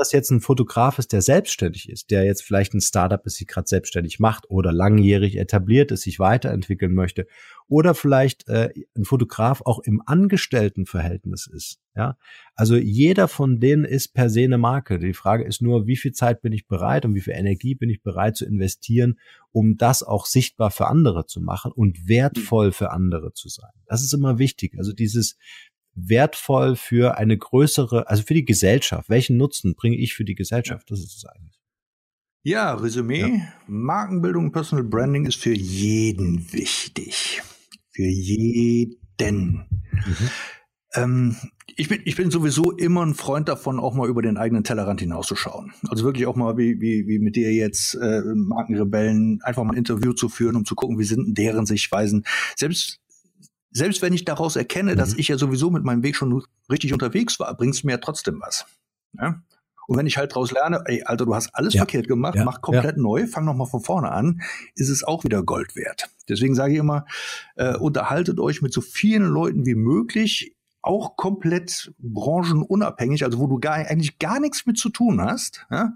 das 0.00 0.12
jetzt 0.12 0.30
ein 0.30 0.40
Fotograf 0.40 0.98
ist, 0.98 1.12
der 1.12 1.22
selbstständig 1.22 1.88
ist, 1.88 2.10
der 2.10 2.24
jetzt 2.24 2.42
vielleicht 2.42 2.74
ein 2.74 2.80
Startup 2.80 3.24
ist, 3.26 3.36
sich 3.36 3.46
gerade 3.46 3.68
selbstständig 3.68 4.18
macht 4.18 4.50
oder 4.50 4.72
langjährig 4.72 5.36
etabliert 5.36 5.92
ist, 5.92 6.02
sich 6.02 6.18
weiterentwickeln 6.18 6.94
möchte 6.94 7.26
oder 7.68 7.94
vielleicht 7.94 8.48
äh, 8.48 8.70
ein 8.96 9.04
Fotograf 9.04 9.62
auch 9.64 9.78
im 9.78 10.02
Angestelltenverhältnis 10.04 11.46
ist. 11.46 11.78
Ja, 11.94 12.16
also 12.54 12.76
jeder 12.76 13.28
von 13.28 13.60
denen 13.60 13.84
ist 13.84 14.14
per 14.14 14.30
se 14.30 14.42
eine 14.42 14.58
Marke. 14.58 14.98
Die 14.98 15.12
Frage 15.12 15.44
ist 15.44 15.60
nur, 15.60 15.86
wie 15.86 15.96
viel 15.96 16.12
Zeit 16.12 16.40
bin 16.40 16.52
ich 16.52 16.66
bereit 16.66 17.04
und 17.04 17.14
wie 17.14 17.20
viel 17.20 17.34
Energie 17.34 17.74
bin 17.74 17.90
ich 17.90 18.02
bereit 18.02 18.36
zu 18.36 18.46
investieren, 18.46 19.18
um 19.52 19.76
das 19.76 20.02
auch 20.02 20.26
sichtbar 20.26 20.70
für 20.70 20.86
andere 20.86 21.26
zu 21.26 21.40
machen 21.40 21.72
und 21.72 22.08
wertvoll 22.08 22.72
für 22.72 22.90
andere 22.90 23.34
zu 23.34 23.48
sein. 23.48 23.70
Das 23.86 24.02
ist 24.02 24.14
immer 24.14 24.38
wichtig. 24.38 24.74
Also 24.78 24.92
dieses 24.92 25.36
wertvoll 25.94 26.76
für 26.76 27.18
eine 27.18 27.36
größere, 27.36 28.08
also 28.08 28.22
für 28.22 28.34
die 28.34 28.44
Gesellschaft? 28.44 29.08
Welchen 29.08 29.36
Nutzen 29.36 29.74
bringe 29.74 29.96
ich 29.96 30.14
für 30.14 30.24
die 30.24 30.34
Gesellschaft? 30.34 30.90
Das 30.90 31.00
ist 31.00 31.16
es 31.16 31.24
eigentlich. 31.24 31.60
Ja, 32.42 32.74
Resümee. 32.74 33.20
Ja. 33.20 33.52
Markenbildung 33.66 34.46
und 34.46 34.52
Personal 34.52 34.84
Branding 34.84 35.26
ist 35.26 35.36
für 35.36 35.52
jeden 35.52 36.52
wichtig. 36.52 37.42
Für 37.92 38.02
jeden. 38.02 39.66
Mhm. 39.92 40.30
Ähm, 40.94 41.36
ich 41.76 41.88
bin, 41.88 42.00
ich 42.04 42.16
bin 42.16 42.30
sowieso 42.30 42.72
immer 42.72 43.04
ein 43.04 43.14
Freund 43.14 43.48
davon, 43.48 43.78
auch 43.78 43.94
mal 43.94 44.08
über 44.08 44.22
den 44.22 44.36
eigenen 44.36 44.64
Tellerrand 44.64 45.00
hinauszuschauen. 45.00 45.72
Also 45.88 46.04
wirklich 46.04 46.26
auch 46.26 46.36
mal 46.36 46.56
wie, 46.56 46.80
wie, 46.80 47.06
wie 47.06 47.18
mit 47.18 47.36
dir 47.36 47.52
jetzt 47.52 47.94
äh, 47.94 48.22
Markenrebellen 48.34 49.40
einfach 49.42 49.62
mal 49.62 49.72
ein 49.72 49.78
Interview 49.78 50.12
zu 50.12 50.28
führen, 50.28 50.56
um 50.56 50.64
zu 50.64 50.74
gucken, 50.74 50.98
wie 50.98 51.04
sind 51.04 51.36
deren 51.36 51.66
Sichtweisen. 51.66 52.24
Selbst 52.56 52.99
selbst 53.70 54.02
wenn 54.02 54.12
ich 54.12 54.24
daraus 54.24 54.56
erkenne, 54.56 54.92
mhm. 54.92 54.96
dass 54.96 55.14
ich 55.14 55.28
ja 55.28 55.38
sowieso 55.38 55.70
mit 55.70 55.84
meinem 55.84 56.02
Weg 56.02 56.16
schon 56.16 56.42
richtig 56.70 56.92
unterwegs 56.92 57.38
war, 57.40 57.54
bringt 57.56 57.74
es 57.74 57.84
mir 57.84 57.92
ja 57.92 57.98
trotzdem 57.98 58.40
was. 58.40 58.66
Ja? 59.18 59.42
Und 59.86 59.98
wenn 59.98 60.06
ich 60.06 60.18
halt 60.18 60.30
daraus 60.32 60.52
lerne, 60.52 60.84
ey, 60.86 61.02
Alter, 61.02 61.26
du 61.26 61.34
hast 61.34 61.50
alles 61.52 61.74
ja. 61.74 61.80
verkehrt 61.80 62.06
gemacht, 62.06 62.36
ja. 62.36 62.44
mach 62.44 62.60
komplett 62.60 62.96
neu, 62.96 63.26
fang 63.26 63.44
nochmal 63.44 63.66
von 63.66 63.80
vorne 63.80 64.12
an, 64.12 64.40
ist 64.76 64.88
es 64.88 65.02
auch 65.02 65.24
wieder 65.24 65.42
Gold 65.42 65.74
wert. 65.74 66.08
Deswegen 66.28 66.54
sage 66.54 66.74
ich 66.74 66.78
immer, 66.78 67.06
äh, 67.56 67.76
unterhaltet 67.76 68.38
euch 68.38 68.62
mit 68.62 68.72
so 68.72 68.82
vielen 68.82 69.24
Leuten 69.24 69.66
wie 69.66 69.74
möglich, 69.74 70.54
auch 70.80 71.16
komplett 71.16 71.92
branchenunabhängig, 71.98 73.24
also 73.24 73.40
wo 73.40 73.48
du 73.48 73.58
gar, 73.58 73.74
eigentlich 73.74 74.20
gar 74.20 74.38
nichts 74.38 74.64
mit 74.64 74.78
zu 74.78 74.90
tun 74.90 75.20
hast, 75.20 75.66
ja? 75.70 75.92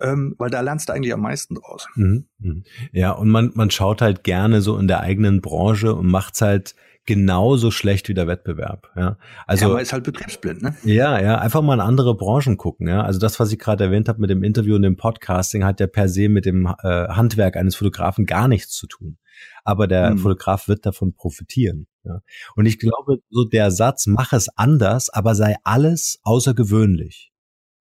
Ähm, 0.00 0.34
weil 0.38 0.50
da 0.50 0.60
lernst 0.60 0.88
du 0.88 0.92
eigentlich 0.92 1.14
am 1.14 1.20
meisten 1.20 1.54
draus. 1.54 1.86
Mhm. 1.94 2.26
mhm. 2.38 2.64
Ja, 2.92 3.12
und 3.12 3.30
man, 3.30 3.52
man 3.54 3.70
schaut 3.70 4.02
halt 4.02 4.24
gerne 4.24 4.60
so 4.60 4.78
in 4.78 4.88
der 4.88 5.00
eigenen 5.00 5.40
Branche 5.40 5.94
und 5.94 6.06
macht's 6.06 6.40
halt 6.40 6.74
genauso 7.06 7.70
schlecht 7.70 8.08
wie 8.08 8.14
der 8.14 8.26
Wettbewerb. 8.26 8.90
Ja, 8.96 9.18
also 9.46 9.66
ja, 9.66 9.72
man 9.74 9.82
ist 9.82 9.92
halt 9.92 10.04
betriebsblind, 10.04 10.62
ne? 10.62 10.76
Ja, 10.84 11.20
ja, 11.20 11.38
einfach 11.38 11.62
mal 11.62 11.74
in 11.74 11.80
andere 11.80 12.16
Branchen 12.16 12.56
gucken. 12.56 12.88
Ja, 12.88 13.02
also 13.02 13.18
das, 13.18 13.38
was 13.38 13.52
ich 13.52 13.58
gerade 13.58 13.84
erwähnt 13.84 14.08
habe 14.08 14.20
mit 14.20 14.30
dem 14.30 14.42
Interview 14.42 14.74
und 14.74 14.82
dem 14.82 14.96
Podcasting, 14.96 15.64
hat 15.64 15.80
ja 15.80 15.86
per 15.86 16.08
se 16.08 16.28
mit 16.28 16.46
dem 16.46 16.66
äh, 16.66 17.08
Handwerk 17.08 17.56
eines 17.56 17.76
Fotografen 17.76 18.26
gar 18.26 18.48
nichts 18.48 18.72
zu 18.72 18.86
tun. 18.86 19.18
Aber 19.64 19.86
der 19.86 20.10
hm. 20.10 20.18
Fotograf 20.18 20.68
wird 20.68 20.86
davon 20.86 21.14
profitieren. 21.14 21.86
Ja. 22.04 22.20
Und 22.54 22.66
ich 22.66 22.78
glaube, 22.78 23.18
so 23.30 23.44
der 23.44 23.70
Satz, 23.70 24.06
mach 24.06 24.32
es 24.32 24.48
anders, 24.56 25.10
aber 25.10 25.34
sei 25.34 25.56
alles 25.64 26.20
außergewöhnlich. 26.22 27.32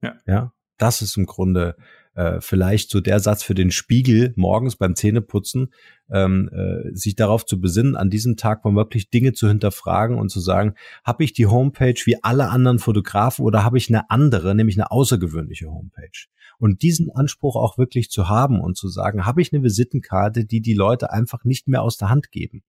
Ja. 0.01 0.15
Ja, 0.25 0.53
das 0.77 1.01
ist 1.01 1.15
im 1.17 1.25
Grunde 1.25 1.77
äh, 2.15 2.39
vielleicht 2.41 2.89
so 2.89 3.01
der 3.01 3.19
Satz 3.19 3.43
für 3.43 3.55
den 3.55 3.71
Spiegel 3.71 4.33
morgens 4.35 4.75
beim 4.75 4.95
Zähneputzen, 4.95 5.73
ähm, 6.11 6.49
äh, 6.53 6.95
sich 6.95 7.15
darauf 7.15 7.45
zu 7.45 7.59
besinnen, 7.59 7.95
an 7.95 8.09
diesem 8.09 8.37
Tag 8.37 8.63
mal 8.65 8.75
wirklich 8.75 9.09
Dinge 9.09 9.33
zu 9.33 9.47
hinterfragen 9.47 10.17
und 10.17 10.29
zu 10.29 10.39
sagen, 10.39 10.75
habe 11.03 11.23
ich 11.23 11.33
die 11.33 11.47
Homepage 11.47 11.99
wie 12.05 12.23
alle 12.23 12.49
anderen 12.49 12.79
Fotografen 12.79 13.45
oder 13.45 13.63
habe 13.63 13.77
ich 13.77 13.89
eine 13.89 14.09
andere, 14.09 14.55
nämlich 14.55 14.77
eine 14.77 14.91
außergewöhnliche 14.91 15.67
Homepage? 15.67 16.27
Und 16.59 16.81
diesen 16.81 17.09
Anspruch 17.11 17.55
auch 17.55 17.77
wirklich 17.77 18.09
zu 18.09 18.29
haben 18.29 18.61
und 18.61 18.77
zu 18.77 18.87
sagen, 18.87 19.25
habe 19.25 19.41
ich 19.41 19.51
eine 19.51 19.63
Visitenkarte, 19.63 20.45
die 20.45 20.61
die 20.61 20.75
Leute 20.75 21.11
einfach 21.11 21.43
nicht 21.43 21.67
mehr 21.67 21.81
aus 21.81 21.97
der 21.97 22.09
Hand 22.09 22.31
geben? 22.31 22.63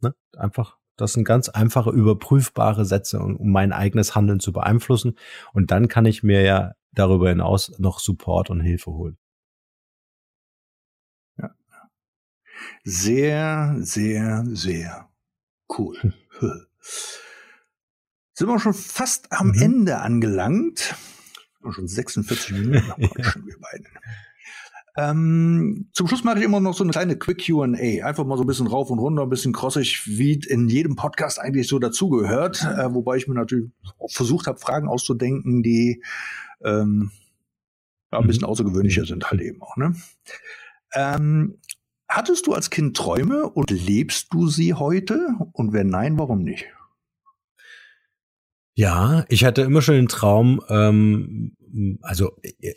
Ne? 0.00 0.14
Einfach 0.36 0.78
das 0.96 1.14
sind 1.14 1.24
ganz 1.24 1.48
einfache, 1.48 1.90
überprüfbare 1.90 2.84
Sätze, 2.84 3.18
um 3.18 3.50
mein 3.50 3.72
eigenes 3.72 4.14
Handeln 4.14 4.38
zu 4.38 4.52
beeinflussen. 4.52 5.18
Und 5.52 5.70
dann 5.70 5.88
kann 5.88 6.06
ich 6.06 6.22
mir 6.22 6.42
ja 6.42 6.74
darüber 6.94 7.28
hinaus 7.28 7.78
noch 7.78 8.00
Support 8.00 8.50
und 8.50 8.60
Hilfe 8.60 8.92
holen. 8.92 9.18
Ja. 11.38 11.54
Sehr, 12.84 13.76
sehr, 13.80 14.44
sehr 14.46 15.10
cool. 15.68 15.98
Hm. 16.00 16.12
Sind 18.36 18.48
wir 18.48 18.58
schon 18.58 18.74
fast 18.74 19.30
am 19.30 19.48
mhm. 19.48 19.62
Ende 19.62 19.98
angelangt. 19.98 20.96
Schon 21.70 21.86
46 21.86 22.50
Minuten 22.52 22.88
haben 22.88 23.02
wir 23.46 23.58
beiden. 23.60 23.86
Ähm, 24.96 25.88
zum 25.92 26.06
Schluss 26.06 26.22
mache 26.22 26.38
ich 26.38 26.44
immer 26.44 26.60
noch 26.60 26.74
so 26.74 26.84
eine 26.84 26.92
kleine 26.92 27.16
Quick 27.16 27.44
QA. 27.46 27.64
Einfach 28.04 28.24
mal 28.24 28.36
so 28.36 28.44
ein 28.44 28.46
bisschen 28.46 28.66
rauf 28.66 28.90
und 28.90 28.98
runter, 28.98 29.22
ein 29.22 29.30
bisschen 29.30 29.52
crossig, 29.52 30.02
wie 30.06 30.34
in 30.34 30.68
jedem 30.68 30.94
Podcast 30.94 31.40
eigentlich 31.40 31.68
so 31.68 31.78
dazugehört. 31.78 32.62
Äh, 32.62 32.92
wobei 32.94 33.16
ich 33.16 33.26
mir 33.26 33.34
natürlich 33.34 33.70
auch 33.98 34.10
versucht 34.10 34.46
habe, 34.46 34.58
Fragen 34.58 34.88
auszudenken, 34.88 35.62
die 35.62 36.02
ähm, 36.64 37.10
ein 38.10 38.26
bisschen 38.26 38.42
mhm. 38.42 38.50
außergewöhnlicher 38.50 39.04
sind 39.04 39.30
halt 39.30 39.40
eben 39.40 39.62
auch. 39.62 39.76
Ne? 39.76 39.94
Ähm, 40.94 41.58
hattest 42.08 42.46
du 42.46 42.54
als 42.54 42.70
Kind 42.70 42.96
Träume 42.96 43.48
und 43.48 43.70
lebst 43.70 44.32
du 44.32 44.46
sie 44.48 44.74
heute? 44.74 45.28
Und 45.52 45.72
wenn 45.72 45.88
nein, 45.88 46.18
warum 46.18 46.42
nicht? 46.42 46.66
Ja, 48.76 49.24
ich 49.28 49.44
hatte 49.44 49.62
immer 49.62 49.82
schon 49.82 49.94
den 49.94 50.08
Traum, 50.08 50.60
ähm, 50.68 51.56
also 52.02 52.32
äh, 52.42 52.74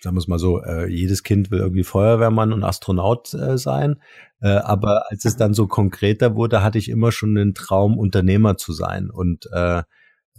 sagen 0.00 0.16
wir 0.16 0.20
es 0.20 0.28
mal 0.28 0.38
so, 0.38 0.62
äh, 0.62 0.86
jedes 0.88 1.22
Kind 1.22 1.50
will 1.50 1.60
irgendwie 1.60 1.84
Feuerwehrmann 1.84 2.52
und 2.52 2.64
Astronaut 2.64 3.32
äh, 3.32 3.56
sein. 3.56 4.00
Äh, 4.40 4.48
aber 4.48 5.10
als 5.10 5.24
es 5.24 5.36
dann 5.36 5.54
so 5.54 5.66
konkreter 5.66 6.34
wurde, 6.36 6.62
hatte 6.62 6.76
ich 6.76 6.90
immer 6.90 7.12
schon 7.12 7.34
den 7.34 7.54
Traum, 7.54 7.98
Unternehmer 7.98 8.58
zu 8.58 8.72
sein 8.72 9.10
und 9.10 9.48
äh, 9.52 9.82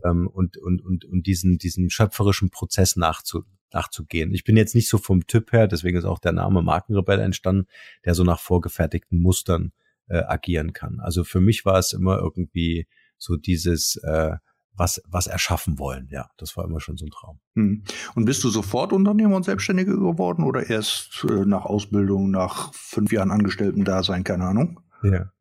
ähm, 0.05 0.27
und, 0.27 0.57
und, 0.57 0.83
und, 0.83 1.05
und 1.05 1.27
diesen, 1.27 1.57
diesen 1.57 1.89
schöpferischen 1.89 2.49
Prozess 2.49 2.95
nachzu, 2.95 3.43
nachzugehen. 3.73 4.33
Ich 4.33 4.43
bin 4.43 4.57
jetzt 4.57 4.75
nicht 4.75 4.89
so 4.89 4.97
vom 4.97 5.27
Typ 5.27 5.51
her, 5.51 5.67
deswegen 5.67 5.97
ist 5.97 6.05
auch 6.05 6.19
der 6.19 6.31
Name 6.31 6.61
Markenrebell 6.61 7.19
entstanden, 7.19 7.67
der 8.05 8.15
so 8.15 8.23
nach 8.23 8.39
vorgefertigten 8.39 9.19
Mustern 9.19 9.71
äh, 10.07 10.23
agieren 10.23 10.73
kann. 10.73 10.99
Also 10.99 11.23
für 11.23 11.41
mich 11.41 11.65
war 11.65 11.77
es 11.77 11.93
immer 11.93 12.19
irgendwie 12.19 12.87
so 13.17 13.35
dieses 13.35 13.97
äh, 13.97 14.37
was, 14.79 15.01
was 15.07 15.27
erschaffen 15.27 15.77
wollen. 15.77 16.07
Ja, 16.09 16.29
das 16.37 16.55
war 16.55 16.65
immer 16.65 16.79
schon 16.79 16.97
so 16.97 17.05
ein 17.05 17.11
Traum. 17.11 17.39
Hm. 17.55 17.83
Und 18.15 18.25
bist 18.25 18.43
du 18.43 18.49
sofort 18.49 18.93
Unternehmer 18.93 19.35
und 19.35 19.43
Selbstständiger 19.43 19.93
geworden 19.93 20.43
oder 20.43 20.69
erst 20.69 21.25
äh, 21.29 21.45
nach 21.45 21.65
Ausbildung, 21.65 22.31
nach 22.31 22.73
fünf 22.73 23.11
Jahren 23.11 23.31
Angestellten-Dasein, 23.31 24.23
keine 24.23 24.45
Ahnung? 24.45 24.79
Ja. 25.03 25.31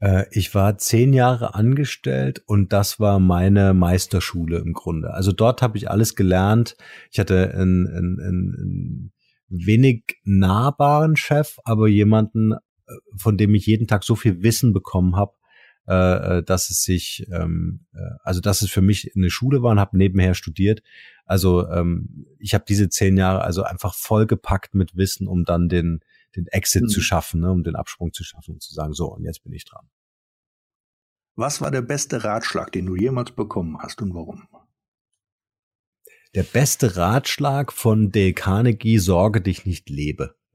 Äh, 0.00 0.24
ich 0.30 0.54
war 0.54 0.78
zehn 0.78 1.12
Jahre 1.12 1.54
angestellt 1.54 2.42
und 2.46 2.72
das 2.72 3.00
war 3.00 3.18
meine 3.18 3.74
Meisterschule 3.74 4.58
im 4.58 4.72
Grunde. 4.72 5.12
Also 5.12 5.32
dort 5.32 5.62
habe 5.62 5.78
ich 5.78 5.90
alles 5.90 6.14
gelernt. 6.14 6.76
Ich 7.10 7.18
hatte 7.18 7.52
einen, 7.54 7.86
einen, 7.86 8.20
einen 8.20 9.12
wenig 9.48 10.18
nahbaren 10.24 11.16
Chef, 11.16 11.58
aber 11.64 11.88
jemanden, 11.88 12.52
äh, 12.52 12.56
von 13.16 13.36
dem 13.36 13.54
ich 13.54 13.66
jeden 13.66 13.86
Tag 13.86 14.04
so 14.04 14.16
viel 14.16 14.42
Wissen 14.42 14.72
bekommen 14.72 15.16
habe, 15.16 15.32
äh, 15.86 16.42
dass 16.42 16.70
es 16.70 16.82
sich, 16.82 17.26
ähm, 17.32 17.86
also 18.24 18.40
dass 18.40 18.62
es 18.62 18.70
für 18.70 18.82
mich 18.82 19.12
eine 19.14 19.30
Schule 19.30 19.62
war 19.62 19.70
und 19.70 19.80
habe 19.80 19.96
nebenher 19.96 20.34
studiert. 20.34 20.82
Also 21.24 21.68
ähm, 21.68 22.26
ich 22.38 22.54
habe 22.54 22.64
diese 22.68 22.88
zehn 22.88 23.16
Jahre 23.16 23.42
also 23.42 23.62
einfach 23.62 23.94
vollgepackt 23.94 24.74
mit 24.74 24.96
Wissen, 24.96 25.28
um 25.28 25.44
dann 25.44 25.68
den 25.68 26.00
den 26.36 26.46
Exit 26.48 26.82
mhm. 26.84 26.88
zu 26.88 27.00
schaffen, 27.00 27.40
ne, 27.40 27.50
um 27.50 27.64
den 27.64 27.76
Absprung 27.76 28.12
zu 28.12 28.22
schaffen 28.24 28.54
und 28.54 28.62
zu 28.62 28.72
sagen, 28.74 28.92
so, 28.92 29.06
und 29.06 29.24
jetzt 29.24 29.42
bin 29.42 29.52
ich 29.52 29.64
dran. 29.64 29.88
Was 31.34 31.60
war 31.60 31.70
der 31.70 31.82
beste 31.82 32.24
Ratschlag, 32.24 32.72
den 32.72 32.86
du 32.86 32.96
jemals 32.96 33.32
bekommen 33.32 33.78
hast 33.78 34.00
und 34.00 34.14
warum? 34.14 34.48
Der 36.34 36.44
beste 36.44 36.96
Ratschlag 36.96 37.72
von 37.72 38.10
Dale 38.10 38.32
Carnegie, 38.32 38.98
sorge 38.98 39.40
dich 39.40 39.64
nicht 39.66 39.88
lebe. 39.90 40.36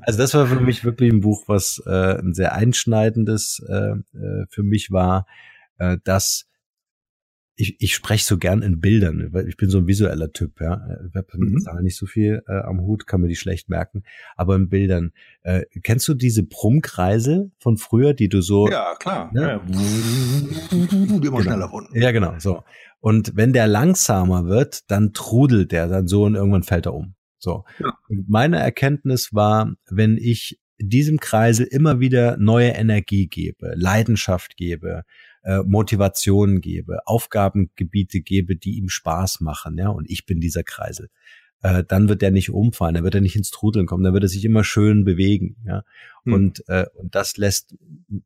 also 0.00 0.18
das 0.18 0.32
war 0.32 0.46
für 0.46 0.60
mich 0.60 0.84
wirklich 0.84 1.12
ein 1.12 1.20
Buch, 1.20 1.44
was 1.46 1.82
äh, 1.86 2.18
ein 2.18 2.32
sehr 2.32 2.54
einschneidendes 2.54 3.62
äh, 3.68 3.92
äh 4.16 4.46
für 4.48 4.62
mich 4.62 4.90
war, 4.90 5.26
äh, 5.76 5.98
dass 6.04 6.47
ich, 7.60 7.76
ich 7.80 7.94
spreche 7.94 8.24
so 8.24 8.38
gern 8.38 8.62
in 8.62 8.80
Bildern, 8.80 9.32
weil 9.32 9.48
ich 9.48 9.56
bin 9.56 9.68
so 9.68 9.78
ein 9.78 9.88
visueller 9.88 10.32
Typ, 10.32 10.60
ja. 10.60 10.80
Ich 11.08 11.14
habe 11.16 11.26
mhm. 11.34 11.82
nicht 11.82 11.96
so 11.96 12.06
viel 12.06 12.42
äh, 12.46 12.52
am 12.52 12.80
Hut, 12.80 13.08
kann 13.08 13.20
mir 13.20 13.26
die 13.26 13.34
schlecht 13.34 13.68
merken, 13.68 14.04
aber 14.36 14.54
in 14.54 14.68
Bildern. 14.68 15.10
Äh, 15.42 15.64
kennst 15.82 16.06
du 16.06 16.14
diese 16.14 16.44
Brummkreisel 16.44 17.50
von 17.58 17.76
früher, 17.76 18.14
die 18.14 18.28
du 18.28 18.42
so. 18.42 18.68
Ja, 18.70 18.94
klar. 19.00 19.30
Ne? 19.34 19.42
Ja. 19.42 19.56
Immer 20.70 21.20
genau. 21.20 21.40
schneller 21.40 21.72
wurden. 21.72 21.88
Ja, 22.00 22.12
genau, 22.12 22.34
so. 22.38 22.62
Und 23.00 23.32
wenn 23.34 23.52
der 23.52 23.66
langsamer 23.66 24.46
wird, 24.46 24.88
dann 24.88 25.12
trudelt 25.12 25.72
der 25.72 25.88
dann 25.88 26.06
so 26.06 26.24
und 26.24 26.36
irgendwann 26.36 26.62
fällt 26.62 26.86
er 26.86 26.94
um. 26.94 27.14
So. 27.38 27.64
Ja. 27.80 27.92
Und 28.08 28.28
meine 28.28 28.58
Erkenntnis 28.58 29.34
war, 29.34 29.74
wenn 29.90 30.16
ich 30.16 30.60
diesem 30.78 31.18
Kreisel 31.18 31.66
immer 31.66 31.98
wieder 31.98 32.36
neue 32.36 32.70
Energie 32.70 33.26
gebe, 33.26 33.72
Leidenschaft 33.74 34.56
gebe, 34.56 35.02
äh, 35.42 35.58
Motivation 35.64 36.60
gebe, 36.60 37.06
Aufgabengebiete 37.06 38.20
gebe, 38.20 38.56
die 38.56 38.76
ihm 38.78 38.88
Spaß 38.88 39.40
machen, 39.40 39.76
ja, 39.78 39.88
und 39.88 40.10
ich 40.10 40.26
bin 40.26 40.40
dieser 40.40 40.62
Kreisel. 40.62 41.10
Äh, 41.60 41.82
dann 41.82 42.08
wird 42.08 42.22
er 42.22 42.30
nicht 42.30 42.50
umfallen, 42.50 42.94
dann 42.94 43.02
wird 43.02 43.16
er 43.16 43.20
nicht 43.20 43.34
ins 43.34 43.50
Trudeln 43.50 43.86
kommen, 43.86 44.04
dann 44.04 44.12
wird 44.14 44.22
er 44.22 44.28
sich 44.28 44.44
immer 44.44 44.62
schön 44.62 45.04
bewegen, 45.04 45.56
ja. 45.66 45.82
Mhm. 46.24 46.32
Und, 46.32 46.68
äh, 46.68 46.86
und 46.94 47.14
das 47.16 47.36
lässt 47.36 47.76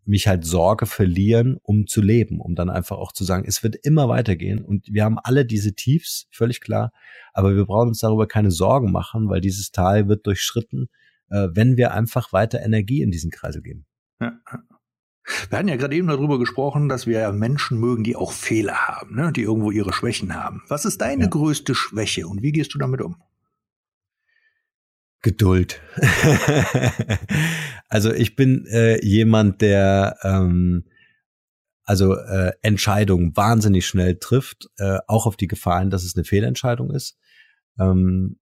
mich 0.05 0.29
halt 0.29 0.45
Sorge 0.45 0.85
verlieren, 0.85 1.59
um 1.63 1.87
zu 1.87 2.03
leben, 2.03 2.41
um 2.41 2.55
dann 2.55 2.69
einfach 2.69 2.99
auch 2.99 3.13
zu 3.13 3.25
sagen, 3.25 3.45
es 3.47 3.63
wird 3.63 3.77
immer 3.77 4.09
weitergehen 4.09 4.63
und 4.63 4.93
wir 4.93 5.05
haben 5.05 5.19
alle 5.19 5.47
diese 5.47 5.75
Tiefs, 5.75 6.27
völlig 6.31 6.61
klar, 6.61 6.93
aber 7.33 7.57
wir 7.57 7.65
brauchen 7.65 7.89
uns 7.89 8.01
darüber 8.01 8.27
keine 8.27 8.51
Sorgen 8.51 8.93
machen, 8.93 9.31
weil 9.31 9.41
dieses 9.41 9.73
Tal 9.73 10.09
wird 10.09 10.27
durchschritten, 10.27 10.89
äh, 11.31 11.49
wenn 11.53 11.79
wir 11.79 11.95
einfach 11.95 12.35
weiter 12.35 12.61
Energie 12.61 13.01
in 13.01 13.11
diesen 13.11 13.31
Kreisel 13.31 13.63
geben. 13.63 13.87
Ja. 14.21 14.39
Wir 15.49 15.59
hatten 15.59 15.69
ja 15.69 15.77
gerade 15.77 15.95
eben 15.95 16.09
darüber 16.09 16.39
gesprochen, 16.39 16.89
dass 16.89 17.07
wir 17.07 17.31
Menschen 17.33 17.79
mögen, 17.79 18.03
die 18.03 18.17
auch 18.17 18.33
Fehler 18.33 18.89
haben, 18.89 19.15
ne? 19.15 19.33
die 19.33 19.43
irgendwo 19.43 19.71
ihre 19.71 19.93
Schwächen 19.93 20.35
haben. 20.35 20.63
Was 20.69 20.85
ist 20.85 21.01
deine 21.01 21.25
ja. 21.25 21.29
größte 21.31 21.75
Schwäche 21.75 22.27
und 22.27 22.43
wie 22.43 22.53
gehst 22.53 22.75
du 22.75 22.79
damit 22.79 23.01
um? 23.01 23.17
Geduld. 25.23 25.81
also 27.89 28.13
ich 28.13 28.35
bin 28.35 28.67
äh, 28.67 29.05
jemand, 29.05 29.63
der 29.63 30.17
ähm, 30.25 30.85
also 31.85 32.17
äh, 32.17 32.53
Entscheidungen 32.63 33.37
wahnsinnig 33.37 33.87
schnell 33.87 34.17
trifft, 34.17 34.69
äh, 34.79 34.99
auch 35.07 35.27
auf 35.27 35.37
die 35.37 35.47
Gefahren, 35.47 35.91
dass 35.91 36.03
es 36.03 36.17
eine 36.17 36.25
Fehlentscheidung 36.25 36.91
ist. 36.91 37.17
Ähm, 37.79 38.39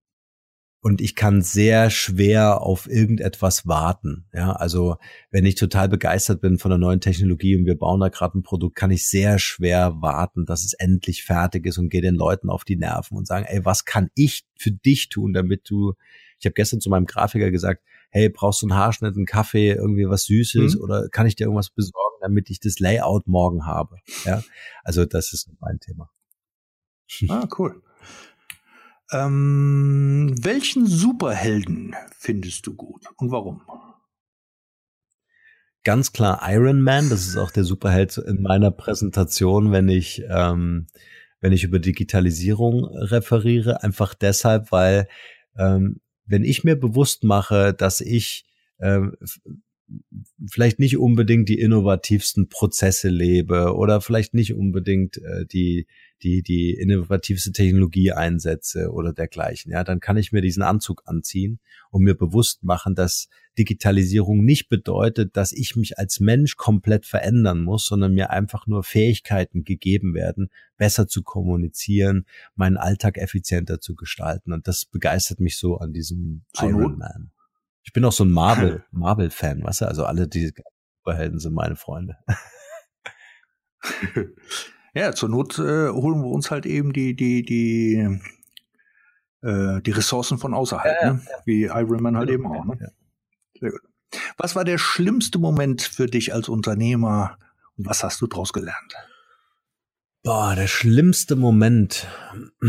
und 0.83 1.03
ich 1.03 1.15
kann 1.15 1.43
sehr 1.43 1.91
schwer 1.91 2.63
auf 2.63 2.89
irgendetwas 2.89 3.67
warten. 3.67 4.27
Ja, 4.33 4.53
also 4.53 4.97
wenn 5.31 5.45
ich 5.45 5.55
total 5.55 5.89
begeistert 5.89 6.41
bin 6.41 6.59
von 6.59 6.71
der 6.71 6.79
neuen 6.79 7.01
Technologie 7.01 7.57
und 7.57 7.67
wir 7.67 7.77
bauen 7.77 8.01
da 8.01 8.09
gerade 8.09 8.39
ein 8.39 8.43
Produkt, 8.43 8.77
kann 8.77 8.91
ich 8.91 9.07
sehr 9.07 9.39
schwer 9.39 10.01
warten, 10.01 10.47
dass 10.47 10.65
es 10.65 10.73
endlich 10.73 11.23
fertig 11.23 11.67
ist 11.67 11.77
und 11.77 11.91
gehe 11.91 12.01
den 12.01 12.15
Leuten 12.15 12.49
auf 12.49 12.65
die 12.65 12.77
Nerven 12.77 13.19
und 13.19 13.27
sagen, 13.27 13.45
ey, 13.47 13.65
was 13.65 13.85
kann 13.85 14.11
ich 14.15 14.47
für 14.59 14.71
dich 14.71 15.11
tun, 15.11 15.35
damit 15.35 15.69
du, 15.69 15.95
ich 16.39 16.47
habe 16.47 16.55
gestern 16.55 16.81
zu 16.81 16.89
meinem 16.89 17.07
Grafiker 17.07 17.51
gesagt, 17.51 17.83
hey, 18.11 18.31
brauchst 18.31 18.63
du 18.63 18.67
einen 18.67 18.77
Haarschnitt, 18.77 19.17
einen 19.17 19.27
Kaffee, 19.27 19.73
irgendwie 19.73 20.09
was 20.09 20.25
Süßes 20.25 20.77
mhm. 20.77 20.81
oder 20.81 21.09
kann 21.11 21.27
ich 21.27 21.37
dir 21.37 21.45
irgendwas 21.45 21.71
besorgen, 21.71 22.17
damit 22.23 22.49
ich 22.49 22.59
das 22.59 22.79
Layout 22.79 23.27
morgen 23.27 23.67
habe? 23.67 23.97
Ja, 24.25 24.43
also 24.83 25.05
das 25.05 25.35
ist 25.35 25.51
mein 25.61 25.79
Thema. 25.79 26.11
Ah, 27.29 27.47
cool. 27.59 27.83
Ähm, 29.13 30.35
welchen 30.41 30.87
Superhelden 30.87 31.97
findest 32.17 32.67
du 32.67 32.75
gut 32.75 33.05
und 33.17 33.31
warum? 33.31 33.63
Ganz 35.83 36.13
klar 36.13 36.41
Iron 36.47 36.83
Man, 36.83 37.09
das 37.09 37.27
ist 37.27 37.37
auch 37.37 37.51
der 37.51 37.65
Superheld 37.65 38.19
in 38.19 38.43
meiner 38.43 38.71
Präsentation, 38.71 39.73
wenn 39.73 39.89
ich, 39.89 40.23
ähm, 40.29 40.87
wenn 41.41 41.53
ich 41.53 41.65
über 41.65 41.79
Digitalisierung 41.79 42.85
referiere, 42.85 43.83
einfach 43.83 44.15
deshalb, 44.15 44.71
weil 44.73 45.09
ähm, 45.59 46.01
wenn 46.27 46.45
ich 46.45 46.65
mir 46.65 46.77
bewusst 46.77 47.25
mache, 47.25 47.73
dass 47.75 48.01
ich 48.01 48.47
ähm, 48.79 49.17
vielleicht 50.49 50.79
nicht 50.79 50.99
unbedingt 50.99 51.49
die 51.49 51.59
innovativsten 51.59 52.49
Prozesse 52.49 53.09
lebe 53.09 53.75
oder 53.75 54.01
vielleicht 54.01 54.35
nicht 54.35 54.55
unbedingt 54.55 55.17
äh, 55.19 55.47
die 55.47 55.87
die, 56.23 56.43
die 56.43 56.73
innovativste 56.73 57.53
Technologie 57.53 58.13
einsetze 58.13 58.91
oder 58.93 59.13
dergleichen, 59.13 59.73
ja, 59.73 59.85
dann 59.85 60.01
kann 60.01 60.17
ich 60.17 60.33
mir 60.33 60.43
diesen 60.43 60.63
Anzug 60.63 61.03
anziehen 61.07 61.61
und 61.91 62.03
mir 62.03 62.15
bewusst 62.15 62.63
machen, 62.63 62.95
dass 62.95 63.29
Digitalisierung 63.59 64.45
nicht 64.45 64.69
bedeutet, 64.69 65.37
dass 65.37 65.53
ich 65.53 65.77
mich 65.77 65.99
als 65.99 66.21
Mensch 66.21 66.57
komplett 66.57 67.05
verändern 67.07 67.63
muss, 67.63 67.87
sondern 67.87 68.15
mir 68.15 68.31
einfach 68.31 68.67
nur 68.67 68.85
Fähigkeiten 68.85 69.65
gegeben 69.65 70.15
werden, 70.15 70.51
besser 70.77 71.09
zu 71.09 71.23
kommunizieren, 71.23 72.27
meinen 72.55 72.77
Alltag 72.77 73.19
effizienter 73.19 73.81
zu 73.81 73.95
gestalten. 73.95 74.53
Und 74.53 74.69
das 74.69 74.85
begeistert 74.85 75.41
mich 75.41 75.59
so 75.59 75.79
an 75.79 75.93
diesem 75.93 76.45
so 76.55 76.69
Iron 76.69 76.97
Man. 76.97 77.33
Ich 77.83 77.93
bin 77.93 78.05
auch 78.05 78.13
so 78.13 78.25
ein 78.25 78.31
Marvel, 78.31 78.85
Marvel-Fan, 78.93 79.63
weißt 79.63 79.83
du? 79.83 79.87
Also 79.87 80.05
alle 80.05 80.29
die 80.29 80.53
Superhelden 80.99 81.39
sind 81.39 81.55
meine 81.55 81.77
Freunde. 81.77 82.17
Ja, 84.95 85.13
zur 85.13 85.29
Not 85.29 85.59
äh, 85.59 85.89
holen 85.89 86.23
wir 86.23 86.31
uns 86.31 86.51
halt 86.51 86.67
eben 86.67 86.93
die, 86.93 87.15
die, 87.15 87.43
die, 87.45 88.21
äh, 89.43 89.81
die 89.83 89.91
Ressourcen 89.91 90.39
von 90.39 90.55
außerhalb, 90.55 90.97
ja, 91.03 91.13
ne? 91.13 91.23
ja. 91.25 91.37
wie 91.45 91.63
Iron 91.65 92.03
Man 92.03 92.17
halt 92.17 92.31
ja, 92.31 92.37
genau. 92.37 92.55
eben 92.55 92.71
auch. 92.71 92.75
Ne? 92.75 92.93
Sehr 93.59 93.71
gut. 93.71 93.81
Was 94.37 94.57
war 94.57 94.65
der 94.65 94.79
schlimmste 94.79 95.39
Moment 95.39 95.83
für 95.83 96.07
dich 96.07 96.35
als 96.35 96.49
Unternehmer 96.49 97.39
und 97.77 97.87
was 97.87 98.03
hast 98.03 98.21
du 98.21 98.27
daraus 98.27 98.53
gelernt? 98.53 98.95
Boah, 100.23 100.55
der 100.55 100.67
schlimmste 100.67 101.37
Moment. 101.37 102.09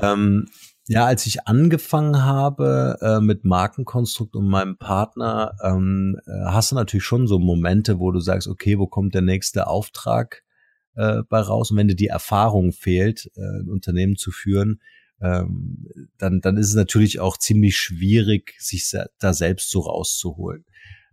ähm, 0.00 0.48
ja, 0.88 1.04
als 1.04 1.26
ich 1.26 1.46
angefangen 1.46 2.24
habe 2.24 2.98
äh, 3.02 3.20
mit 3.20 3.44
Markenkonstrukt 3.44 4.34
und 4.34 4.46
meinem 4.46 4.78
Partner, 4.78 5.54
ähm, 5.62 6.18
äh, 6.26 6.30
hast 6.46 6.70
du 6.70 6.76
natürlich 6.76 7.04
schon 7.04 7.26
so 7.26 7.38
Momente, 7.38 7.98
wo 7.98 8.10
du 8.10 8.20
sagst, 8.20 8.48
okay, 8.48 8.78
wo 8.78 8.86
kommt 8.86 9.14
der 9.14 9.22
nächste 9.22 9.66
Auftrag 9.66 10.42
äh, 10.94 11.22
bei 11.28 11.40
raus? 11.40 11.70
Und 11.70 11.76
wenn 11.76 11.88
dir 11.88 11.94
die 11.94 12.06
Erfahrung 12.06 12.72
fehlt, 12.72 13.30
äh, 13.36 13.60
ein 13.60 13.68
Unternehmen 13.68 14.16
zu 14.16 14.30
führen, 14.30 14.80
ähm, 15.20 15.86
dann, 16.16 16.40
dann 16.40 16.56
ist 16.56 16.68
es 16.68 16.74
natürlich 16.74 17.20
auch 17.20 17.36
ziemlich 17.36 17.76
schwierig, 17.76 18.54
sich 18.58 18.90
da 19.18 19.32
selbst 19.34 19.70
so 19.70 19.80
rauszuholen. 19.80 20.64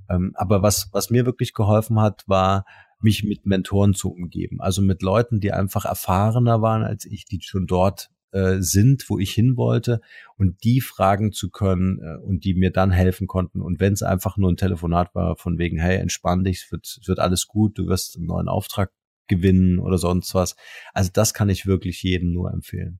Ähm, 0.09 0.31
aber 0.35 0.61
was, 0.61 0.89
was 0.93 1.09
mir 1.09 1.25
wirklich 1.25 1.53
geholfen 1.53 1.99
hat, 1.99 2.23
war, 2.27 2.65
mich 3.01 3.23
mit 3.23 3.45
Mentoren 3.45 3.93
zu 3.93 4.11
umgeben. 4.11 4.61
Also 4.61 4.81
mit 4.81 5.01
Leuten, 5.01 5.41
die 5.41 5.51
einfach 5.51 5.85
erfahrener 5.85 6.61
waren 6.61 6.83
als 6.83 7.05
ich, 7.05 7.25
die 7.25 7.41
schon 7.41 7.67
dort 7.67 8.09
äh, 8.35 8.61
sind, 8.61 9.09
wo 9.09 9.17
ich 9.17 9.31
hin 9.31 9.55
wollte 9.55 10.01
und 10.35 10.63
die 10.65 10.81
fragen 10.81 11.31
zu 11.31 11.49
können 11.49 11.99
äh, 11.99 12.17
und 12.21 12.43
die 12.43 12.53
mir 12.53 12.69
dann 12.69 12.91
helfen 12.91 13.27
konnten. 13.27 13.61
Und 13.61 13.79
wenn 13.79 13.93
es 13.93 14.03
einfach 14.03 14.35
nur 14.35 14.51
ein 14.51 14.57
Telefonat 14.57 15.15
war 15.15 15.37
von 15.37 15.57
wegen, 15.57 15.79
hey, 15.79 15.97
entspann 15.97 16.43
dich, 16.43 16.65
es 16.65 16.71
wird, 16.71 16.99
wird 17.05 17.19
alles 17.19 17.47
gut, 17.47 17.77
du 17.77 17.87
wirst 17.87 18.17
einen 18.17 18.25
neuen 18.25 18.49
Auftrag 18.49 18.91
gewinnen 19.27 19.79
oder 19.79 19.97
sonst 19.97 20.35
was. 20.35 20.57
Also 20.93 21.11
das 21.13 21.33
kann 21.33 21.47
ich 21.47 21.65
wirklich 21.65 22.03
jedem 22.03 22.33
nur 22.33 22.51
empfehlen. 22.51 22.99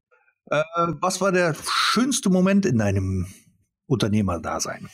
Äh, 0.49 0.63
was 1.01 1.19
war 1.19 1.33
der 1.33 1.53
schönste 1.69 2.29
Moment 2.29 2.65
in 2.65 2.77
deinem 2.77 3.27
Unternehmerdasein? 3.88 4.88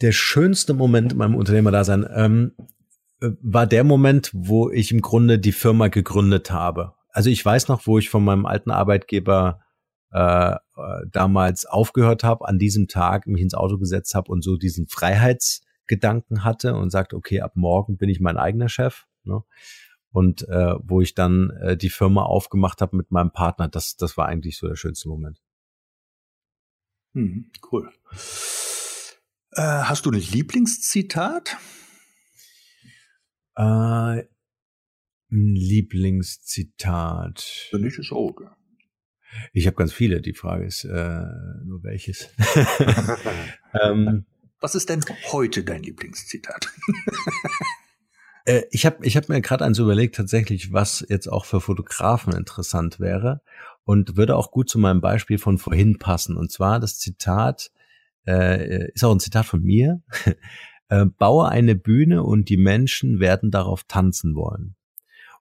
Der 0.00 0.12
schönste 0.12 0.72
Moment 0.72 1.12
in 1.12 1.18
meinem 1.18 1.34
Unternehmerdasein 1.34 2.06
ähm, 2.14 2.52
äh, 3.20 3.28
war 3.42 3.66
der 3.66 3.84
Moment, 3.84 4.30
wo 4.32 4.70
ich 4.70 4.90
im 4.90 5.02
Grunde 5.02 5.38
die 5.38 5.52
Firma 5.52 5.88
gegründet 5.88 6.50
habe. 6.50 6.94
Also 7.10 7.28
ich 7.28 7.44
weiß 7.44 7.68
noch, 7.68 7.86
wo 7.86 7.98
ich 7.98 8.08
von 8.08 8.24
meinem 8.24 8.46
alten 8.46 8.70
Arbeitgeber 8.70 9.60
äh, 10.12 10.56
damals 11.10 11.66
aufgehört 11.66 12.24
habe, 12.24 12.46
an 12.46 12.58
diesem 12.58 12.88
Tag 12.88 13.26
mich 13.26 13.42
ins 13.42 13.54
Auto 13.54 13.78
gesetzt 13.78 14.14
habe 14.14 14.30
und 14.30 14.42
so 14.42 14.56
diesen 14.56 14.86
Freiheitsgedanken 14.86 16.44
hatte 16.44 16.74
und 16.74 16.90
sagte, 16.90 17.16
okay, 17.16 17.40
ab 17.40 17.52
morgen 17.54 17.96
bin 17.96 18.08
ich 18.08 18.20
mein 18.20 18.36
eigener 18.36 18.68
Chef. 18.68 19.06
Ne? 19.24 19.42
Und 20.10 20.48
äh, 20.48 20.74
wo 20.82 21.00
ich 21.00 21.14
dann 21.14 21.50
äh, 21.60 21.76
die 21.76 21.90
Firma 21.90 22.22
aufgemacht 22.22 22.80
habe 22.80 22.96
mit 22.96 23.10
meinem 23.10 23.32
Partner, 23.32 23.68
das, 23.68 23.96
das 23.96 24.16
war 24.16 24.26
eigentlich 24.26 24.56
so 24.56 24.68
der 24.68 24.76
schönste 24.76 25.08
Moment. 25.08 25.42
Hm, 27.14 27.50
cool. 27.70 27.90
Äh, 29.52 29.62
hast 29.62 30.06
du 30.06 30.10
ein 30.10 30.20
Lieblingszitat? 30.20 31.56
Äh, 33.56 33.62
ein 33.62 34.28
Lieblingszitat. 35.30 37.68
Wenn 37.72 37.82
nicht, 37.82 37.98
ist 37.98 38.12
Auge. 38.12 38.55
Ich 39.52 39.66
habe 39.66 39.76
ganz 39.76 39.92
viele. 39.92 40.20
Die 40.20 40.34
Frage 40.34 40.64
ist 40.64 40.84
äh, 40.84 41.24
nur 41.64 41.82
welches. 41.82 42.28
ähm, 43.82 44.24
Was 44.60 44.74
ist 44.74 44.88
denn 44.88 45.04
heute 45.32 45.64
dein 45.64 45.82
Lieblingszitat? 45.82 46.72
äh, 48.44 48.62
ich 48.70 48.86
habe 48.86 49.04
ich 49.06 49.16
hab 49.16 49.28
mir 49.28 49.40
gerade 49.40 49.64
eins 49.64 49.78
überlegt, 49.78 50.16
tatsächlich, 50.16 50.72
was 50.72 51.04
jetzt 51.08 51.28
auch 51.28 51.44
für 51.44 51.60
Fotografen 51.60 52.34
interessant 52.34 53.00
wäre 53.00 53.40
und 53.84 54.16
würde 54.16 54.36
auch 54.36 54.50
gut 54.50 54.68
zu 54.68 54.78
meinem 54.78 55.00
Beispiel 55.00 55.38
von 55.38 55.58
vorhin 55.58 55.98
passen. 55.98 56.36
Und 56.36 56.50
zwar 56.50 56.80
das 56.80 56.98
Zitat, 56.98 57.70
äh, 58.26 58.90
ist 58.92 59.04
auch 59.04 59.12
ein 59.12 59.20
Zitat 59.20 59.46
von 59.46 59.62
mir. 59.62 60.02
äh, 60.88 61.06
baue 61.06 61.48
eine 61.48 61.76
Bühne 61.76 62.22
und 62.22 62.48
die 62.48 62.56
Menschen 62.56 63.20
werden 63.20 63.50
darauf 63.50 63.84
tanzen 63.84 64.34
wollen. 64.34 64.76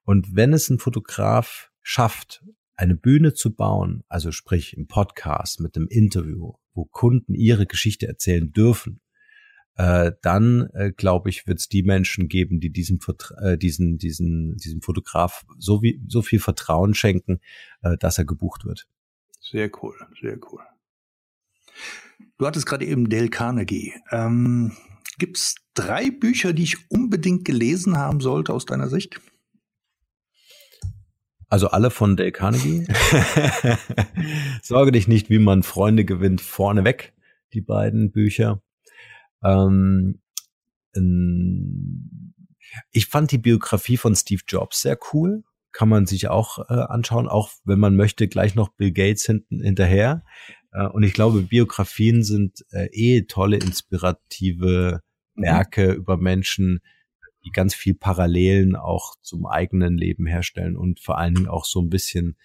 Und 0.04 0.36
wenn 0.36 0.54
es 0.54 0.70
ein 0.70 0.80
Fotograf 0.80 1.72
schafft, 1.82 2.44
eine 2.76 2.96
Bühne 2.96 3.34
zu 3.34 3.56
bauen, 3.56 4.04
also 4.08 4.32
sprich 4.32 4.76
im 4.76 4.88
Podcast 4.88 5.60
mit 5.60 5.76
einem 5.76 5.88
Interview, 5.88 6.54
wo 6.74 6.86
Kunden 6.86 7.34
ihre 7.34 7.66
Geschichte 7.66 8.08
erzählen 8.08 8.52
dürfen, 8.52 9.02
äh, 9.76 10.14
dann 10.22 10.70
äh, 10.74 10.92
glaube 10.92 11.30
ich, 11.30 11.48
wird 11.48 11.60
es 11.60 11.68
die 11.68 11.84
Menschen 11.84 12.28
geben, 12.28 12.60
die 12.60 12.72
diesem, 12.72 13.00
äh, 13.42 13.58
diesen, 13.58 13.98
diesen, 13.98 14.56
diesem 14.58 14.82
Fotograf 14.82 15.46
so, 15.58 15.82
wie, 15.82 16.02
so 16.08 16.22
viel 16.22 16.40
Vertrauen 16.40 16.94
schenken, 16.94 17.40
äh, 17.82 17.98
dass 17.98 18.18
er 18.18 18.26
gebucht 18.26 18.66
wird. 18.66 18.88
Sehr 19.42 19.70
cool, 19.82 19.96
sehr 20.22 20.38
cool. 20.52 20.62
Du 22.38 22.46
hattest 22.46 22.66
gerade 22.66 22.86
eben 22.86 23.10
Dale 23.10 23.30
Carnegie. 23.30 23.94
Ähm, 24.12 24.72
Gibt 25.18 25.38
es 25.38 25.56
drei 25.74 26.10
Bücher, 26.10 26.54
die 26.54 26.64
ich 26.64 26.90
unbedingt 26.90 27.46
gelesen 27.46 27.98
haben 27.98 28.22
sollte 28.22 28.54
aus 28.54 28.66
deiner 28.66 28.90
Sicht? 28.90 29.22
Also 31.56 31.70
alle 31.70 31.90
von 31.90 32.18
Dale 32.18 32.34
Carnegie. 32.34 32.86
Sorge 34.62 34.92
dich 34.92 35.08
nicht, 35.08 35.30
wie 35.30 35.40
man 35.40 35.64
Freunde 35.64 36.04
gewinnt, 36.04 36.42
vorneweg, 36.42 37.14
die 37.54 37.62
beiden 37.62 38.12
Bücher. 38.12 38.62
Ähm, 39.42 40.20
ich 42.92 43.06
fand 43.06 43.32
die 43.32 43.38
Biografie 43.38 43.96
von 43.96 44.18
Steve 44.18 44.42
Jobs 44.46 44.82
sehr 44.82 45.00
cool. 45.14 45.46
Kann 45.72 45.88
man 45.88 46.06
sich 46.06 46.28
auch 46.28 46.60
äh, 46.70 46.74
anschauen, 46.74 47.30
auch 47.30 47.52
wenn 47.64 47.80
man 47.80 47.96
möchte, 47.96 48.28
gleich 48.28 48.56
noch 48.56 48.74
Bill 48.76 48.92
Gates 48.92 49.24
hinten 49.24 49.62
hinterher. 49.62 50.26
Äh, 50.74 50.88
und 50.88 51.04
ich 51.04 51.14
glaube, 51.14 51.42
Biografien 51.42 52.24
sind 52.24 52.66
äh, 52.72 52.90
eh 52.92 53.28
tolle, 53.28 53.56
inspirative 53.56 55.00
mhm. 55.36 55.42
Werke 55.42 55.88
mhm. 55.88 55.96
über 55.96 56.18
Menschen, 56.18 56.82
die 57.46 57.52
ganz 57.52 57.74
viel 57.76 57.94
Parallelen 57.94 58.76
auch 58.76 59.16
zum 59.22 59.46
eigenen 59.46 59.98
Leben 59.98 60.26
herstellen 60.26 60.76
und 60.76 61.00
vor 61.00 61.18
allen 61.18 61.36
Dingen 61.36 61.48
auch 61.48 61.66
so 61.66 61.80
ein 61.80 61.90
bisschen 61.90 62.36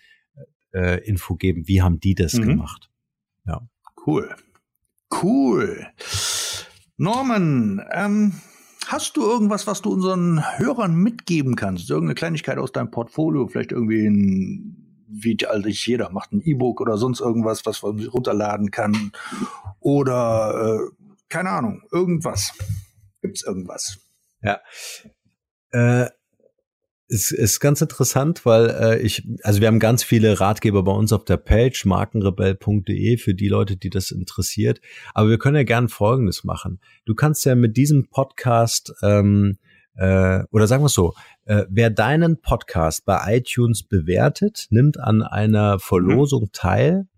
äh, 0.72 1.02
Info 1.06 1.34
geben, 1.34 1.66
wie 1.66 1.82
haben 1.82 2.00
die 2.00 2.14
das 2.14 2.34
mhm. 2.34 2.46
gemacht. 2.46 2.90
Ja. 3.46 3.62
Cool. 4.06 4.34
Cool. 5.22 5.86
Norman, 6.96 7.82
ähm, 7.92 8.34
hast 8.86 9.16
du 9.16 9.22
irgendwas, 9.22 9.66
was 9.66 9.82
du 9.82 9.92
unseren 9.92 10.58
Hörern 10.58 10.94
mitgeben 10.94 11.56
kannst? 11.56 11.90
Irgendeine 11.90 12.14
Kleinigkeit 12.14 12.58
aus 12.58 12.72
deinem 12.72 12.90
Portfolio, 12.90 13.48
vielleicht 13.48 13.72
irgendwie 13.72 14.06
ein, 14.06 15.04
wie 15.08 15.36
eigentlich 15.46 15.86
jeder 15.86 16.10
macht, 16.10 16.32
ein 16.32 16.42
E-Book 16.42 16.80
oder 16.80 16.96
sonst 16.96 17.20
irgendwas, 17.20 17.66
was 17.66 17.82
man 17.82 18.04
runterladen 18.06 18.70
kann? 18.70 19.12
Oder 19.80 20.78
äh, 20.78 21.08
keine 21.28 21.50
Ahnung, 21.50 21.82
irgendwas. 21.90 22.52
Gibt's 23.22 23.42
irgendwas? 23.42 23.98
Ja. 24.42 24.60
Äh, 25.72 26.10
ist, 27.10 27.32
ist 27.32 27.58
ganz 27.58 27.80
interessant, 27.80 28.46
weil 28.46 28.70
äh, 28.70 28.98
ich, 29.00 29.26
also 29.42 29.60
wir 29.60 29.66
haben 29.66 29.80
ganz 29.80 30.04
viele 30.04 30.38
Ratgeber 30.38 30.84
bei 30.84 30.92
uns 30.92 31.12
auf 31.12 31.24
der 31.24 31.38
Page, 31.38 31.84
markenrebell.de, 31.84 33.16
für 33.16 33.34
die 33.34 33.48
Leute, 33.48 33.76
die 33.76 33.90
das 33.90 34.12
interessiert. 34.12 34.80
Aber 35.12 35.28
wir 35.28 35.38
können 35.38 35.56
ja 35.56 35.64
gern 35.64 35.88
Folgendes 35.88 36.44
machen. 36.44 36.80
Du 37.04 37.16
kannst 37.16 37.44
ja 37.44 37.56
mit 37.56 37.76
diesem 37.76 38.08
Podcast, 38.08 38.94
ähm, 39.02 39.58
äh, 39.96 40.44
oder 40.52 40.68
sagen 40.68 40.82
wir 40.82 40.86
es 40.86 40.94
so, 40.94 41.14
äh, 41.46 41.64
wer 41.68 41.90
deinen 41.90 42.40
Podcast 42.40 43.04
bei 43.04 43.38
iTunes 43.38 43.82
bewertet, 43.82 44.68
nimmt 44.70 45.00
an 45.00 45.22
einer 45.22 45.80
Verlosung 45.80 46.50
teil 46.52 47.08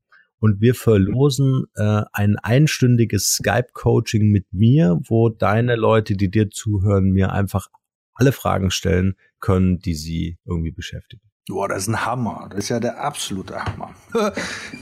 und 0.42 0.60
wir 0.60 0.74
verlosen 0.74 1.66
äh, 1.76 2.02
ein 2.12 2.36
einstündiges 2.36 3.34
Skype-Coaching 3.34 4.28
mit 4.28 4.52
mir, 4.52 4.98
wo 5.06 5.28
deine 5.28 5.76
Leute, 5.76 6.16
die 6.16 6.32
dir 6.32 6.50
zuhören, 6.50 7.12
mir 7.12 7.30
einfach 7.30 7.68
alle 8.12 8.32
Fragen 8.32 8.72
stellen 8.72 9.14
können, 9.38 9.78
die 9.78 9.94
sie 9.94 10.38
irgendwie 10.44 10.72
beschäftigen. 10.72 11.22
Boah, 11.48 11.68
das 11.68 11.82
ist 11.82 11.88
ein 11.90 12.04
Hammer. 12.04 12.48
Das 12.50 12.64
ist 12.64 12.70
ja 12.70 12.80
der 12.80 13.00
absolute 13.00 13.64
Hammer. 13.64 13.94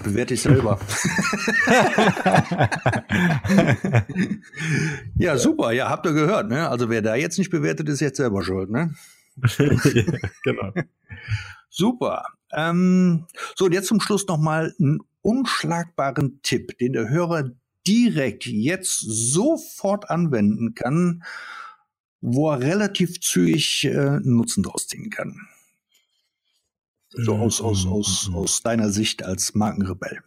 Bewerte 0.02 0.32
ich 0.32 0.40
selber. 0.40 0.80
ja, 5.16 5.36
super. 5.36 5.72
Ja, 5.72 5.90
habt 5.90 6.06
ihr 6.06 6.14
gehört, 6.14 6.48
ne? 6.48 6.70
Also 6.70 6.88
wer 6.88 7.02
da 7.02 7.16
jetzt 7.16 7.36
nicht 7.36 7.50
bewertet, 7.50 7.86
ist 7.90 8.00
jetzt 8.00 8.16
selber 8.16 8.42
schuld, 8.42 8.70
ne? 8.70 8.94
genau. 10.42 10.72
Super. 11.68 12.24
Ähm, 12.52 13.26
so, 13.56 13.66
und 13.66 13.72
jetzt 13.72 13.88
zum 13.88 14.00
Schluss 14.00 14.26
nochmal 14.26 14.74
einen 14.80 15.00
unschlagbaren 15.22 16.40
Tipp, 16.42 16.78
den 16.78 16.92
der 16.92 17.08
Hörer 17.08 17.50
direkt 17.86 18.46
jetzt 18.46 19.00
sofort 19.00 20.10
anwenden 20.10 20.74
kann, 20.74 21.22
wo 22.20 22.50
er 22.50 22.60
relativ 22.60 23.20
zügig 23.20 23.84
äh, 23.84 24.20
Nutzen 24.22 24.62
draus 24.62 24.86
ziehen 24.86 25.10
kann. 25.10 25.48
So 27.12 27.34
aus, 27.34 27.60
aus, 27.60 27.86
aus, 27.86 28.30
aus 28.32 28.62
deiner 28.62 28.90
Sicht 28.90 29.24
als 29.24 29.54
Markenrebell. 29.54 30.20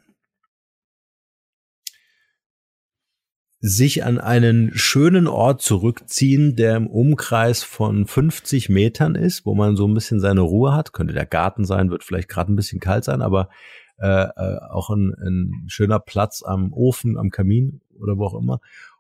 Sich 3.66 4.04
an 4.04 4.20
einen 4.20 4.76
schönen 4.76 5.28
Ort 5.28 5.62
zurückziehen, 5.62 6.58
der 6.58 6.76
im 6.76 6.88
Umkreis 6.88 7.64
von 7.64 8.06
50 8.06 8.68
Metern 8.68 9.16
ist, 9.16 9.46
wo 9.46 9.56
man 9.56 9.78
so 9.78 9.88
ein 9.88 9.94
bisschen 9.94 10.20
seine 10.20 10.42
Ruhe 10.42 10.74
hat. 10.74 10.92
Könnte 10.92 11.14
der 11.14 11.26
Garten 11.26 11.64
sein, 11.64 11.90
wird 11.90 12.04
vielleicht 12.04 12.28
gerade 12.28 12.52
ein 12.52 12.58
bisschen 12.58 12.82
kalt 12.82 13.06
sein, 13.06 13.22
aber 13.22 13.50
äh, 13.98 14.08
äh, 14.08 14.60
auch 14.70 14.90
ein, 14.90 15.14
ein 15.14 15.66
schöner 15.68 16.00
Platz 16.00 16.44
am 16.44 16.74
Ofen, 16.74 17.18
am 17.18 17.30
Kamin 17.30 17.82
oder 18.00 18.18
wo 18.18 18.26
auch 18.26 18.40
immer. 18.40 18.60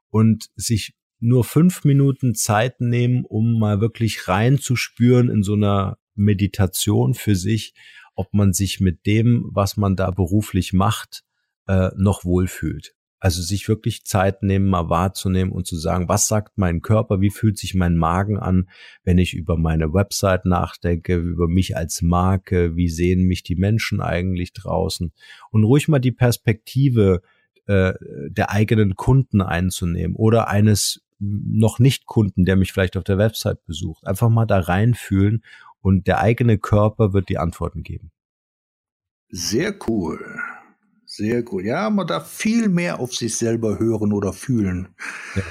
Und 0.09 0.49
sich 0.55 0.95
nur 1.19 1.43
fünf 1.43 1.83
Minuten 1.85 2.35
Zeit 2.35 2.81
nehmen, 2.81 3.25
um 3.25 3.57
mal 3.57 3.81
wirklich 3.81 4.27
reinzuspüren 4.27 5.29
in 5.29 5.41
so 5.41 5.53
einer 5.53 5.97
Meditation 6.15 7.13
für 7.13 7.35
sich, 7.35 7.73
ob 8.15 8.33
man 8.33 8.53
sich 8.53 8.79
mit 8.79 9.05
dem, 9.05 9.49
was 9.51 9.77
man 9.77 9.95
da 9.95 10.11
beruflich 10.11 10.73
macht, 10.73 11.23
äh, 11.67 11.89
noch 11.95 12.25
wohlfühlt. 12.25 12.93
Also 13.23 13.41
sich 13.41 13.69
wirklich 13.69 14.03
Zeit 14.03 14.43
nehmen, 14.43 14.69
mal 14.69 14.89
wahrzunehmen 14.89 15.53
und 15.53 15.65
zu 15.65 15.77
sagen, 15.77 16.09
was 16.09 16.27
sagt 16.27 16.57
mein 16.57 16.81
Körper, 16.81 17.21
wie 17.21 17.29
fühlt 17.29 17.57
sich 17.57 17.73
mein 17.73 17.95
Magen 17.95 18.37
an, 18.37 18.67
wenn 19.05 19.17
ich 19.17 19.33
über 19.33 19.55
meine 19.55 19.93
Website 19.93 20.43
nachdenke, 20.43 21.15
über 21.15 21.47
mich 21.47 21.77
als 21.77 22.01
Marke, 22.01 22.75
wie 22.75 22.89
sehen 22.89 23.23
mich 23.23 23.41
die 23.41 23.55
Menschen 23.55 24.01
eigentlich 24.01 24.51
draußen 24.51 25.13
und 25.51 25.63
ruhig 25.63 25.87
mal 25.87 25.99
die 25.99 26.11
Perspektive 26.11 27.21
äh, 27.65 27.93
der 28.27 28.51
eigenen 28.51 28.97
Kunden 28.97 29.41
einzunehmen 29.41 30.17
oder 30.17 30.49
eines 30.49 31.01
noch 31.17 31.79
nicht 31.79 32.05
Kunden, 32.05 32.43
der 32.43 32.57
mich 32.57 32.73
vielleicht 32.73 32.97
auf 32.97 33.05
der 33.05 33.17
Website 33.17 33.63
besucht. 33.65 34.05
Einfach 34.05 34.27
mal 34.27 34.45
da 34.45 34.59
reinfühlen 34.59 35.45
und 35.79 36.07
der 36.07 36.19
eigene 36.19 36.57
Körper 36.57 37.13
wird 37.13 37.29
die 37.29 37.37
Antworten 37.37 37.83
geben. 37.83 38.11
Sehr 39.29 39.73
cool. 39.87 40.19
Sehr 41.15 41.43
cool. 41.51 41.63
Ja, 41.63 41.91
man 41.91 42.07
darf 42.07 42.27
viel 42.27 42.69
mehr 42.69 42.99
auf 42.99 43.13
sich 43.13 43.35
selber 43.35 43.77
hören 43.77 44.13
oder 44.13 44.33
fühlen. 44.33 44.87
Ja. 45.35 45.43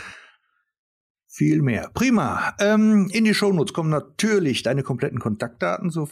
Viel 1.28 1.62
mehr. 1.62 1.88
Prima. 1.94 2.52
Ähm, 2.58 3.08
in 3.12 3.22
die 3.22 3.32
Shownotes 3.32 3.72
kommen 3.72 3.88
natürlich 3.88 4.64
deine 4.64 4.82
kompletten 4.82 5.20
Kontaktdaten, 5.20 5.90
so 5.90 6.08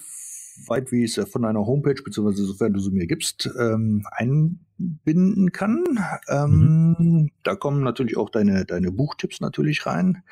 weit 0.68 0.92
wie 0.92 1.03
ich 1.03 1.18
es 1.18 1.28
von 1.28 1.42
deiner 1.42 1.66
Homepage, 1.66 2.01
beziehungsweise 2.01 2.44
sofern 2.44 2.74
du 2.74 2.78
sie 2.78 2.92
mir 2.92 3.09
gibst, 3.09 3.51
ähm, 3.59 4.07
einbinden 4.12 5.51
kann. 5.51 5.98
Ähm, 6.28 6.96
mhm. 6.96 7.30
Da 7.42 7.57
kommen 7.57 7.82
natürlich 7.82 8.16
auch 8.16 8.30
deine, 8.30 8.64
deine 8.64 8.92
Buchtipps 8.92 9.40
natürlich 9.40 9.84
rein. 9.84 10.22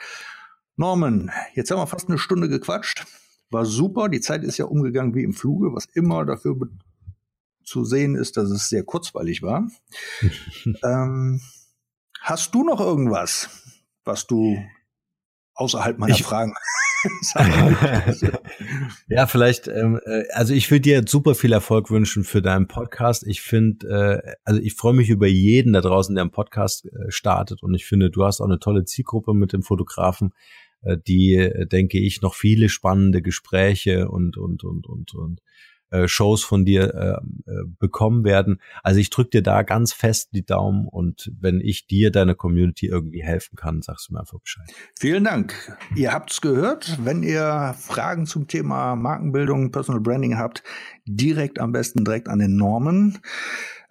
Norman, 0.76 1.32
jetzt 1.54 1.72
haben 1.72 1.78
wir 1.78 1.88
fast 1.88 2.08
eine 2.08 2.18
Stunde 2.18 2.48
gequatscht. 2.48 3.04
War 3.50 3.64
super. 3.64 4.08
Die 4.08 4.20
Zeit 4.20 4.44
ist 4.44 4.58
ja 4.58 4.66
umgegangen 4.66 5.16
wie 5.16 5.24
im 5.24 5.32
Fluge, 5.32 5.74
was 5.74 5.86
immer 5.86 6.24
dafür 6.24 6.56
zu 7.68 7.84
sehen 7.84 8.16
ist, 8.16 8.36
dass 8.36 8.50
es 8.50 8.68
sehr 8.68 8.84
kurzweilig 8.84 9.42
war. 9.42 9.68
ähm, 10.84 11.40
hast 12.20 12.54
du 12.54 12.64
noch 12.64 12.80
irgendwas, 12.80 13.48
was 14.04 14.26
du 14.26 14.58
außerhalb 15.54 15.98
meiner 15.98 16.14
ich, 16.14 16.22
Fragen 16.22 16.54
ja, 19.08 19.26
vielleicht, 19.26 19.68
ähm, 19.68 20.00
äh, 20.04 20.24
also 20.32 20.54
ich 20.54 20.70
würde 20.70 20.80
dir 20.80 21.04
super 21.06 21.34
viel 21.34 21.52
Erfolg 21.52 21.90
wünschen 21.90 22.24
für 22.24 22.42
deinen 22.42 22.66
Podcast. 22.66 23.26
Ich 23.26 23.40
finde, 23.40 24.22
äh, 24.24 24.34
also 24.44 24.60
ich 24.60 24.74
freue 24.74 24.94
mich 24.94 25.08
über 25.08 25.26
jeden 25.26 25.72
da 25.72 25.80
draußen, 25.80 26.14
der 26.14 26.22
einen 26.22 26.30
Podcast 26.30 26.86
äh, 26.86 27.10
startet 27.10 27.62
und 27.62 27.74
ich 27.74 27.86
finde, 27.86 28.10
du 28.10 28.24
hast 28.24 28.40
auch 28.40 28.46
eine 28.46 28.58
tolle 28.58 28.84
Zielgruppe 28.84 29.34
mit 29.34 29.52
dem 29.52 29.62
Fotografen, 29.62 30.32
äh, 30.82 30.96
die, 30.96 31.34
äh, 31.34 31.66
denke 31.66 31.98
ich, 31.98 32.20
noch 32.20 32.34
viele 32.34 32.68
spannende 32.68 33.22
Gespräche 33.22 34.08
und, 34.08 34.36
und, 34.36 34.64
und, 34.64 34.86
und, 34.86 35.14
und 35.14 35.40
äh, 35.91 36.09
Shows 36.09 36.45
von 36.45 36.64
dir 36.64 36.95
äh, 36.95 37.51
äh, 37.51 37.64
bekommen 37.78 38.24
werden. 38.24 38.61
Also 38.82 39.01
ich 39.01 39.11
drücke 39.11 39.30
dir 39.30 39.43
da 39.43 39.62
ganz 39.62 39.93
fest 39.93 40.30
die 40.32 40.45
Daumen 40.45 40.86
und 40.86 41.32
wenn 41.39 41.61
ich 41.61 41.86
dir, 41.86 42.11
deiner 42.11 42.34
Community 42.34 42.86
irgendwie 42.86 43.22
helfen 43.22 43.57
kann, 43.57 43.82
sagst 43.82 44.09
du 44.09 44.14
mir 44.14 44.20
einfach 44.20 44.39
Bescheid. 44.41 44.66
Vielen 44.99 45.24
Dank. 45.24 45.55
Ihr 45.97 46.12
habt's 46.12 46.41
gehört. 46.41 46.99
Wenn 47.03 47.22
ihr 47.22 47.74
Fragen 47.78 48.26
zum 48.26 48.49
Thema 48.49 48.97
Markenbildung, 48.97 49.72
Personal 49.72 50.01
Branding 50.01 50.39
habt, 50.39 50.62
direkt 51.07 51.59
am 51.59 51.72
besten 51.72 52.05
direkt 52.05 52.28
an 52.28 52.39
den 52.39 52.57
Norman 52.57 53.18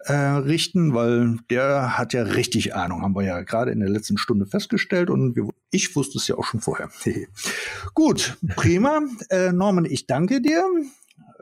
äh, 0.00 0.12
richten, 0.12 0.94
weil 0.94 1.38
der 1.50 1.98
hat 1.98 2.12
ja 2.12 2.22
richtig 2.22 2.74
Ahnung, 2.74 3.02
haben 3.02 3.14
wir 3.14 3.24
ja 3.24 3.42
gerade 3.42 3.70
in 3.70 3.80
der 3.80 3.88
letzten 3.88 4.18
Stunde 4.18 4.46
festgestellt 4.46 5.10
und 5.10 5.36
wir, 5.36 5.48
ich 5.70 5.94
wusste 5.96 6.18
es 6.18 6.28
ja 6.28 6.36
auch 6.36 6.44
schon 6.44 6.60
vorher. 6.60 6.88
Gut, 7.94 8.36
prima. 8.56 9.00
Äh, 9.30 9.52
Norman, 9.52 9.84
ich 9.84 10.06
danke 10.06 10.40
dir. 10.40 10.64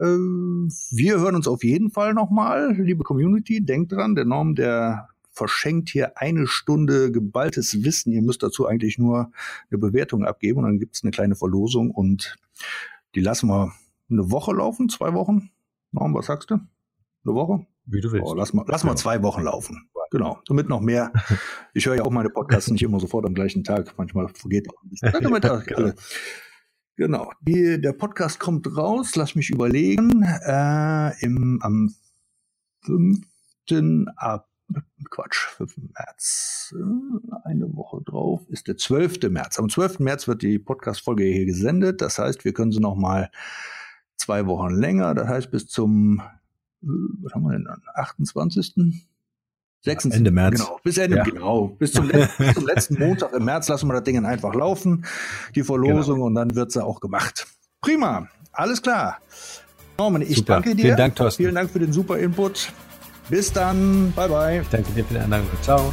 Ähm, 0.00 0.70
wir 0.90 1.18
hören 1.20 1.36
uns 1.36 1.48
auf 1.48 1.64
jeden 1.64 1.90
Fall 1.90 2.14
nochmal, 2.14 2.72
liebe 2.78 3.04
Community. 3.04 3.64
Denkt 3.64 3.92
dran, 3.92 4.14
der 4.14 4.24
Norm, 4.24 4.54
der 4.54 5.08
verschenkt 5.30 5.90
hier 5.90 6.18
eine 6.18 6.46
Stunde 6.46 7.12
geballtes 7.12 7.84
Wissen. 7.84 8.12
Ihr 8.12 8.22
müsst 8.22 8.42
dazu 8.42 8.66
eigentlich 8.66 8.98
nur 8.98 9.30
eine 9.70 9.78
Bewertung 9.78 10.24
abgeben 10.24 10.58
und 10.58 10.64
dann 10.64 10.78
gibt 10.78 10.96
es 10.96 11.02
eine 11.02 11.10
kleine 11.10 11.36
Verlosung 11.36 11.90
und 11.90 12.36
die 13.14 13.20
lassen 13.20 13.48
wir 13.48 13.72
eine 14.10 14.30
Woche 14.30 14.52
laufen, 14.54 14.88
zwei 14.88 15.12
Wochen. 15.12 15.50
Norm, 15.92 16.14
was 16.14 16.26
sagst 16.26 16.50
du? 16.50 16.54
Eine 16.54 17.34
Woche? 17.34 17.66
Wie 17.84 18.00
du 18.00 18.12
willst. 18.12 18.26
Oh, 18.26 18.34
lass 18.34 18.52
mal, 18.52 18.64
lass 18.66 18.84
mal 18.84 18.96
zwei 18.96 19.22
Wochen 19.22 19.42
laufen. 19.42 19.88
Genau, 20.10 20.38
damit 20.46 20.68
noch 20.68 20.80
mehr. 20.80 21.12
Ich 21.74 21.86
höre 21.86 21.96
ja 21.96 22.04
auch 22.04 22.10
meine 22.10 22.30
Podcasts 22.30 22.70
nicht 22.70 22.82
immer 22.82 23.00
sofort 23.00 23.26
am 23.26 23.34
gleichen 23.34 23.64
Tag. 23.64 23.94
Manchmal 23.98 24.28
vergeht 24.28 24.68
auch 24.70 24.82
ein 24.82 24.90
bisschen. 24.90 25.12
Damit 25.20 25.44
alle 25.44 25.94
Genau. 26.96 27.30
Die, 27.42 27.78
der 27.78 27.92
Podcast 27.92 28.40
kommt 28.40 28.74
raus, 28.74 29.16
lass 29.16 29.34
mich 29.34 29.50
überlegen, 29.50 30.22
äh, 30.22 31.12
im, 31.22 31.60
am 31.62 31.94
5. 32.84 33.20
Ab, 34.16 34.48
Quatsch, 35.10 35.46
5. 35.56 35.76
März, 35.92 36.74
eine 37.44 37.74
Woche 37.74 38.00
drauf, 38.02 38.48
ist 38.48 38.66
der 38.66 38.78
12. 38.78 39.28
März. 39.28 39.58
Am 39.58 39.68
12. 39.68 39.98
März 39.98 40.26
wird 40.26 40.40
die 40.40 40.58
Podcast-Folge 40.58 41.24
hier 41.24 41.44
gesendet. 41.44 42.00
Das 42.00 42.18
heißt, 42.18 42.46
wir 42.46 42.54
können 42.54 42.72
sie 42.72 42.80
noch 42.80 42.96
mal 42.96 43.30
zwei 44.16 44.46
Wochen 44.46 44.70
länger, 44.74 45.14
das 45.14 45.28
heißt 45.28 45.50
bis 45.50 45.66
zum, 45.66 46.22
was 46.80 47.34
haben 47.34 47.42
wir 47.42 47.52
denn 47.52 47.64
dann, 47.64 47.82
28. 47.94 48.74
26, 49.86 50.18
Ende 50.18 50.30
März. 50.32 50.58
Genau, 50.58 50.80
bis 50.82 50.98
Ende, 50.98 51.16
ja. 51.18 51.22
genau. 51.22 51.68
Bis 51.78 51.92
zum, 51.92 52.08
bis 52.08 52.54
zum, 52.54 52.66
letzten 52.66 52.98
Montag 52.98 53.32
im 53.32 53.44
März 53.44 53.68
lassen 53.68 53.86
wir 53.86 53.94
das 53.94 54.02
Ding 54.02 54.24
einfach 54.24 54.54
laufen, 54.54 55.06
die 55.54 55.62
Verlosung, 55.62 56.16
genau. 56.16 56.26
und 56.26 56.34
dann 56.34 56.54
wird 56.56 56.72
sie 56.72 56.84
auch 56.84 57.00
gemacht. 57.00 57.46
Prima, 57.80 58.28
alles 58.52 58.82
klar. 58.82 59.18
Norman, 59.96 60.22
ich 60.22 60.38
super. 60.38 60.54
danke 60.54 60.74
dir. 60.74 60.82
Vielen 60.82 60.96
Dank, 60.96 61.14
Thorsten. 61.14 61.42
Vielen 61.42 61.54
Dank 61.54 61.70
für 61.70 61.78
den 61.78 61.92
super 61.92 62.18
Input. 62.18 62.72
Bis 63.28 63.52
dann. 63.52 64.12
Bye, 64.14 64.28
bye. 64.28 64.60
Ich 64.60 64.68
danke 64.68 64.90
dir 64.92 65.04
für 65.04 65.14
den 65.14 65.22
Andank. 65.22 65.44
Ciao. 65.62 65.92